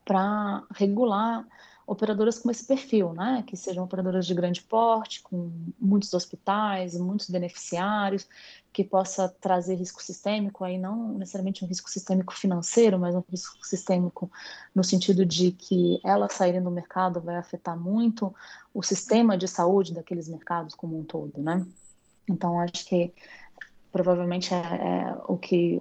para 0.04 0.62
regular 0.74 1.46
operadoras 1.86 2.38
com 2.38 2.50
esse 2.50 2.64
perfil, 2.64 3.12
né? 3.12 3.44
Que 3.46 3.56
sejam 3.56 3.84
operadoras 3.84 4.26
de 4.26 4.34
grande 4.34 4.62
porte, 4.62 5.22
com 5.22 5.50
muitos 5.78 6.12
hospitais, 6.14 6.98
muitos 6.98 7.28
beneficiários, 7.28 8.26
que 8.72 8.82
possa 8.82 9.28
trazer 9.28 9.74
risco 9.74 10.02
sistêmico, 10.02 10.64
aí 10.64 10.78
não 10.78 11.14
necessariamente 11.18 11.64
um 11.64 11.68
risco 11.68 11.90
sistêmico 11.90 12.32
financeiro, 12.32 12.98
mas 12.98 13.14
um 13.14 13.22
risco 13.30 13.58
sistêmico 13.66 14.30
no 14.74 14.82
sentido 14.82 15.26
de 15.26 15.52
que 15.52 16.00
elas 16.02 16.32
saírem 16.32 16.62
do 16.62 16.70
mercado 16.70 17.20
vai 17.20 17.36
afetar 17.36 17.78
muito 17.78 18.34
o 18.72 18.82
sistema 18.82 19.36
de 19.36 19.46
saúde 19.46 19.92
daqueles 19.92 20.26
mercados 20.26 20.74
como 20.74 20.98
um 20.98 21.04
todo, 21.04 21.42
né? 21.42 21.66
Então, 22.26 22.58
acho 22.60 22.86
que 22.86 23.12
provavelmente 23.90 24.54
é, 24.54 24.56
é, 24.56 25.16
o 25.28 25.36
que 25.36 25.78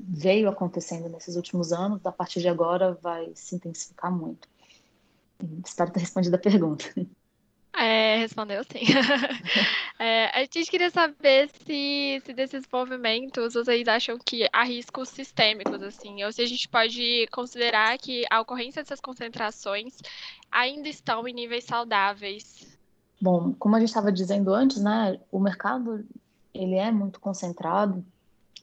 veio 0.00 0.48
acontecendo 0.48 1.10
nesses 1.10 1.36
últimos 1.36 1.70
anos, 1.70 2.04
a 2.06 2.12
partir 2.12 2.40
de 2.40 2.48
agora 2.48 2.94
vai 3.02 3.30
se 3.34 3.56
intensificar 3.56 4.10
muito. 4.10 4.48
Espero 5.66 5.90
ter 5.90 6.00
respondido 6.00 6.34
a 6.34 6.38
pergunta. 6.38 6.84
É, 7.74 8.18
respondeu 8.18 8.62
sim. 8.64 8.84
é, 9.98 10.26
a 10.26 10.40
gente 10.40 10.70
queria 10.70 10.90
saber 10.90 11.48
se, 11.64 12.22
se 12.24 12.32
desses 12.34 12.64
movimentos 12.70 13.54
vocês 13.54 13.88
acham 13.88 14.18
que 14.18 14.46
há 14.52 14.62
riscos 14.62 15.08
sistêmicos, 15.08 15.82
assim, 15.82 16.22
ou 16.22 16.30
se 16.30 16.42
a 16.42 16.46
gente 16.46 16.68
pode 16.68 17.26
considerar 17.32 17.96
que 17.98 18.24
a 18.30 18.40
ocorrência 18.40 18.82
dessas 18.82 19.00
concentrações 19.00 19.96
ainda 20.50 20.88
estão 20.88 21.26
em 21.26 21.32
níveis 21.32 21.64
saudáveis. 21.64 22.78
Bom, 23.20 23.54
como 23.58 23.74
a 23.74 23.80
gente 23.80 23.88
estava 23.88 24.12
dizendo 24.12 24.52
antes, 24.52 24.82
né, 24.82 25.18
o 25.30 25.38
mercado 25.38 26.04
ele 26.52 26.74
é 26.74 26.92
muito 26.92 27.20
concentrado, 27.20 28.04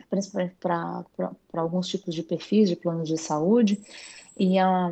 principalmente 0.09 0.55
para 0.59 1.03
alguns 1.53 1.87
tipos 1.87 2.13
de 2.13 2.21
perfis 2.21 2.69
de 2.69 2.75
planos 2.75 3.07
de 3.07 3.17
saúde, 3.17 3.81
e 4.37 4.59
a, 4.59 4.91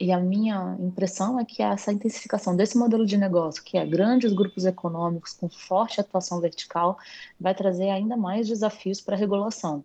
e 0.00 0.10
a 0.10 0.18
minha 0.18 0.78
impressão 0.80 1.38
é 1.38 1.44
que 1.44 1.62
essa 1.62 1.92
intensificação 1.92 2.56
desse 2.56 2.78
modelo 2.78 3.04
de 3.04 3.18
negócio, 3.18 3.62
que 3.62 3.76
é 3.76 3.84
grandes 3.84 4.32
grupos 4.32 4.64
econômicos 4.64 5.34
com 5.34 5.46
forte 5.50 6.00
atuação 6.00 6.40
vertical, 6.40 6.98
vai 7.38 7.54
trazer 7.54 7.90
ainda 7.90 8.16
mais 8.16 8.48
desafios 8.48 8.98
para 8.98 9.14
a 9.14 9.18
regulação. 9.18 9.84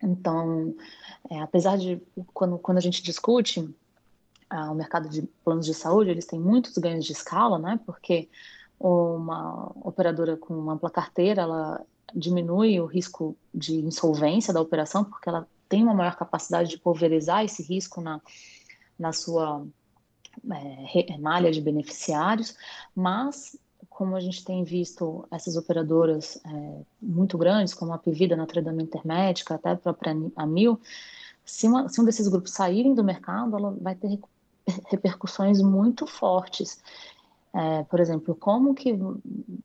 Então, 0.00 0.72
é, 1.28 1.40
apesar 1.40 1.76
de, 1.76 2.00
quando, 2.32 2.58
quando 2.58 2.78
a 2.78 2.80
gente 2.80 3.02
discute 3.02 3.68
ah, 4.48 4.70
o 4.70 4.74
mercado 4.74 5.08
de 5.08 5.22
planos 5.44 5.66
de 5.66 5.74
saúde, 5.74 6.10
eles 6.10 6.26
têm 6.26 6.38
muitos 6.38 6.78
ganhos 6.78 7.04
de 7.04 7.12
escala, 7.12 7.58
né? 7.58 7.80
Porque 7.84 8.28
uma 8.78 9.72
operadora 9.82 10.36
com 10.36 10.54
uma 10.54 10.74
ampla 10.74 10.90
carteira, 10.90 11.42
ela 11.42 11.84
diminui 12.14 12.78
o 12.78 12.86
risco 12.86 13.36
de 13.52 13.80
insolvência 13.80 14.54
da 14.54 14.60
operação, 14.60 15.02
porque 15.02 15.28
ela 15.28 15.48
tem 15.68 15.82
uma 15.82 15.94
maior 15.94 16.14
capacidade 16.14 16.70
de 16.70 16.78
pulverizar 16.78 17.44
esse 17.44 17.62
risco 17.62 18.00
na 18.00 18.20
na 18.98 19.12
sua 19.12 19.66
é, 20.50 21.18
malha 21.18 21.50
de 21.50 21.60
beneficiários, 21.60 22.56
mas 22.94 23.58
como 23.88 24.16
a 24.16 24.20
gente 24.20 24.44
tem 24.44 24.64
visto 24.64 25.26
essas 25.30 25.56
operadoras 25.56 26.40
é, 26.44 26.80
muito 27.00 27.38
grandes, 27.38 27.74
como 27.74 27.92
a 27.92 27.98
Pivida, 27.98 28.36
Notre 28.36 28.60
Dame 28.60 28.82
Intermédica, 28.82 29.54
até 29.54 29.70
a 29.70 29.76
própria 29.76 30.16
Amil, 30.34 30.80
se, 31.44 31.68
uma, 31.68 31.88
se 31.88 32.00
um 32.00 32.04
desses 32.04 32.26
grupos 32.26 32.52
saírem 32.52 32.94
do 32.94 33.04
mercado, 33.04 33.56
ela 33.56 33.70
vai 33.80 33.94
ter 33.94 34.18
repercussões 34.90 35.60
muito 35.60 36.06
fortes. 36.06 36.82
É, 37.52 37.84
por 37.84 38.00
exemplo, 38.00 38.34
como 38.34 38.74
que 38.74 38.98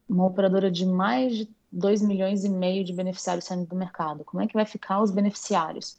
uma 0.08 0.26
operadora 0.26 0.70
de 0.70 0.86
mais 0.86 1.36
de 1.36 1.50
2 1.72 2.02
milhões 2.04 2.44
e 2.44 2.50
meio 2.50 2.84
de 2.84 2.94
beneficiários 2.94 3.46
saindo 3.46 3.66
do 3.66 3.76
mercado, 3.76 4.24
como 4.24 4.44
é 4.44 4.48
que 4.48 4.54
vai 4.54 4.66
ficar 4.66 5.02
os 5.02 5.12
beneficiários? 5.12 5.98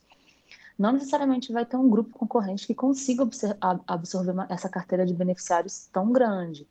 Não 0.80 0.92
necessariamente 0.92 1.52
vai 1.52 1.66
ter 1.66 1.76
um 1.76 1.90
grupo 1.90 2.18
concorrente 2.18 2.66
que 2.66 2.74
consiga 2.74 3.28
absorver 3.86 4.30
uma, 4.30 4.46
essa 4.48 4.66
carteira 4.66 5.04
de 5.04 5.12
beneficiários 5.12 5.86
tão 5.92 6.10
grande. 6.10 6.66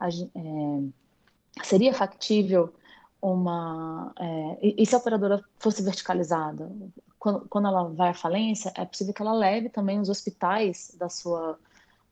A, 0.00 0.08
é, 0.08 1.62
seria 1.62 1.92
factível 1.92 2.72
uma. 3.20 4.10
É, 4.18 4.74
e, 4.78 4.86
se 4.86 4.94
a 4.94 4.98
operadora 4.98 5.44
fosse 5.58 5.82
verticalizada? 5.82 6.72
Quando, 7.18 7.46
quando 7.46 7.68
ela 7.68 7.90
vai 7.90 8.08
à 8.08 8.14
falência, 8.14 8.72
é 8.74 8.86
possível 8.86 9.12
que 9.12 9.20
ela 9.20 9.34
leve 9.34 9.68
também 9.68 10.00
os 10.00 10.08
hospitais 10.08 10.90
da 10.98 11.10
sua 11.10 11.58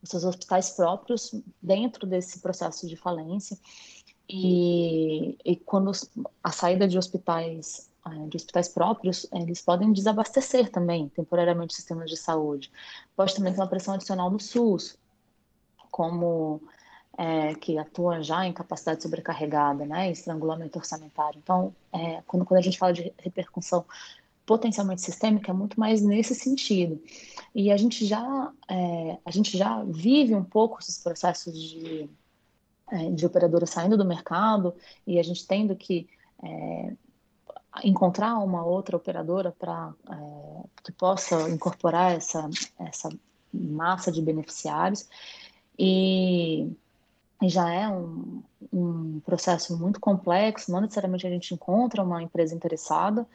os 0.03 0.09
seus 0.11 0.25
hospitais 0.25 0.71
próprios 0.71 1.35
dentro 1.61 2.07
desse 2.07 2.41
processo 2.41 2.87
de 2.87 2.97
falência. 2.97 3.59
E, 4.29 5.37
e 5.45 5.57
quando 5.57 5.91
a 6.43 6.53
saída 6.53 6.87
de 6.87 6.97
hospitais 6.97 7.90
de 8.29 8.37
hospitais 8.37 8.69
próprios, 8.69 9.27
eles 9.33 9.61
podem 9.61 9.93
desabastecer 9.93 10.71
também, 10.71 11.09
temporariamente, 11.09 11.75
sistemas 11.75 12.11
de 12.11 12.17
saúde. 12.17 12.71
Pode 13.15 13.35
também 13.35 13.53
ter 13.53 13.61
uma 13.61 13.69
pressão 13.69 13.95
adicional 13.95 14.31
no 14.31 14.41
SUS, 14.41 14.99
como 15.91 16.63
é, 17.19 17.55
que 17.55 17.77
atua 17.77 18.23
já 18.23 18.47
em 18.47 18.53
capacidade 18.53 19.03
sobrecarregada, 19.03 19.85
né, 19.85 20.11
estrangulamento 20.11 20.79
orçamentário. 20.79 21.39
Então, 21.43 21.75
é, 21.93 22.23
quando, 22.27 22.47
quando 22.47 22.59
a 22.59 22.63
gente 22.63 22.79
fala 22.79 22.93
de 22.93 23.13
repercussão 23.19 23.85
potencialmente 24.47 25.03
sistêmica, 25.03 25.51
é 25.51 25.55
muito 25.55 25.79
mais 25.79 26.03
nesse 26.03 26.35
sentido. 26.35 27.01
E 27.55 27.71
a 27.71 27.77
gente 27.77 28.07
já, 28.07 28.53
é, 28.69 29.19
a 29.25 29.31
gente 29.31 29.57
já 29.57 29.85
vive 29.85 30.35
um 30.35 30.43
pouco 30.43 30.81
esses 30.81 30.99
processos 30.99 31.57
de, 31.57 32.09
é, 32.91 33.11
de 33.11 33.27
operadoras 33.27 33.71
saindo 33.71 33.97
do 33.97 34.05
mercado 34.05 34.75
e 35.07 35.19
a 35.19 35.23
gente 35.23 35.47
tendo 35.47 35.77
que 35.77 36.09
é, 36.43 36.95
encontrar 37.85 38.39
uma 38.39 38.65
outra 38.65 38.97
operadora 38.97 39.55
para 39.59 39.93
é, 40.11 40.63
que 40.85 40.93
possa 40.93 41.49
incorporar 41.49 42.13
essa, 42.13 42.49
essa 42.79 43.11
massa 43.53 44.11
de 44.11 44.21
beneficiários. 44.21 45.09
E, 45.79 46.71
já 47.49 47.73
é 47.73 47.89
um, 47.89 48.43
um, 48.71 49.21
processo 49.21 49.75
muito 49.79 49.99
complexo, 49.99 50.71
não 50.71 50.83
necessariamente 50.83 51.27
a 51.27 51.31
gente 51.31 51.55
encontra 51.55 52.03
uma 52.03 52.23
empresa 52.23 52.55
interessada 52.55 53.27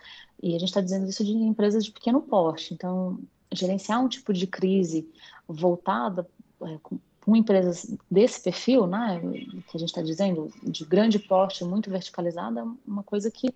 e 0.43 0.55
a 0.55 0.59
gente 0.59 0.69
está 0.69 0.79
dizendo 0.79 1.09
isso 1.09 1.25
de 1.25 1.31
empresas 1.31 1.83
de 1.83 1.91
pequeno 1.91 2.21
porte, 2.21 2.71
então 2.71 3.17
gerenciar 3.51 4.03
um 4.03 4.07
tipo 4.07 4.31
de 4.31 4.45
crise 4.45 5.09
voltada 5.47 6.27
é, 6.61 6.77
com, 6.83 6.99
com 7.19 7.35
empresas 7.35 7.95
desse 8.09 8.41
perfil, 8.41 8.85
né, 8.85 9.19
que 9.67 9.75
a 9.75 9.79
gente 9.79 9.89
está 9.89 10.03
dizendo, 10.03 10.51
de 10.61 10.85
grande 10.85 11.17
porte, 11.17 11.63
muito 11.63 11.89
verticalizada, 11.89 12.61
é 12.61 12.65
uma 12.85 13.01
coisa 13.01 13.31
que 13.31 13.55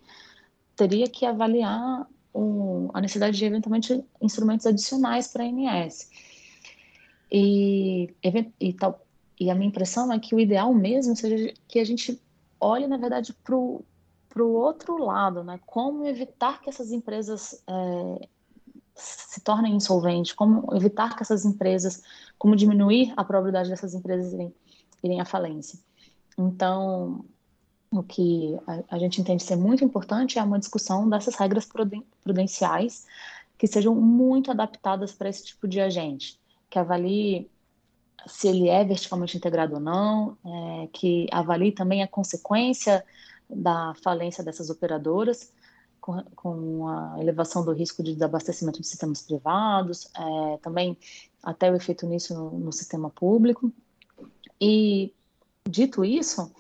teria 0.80 1.10
que 1.10 1.26
avaliar 1.26 2.08
o, 2.34 2.90
a 2.94 3.02
necessidade 3.02 3.38
de 3.38 3.44
eventualmente 3.44 4.02
instrumentos 4.22 4.66
adicionais 4.66 5.28
para 5.28 5.44
a 5.44 5.48
ANS. 5.48 6.10
E, 7.30 8.16
e, 8.62 8.74
tal, 8.74 9.06
e 9.38 9.52
a 9.52 9.56
minha 9.56 9.68
impressão 9.68 10.12
é 10.14 10.18
que 10.18 10.34
o 10.34 10.40
ideal 10.40 10.74
mesmo 10.74 11.18
seja 11.18 11.54
que 11.68 11.80
a 11.80 11.84
gente 11.84 12.18
olhe, 12.62 12.88
na 12.88 12.96
verdade, 12.96 13.36
para 13.44 13.56
o 13.56 13.84
outro 14.54 15.04
lado, 15.04 15.44
né? 15.44 15.60
Como 15.66 16.06
evitar 16.06 16.62
que 16.62 16.70
essas 16.70 16.94
empresas 16.94 17.62
é, 17.68 18.28
se 18.96 19.42
tornem 19.42 19.76
insolventes, 19.76 20.32
como 20.32 20.74
evitar 20.74 21.18
que 21.18 21.24
essas 21.24 21.44
empresas, 21.44 22.02
como 22.38 22.56
diminuir 22.56 23.14
a 23.18 23.24
probabilidade 23.26 23.70
dessas 23.70 23.94
empresas 23.94 24.32
irem, 24.32 24.56
irem 25.04 25.20
à 25.20 25.26
falência. 25.26 25.78
Então, 26.38 27.26
o 27.92 28.04
que 28.04 28.58
a, 28.68 28.96
a, 28.96 29.00
gente 29.00 29.20
entende 29.20 29.44
ser 29.44 29.56
muito 29.56 29.84
importante 29.84 30.38
é 30.38 30.44
uma 30.44 30.60
discussão 30.60 31.10
dessas 31.10 31.36
regras 31.36 31.68
prudenciais 32.24 33.06
que 33.58 33.68
sejam 33.68 33.96
muito 33.96 34.52
adaptadas 34.52 35.12
para 35.12 35.30
esse 35.30 35.44
tipo 35.44 35.68
de 35.68 35.82
agente, 35.82 36.40
que 36.70 36.80
avalie 36.80 37.50
se 38.28 38.48
ele 38.48 38.68
é 38.70 38.84
verticalmente 38.84 39.38
integrado 39.38 39.76
ou 39.76 39.80
não, 39.80 40.38
é, 40.46 40.88
que 40.94 41.28
avalie 41.32 41.72
também 41.72 42.04
a 42.04 42.08
consequência 42.08 43.04
da 43.50 43.94
falência 44.04 44.44
dessas 44.44 44.70
operadoras, 44.70 45.52
com, 46.00 46.24
com 46.36 46.88
a 46.88 47.18
elevação 47.20 47.64
do 47.64 47.72
risco 47.72 48.04
de 48.04 48.14
desabastecimento 48.14 48.80
de 48.82 48.88
sistemas 48.88 49.22
privados, 49.22 50.10
é, 50.16 50.58
também 50.58 50.98
até 51.42 51.72
o 51.72 51.76
efeito 51.76 52.06
nisso 52.06 52.34
no, 52.34 52.60
no 52.60 52.72
sistema 52.72 53.10
público. 53.10 53.72
E, 54.62 55.14
dito 55.68 56.04
isso, 56.06 56.52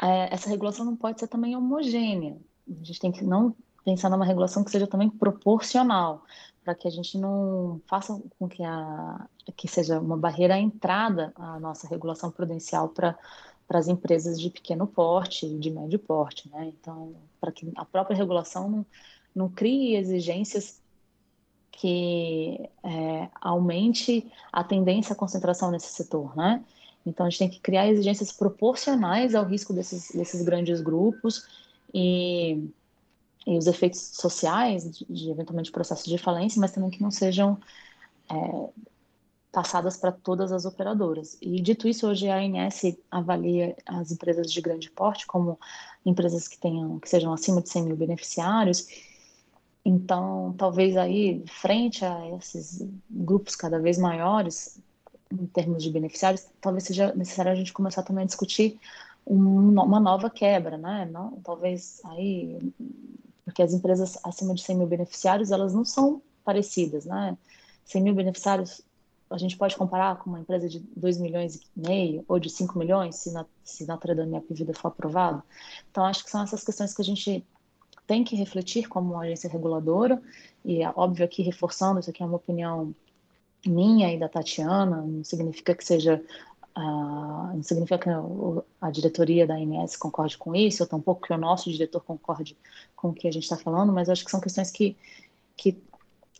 essa 0.00 0.48
regulação 0.48 0.84
não 0.84 0.96
pode 0.96 1.20
ser 1.20 1.28
também 1.28 1.56
homogênea. 1.56 2.36
A 2.68 2.84
gente 2.84 3.00
tem 3.00 3.12
que 3.12 3.24
não 3.24 3.54
pensar 3.84 4.10
numa 4.10 4.24
regulação 4.24 4.62
que 4.62 4.70
seja 4.70 4.86
também 4.86 5.08
proporcional, 5.08 6.22
para 6.62 6.74
que 6.74 6.86
a 6.86 6.90
gente 6.90 7.16
não 7.16 7.80
faça 7.86 8.20
com 8.38 8.48
que, 8.48 8.62
a, 8.62 9.26
que 9.56 9.66
seja 9.66 9.98
uma 9.98 10.16
barreira 10.16 10.54
à 10.54 10.58
entrada 10.58 11.32
à 11.36 11.58
nossa 11.58 11.88
regulação 11.88 12.30
prudencial 12.30 12.88
para 12.90 13.18
para 13.68 13.78
as 13.78 13.86
empresas 13.86 14.40
de 14.40 14.48
pequeno 14.48 14.86
porte 14.86 15.44
e 15.44 15.58
de 15.58 15.70
médio 15.70 15.98
porte, 15.98 16.48
né? 16.48 16.72
Então, 16.80 17.14
para 17.38 17.52
que 17.52 17.70
a 17.76 17.84
própria 17.84 18.16
regulação 18.16 18.66
não, 18.70 18.86
não 19.34 19.48
crie 19.50 19.94
exigências 19.94 20.80
que 21.70 22.58
é, 22.82 23.28
aumente 23.38 24.26
a 24.50 24.64
tendência 24.64 25.12
à 25.12 25.16
concentração 25.16 25.70
nesse 25.70 25.92
setor, 25.92 26.34
né? 26.34 26.64
Então, 27.08 27.26
a 27.26 27.30
gente 27.30 27.38
tem 27.38 27.50
que 27.50 27.60
criar 27.60 27.88
exigências 27.88 28.32
proporcionais 28.32 29.34
ao 29.34 29.44
risco 29.44 29.72
desses, 29.72 30.10
desses 30.10 30.42
grandes 30.42 30.80
grupos 30.80 31.46
e, 31.92 32.68
e 33.46 33.56
os 33.56 33.66
efeitos 33.66 34.00
sociais 34.14 34.90
de, 34.90 35.06
de, 35.08 35.30
eventualmente, 35.30 35.72
processos 35.72 36.06
de 36.06 36.18
falência, 36.18 36.60
mas 36.60 36.72
também 36.72 36.90
que 36.90 37.02
não 37.02 37.10
sejam 37.10 37.58
é, 38.30 38.68
passadas 39.50 39.96
para 39.96 40.12
todas 40.12 40.52
as 40.52 40.64
operadoras. 40.64 41.36
E, 41.40 41.60
dito 41.60 41.88
isso, 41.88 42.06
hoje 42.06 42.28
a 42.28 42.36
ANS 42.36 42.96
avalia 43.10 43.76
as 43.86 44.12
empresas 44.12 44.52
de 44.52 44.60
grande 44.60 44.90
porte 44.90 45.26
como 45.26 45.58
empresas 46.04 46.46
que, 46.46 46.58
tenham, 46.58 46.98
que 46.98 47.08
sejam 47.08 47.32
acima 47.32 47.62
de 47.62 47.68
100 47.68 47.82
mil 47.84 47.96
beneficiários, 47.96 48.86
então, 49.88 50.54
talvez 50.58 50.98
aí, 50.98 51.42
frente 51.46 52.04
a 52.04 52.36
esses 52.36 52.86
grupos 53.08 53.56
cada 53.56 53.78
vez 53.78 53.96
maiores, 53.96 54.78
em 55.30 55.46
termos 55.46 55.82
de 55.82 55.90
beneficiários, 55.90 56.46
talvez 56.60 56.84
seja 56.84 57.14
necessário 57.14 57.52
a 57.52 57.54
gente 57.54 57.72
começar 57.72 58.02
também 58.02 58.24
a 58.24 58.26
discutir 58.26 58.78
um, 59.26 59.70
uma 59.70 60.00
nova 60.00 60.30
quebra, 60.30 60.78
né? 60.78 61.08
Não, 61.10 61.32
talvez 61.44 62.00
aí, 62.04 62.58
porque 63.44 63.62
as 63.62 63.72
empresas 63.72 64.18
acima 64.24 64.54
de 64.54 64.62
100 64.62 64.76
mil 64.76 64.86
beneficiários, 64.86 65.50
elas 65.50 65.74
não 65.74 65.84
são 65.84 66.22
parecidas, 66.44 67.04
né? 67.04 67.36
100 67.84 68.02
mil 68.02 68.14
beneficiários 68.14 68.82
a 69.30 69.36
gente 69.36 69.56
pode 69.56 69.76
comparar 69.76 70.16
com 70.16 70.30
uma 70.30 70.40
empresa 70.40 70.68
de 70.68 70.80
2 70.96 71.18
milhões 71.18 71.56
e 71.56 71.60
meio 71.76 72.24
ou 72.26 72.38
de 72.38 72.48
5 72.48 72.78
milhões, 72.78 73.16
se 73.16 73.30
na, 73.30 73.44
se 73.62 73.86
na 73.86 73.98
Minha 74.26 74.42
Vida 74.50 74.72
for 74.72 74.88
aprovado. 74.88 75.42
Então, 75.90 76.04
acho 76.04 76.24
que 76.24 76.30
são 76.30 76.42
essas 76.42 76.64
questões 76.64 76.94
que 76.94 77.02
a 77.02 77.04
gente 77.04 77.44
tem 78.06 78.24
que 78.24 78.34
refletir 78.34 78.88
como 78.88 79.18
agência 79.18 79.50
reguladora, 79.50 80.20
e 80.64 80.82
é 80.82 80.90
óbvio 80.96 81.26
aqui 81.26 81.42
reforçando, 81.42 82.00
isso 82.00 82.08
aqui 82.08 82.22
é 82.22 82.26
uma 82.26 82.36
opinião 82.36 82.94
minha 83.66 84.12
e 84.12 84.18
da 84.18 84.28
Tatiana, 84.28 85.02
não 85.02 85.24
significa 85.24 85.74
que 85.74 85.84
seja 85.84 86.22
Uh, 86.78 87.56
não 87.56 87.62
significa 87.64 87.98
que 87.98 88.08
a 88.80 88.90
diretoria 88.92 89.44
da 89.44 89.56
ANS 89.56 89.96
concorde 89.96 90.38
com 90.38 90.54
isso, 90.54 90.80
ou 90.84 90.88
tampouco 90.88 91.26
que 91.26 91.32
o 91.32 91.36
nosso 91.36 91.68
diretor 91.72 92.00
concorde 92.04 92.56
com 92.94 93.08
o 93.08 93.12
que 93.12 93.26
a 93.26 93.32
gente 93.32 93.42
está 93.42 93.56
falando, 93.56 93.92
mas 93.92 94.08
acho 94.08 94.24
que 94.24 94.30
são 94.30 94.40
questões 94.40 94.70
que, 94.70 94.96
que 95.56 95.76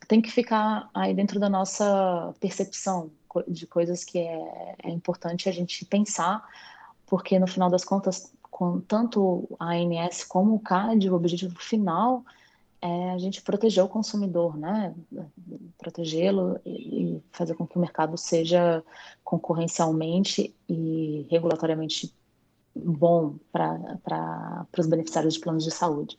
tem 0.06 0.22
que 0.22 0.30
ficar 0.30 0.88
aí 0.94 1.12
dentro 1.12 1.40
da 1.40 1.48
nossa 1.48 2.32
percepção 2.38 3.10
de 3.48 3.66
coisas 3.66 4.04
que 4.04 4.20
é, 4.20 4.76
é 4.84 4.90
importante 4.90 5.48
a 5.48 5.52
gente 5.52 5.84
pensar, 5.84 6.46
porque 7.04 7.36
no 7.36 7.48
final 7.48 7.68
das 7.68 7.84
contas, 7.84 8.32
com 8.48 8.80
tanto 8.80 9.48
a 9.58 9.72
ANS 9.72 10.22
como 10.22 10.54
o 10.54 10.60
CAD, 10.60 11.10
o 11.10 11.16
objetivo 11.16 11.58
final 11.58 12.24
é 12.80 13.10
a 13.10 13.18
gente 13.18 13.42
proteger 13.42 13.82
o 13.82 13.88
consumidor, 13.88 14.56
né? 14.56 14.94
Protegê-lo 15.76 16.60
e 16.64 17.20
fazer 17.32 17.54
com 17.54 17.66
que 17.66 17.76
o 17.76 17.80
mercado 17.80 18.16
seja 18.16 18.84
concorrencialmente 19.24 20.54
e 20.68 21.26
regulatoriamente 21.30 22.12
bom 22.74 23.36
para 23.52 24.66
os 24.78 24.86
beneficiários 24.86 25.34
de 25.34 25.40
planos 25.40 25.64
de 25.64 25.70
saúde. 25.70 26.18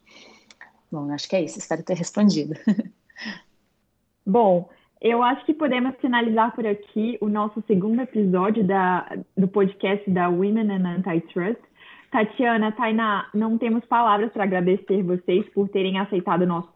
Bom, 0.92 1.12
acho 1.12 1.30
que 1.30 1.36
é 1.36 1.44
isso. 1.44 1.60
Espero 1.60 1.84
ter 1.84 1.96
respondido. 1.96 2.56
Bom, 4.26 4.70
eu 5.02 5.24
acho 5.24 5.46
que 5.46 5.54
podemos 5.54 5.96
finalizar 6.02 6.54
por 6.54 6.66
aqui 6.66 7.18
o 7.22 7.30
nosso 7.30 7.64
segundo 7.68 8.02
episódio 8.02 8.64
da, 8.64 9.18
do 9.36 9.48
podcast 9.48 10.10
da 10.10 10.28
Women 10.30 10.72
and 10.72 10.86
Antitrust. 10.88 11.62
Tatiana, 12.12 12.72
Tainá, 12.72 13.28
não 13.34 13.58
temos 13.58 13.86
palavras 13.86 14.32
para 14.32 14.44
agradecer 14.44 15.04
vocês 15.04 15.48
por 15.50 15.70
terem 15.70 16.00
aceitado 16.00 16.42
o 16.42 16.48
nosso 16.48 16.70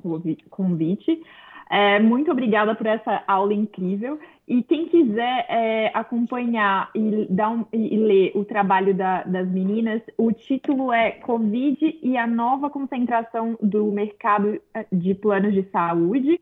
convite. 0.49 1.21
É, 1.69 1.99
muito 1.99 2.31
obrigada 2.31 2.75
por 2.75 2.86
essa 2.86 3.23
aula 3.27 3.53
incrível. 3.53 4.19
E 4.47 4.61
quem 4.61 4.88
quiser 4.88 5.45
é, 5.49 5.91
acompanhar 5.93 6.91
e, 6.93 7.25
dar 7.29 7.49
um, 7.49 7.65
e 7.73 7.97
ler 7.97 8.31
o 8.36 8.45
trabalho 8.45 8.93
da, 8.93 9.23
das 9.23 9.49
meninas, 9.49 10.01
o 10.17 10.31
título 10.31 10.91
é 10.91 11.11
Covid 11.11 11.99
e 12.03 12.17
a 12.17 12.27
nova 12.27 12.69
concentração 12.69 13.57
do 13.61 13.91
mercado 13.91 14.61
é, 14.73 14.86
de 14.91 15.15
planos 15.15 15.53
de 15.53 15.63
saúde, 15.71 16.39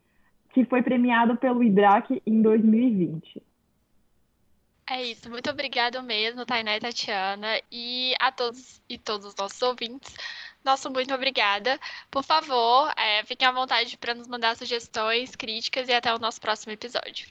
que 0.49 0.65
foi 0.65 0.81
premiado 0.81 1.37
pelo 1.37 1.63
IDRAC 1.63 2.21
em 2.25 2.41
2020. 2.41 3.41
É 4.93 5.01
isso, 5.05 5.29
muito 5.29 5.49
obrigada 5.49 6.01
mesmo, 6.01 6.45
Tainá 6.45 6.75
e 6.75 6.79
Tatiana, 6.81 7.61
e 7.71 8.13
a 8.19 8.29
todos 8.29 8.81
e 8.89 8.97
todos 8.97 9.27
os 9.27 9.35
nossos 9.37 9.61
ouvintes. 9.61 10.13
Nosso 10.65 10.89
muito 10.91 11.13
obrigada. 11.13 11.79
Por 12.11 12.23
favor, 12.23 12.91
é, 12.97 13.23
fiquem 13.23 13.47
à 13.47 13.51
vontade 13.53 13.97
para 13.97 14.13
nos 14.13 14.27
mandar 14.27 14.57
sugestões, 14.57 15.33
críticas 15.33 15.87
e 15.87 15.93
até 15.93 16.13
o 16.13 16.19
nosso 16.19 16.41
próximo 16.41 16.73
episódio. 16.73 17.25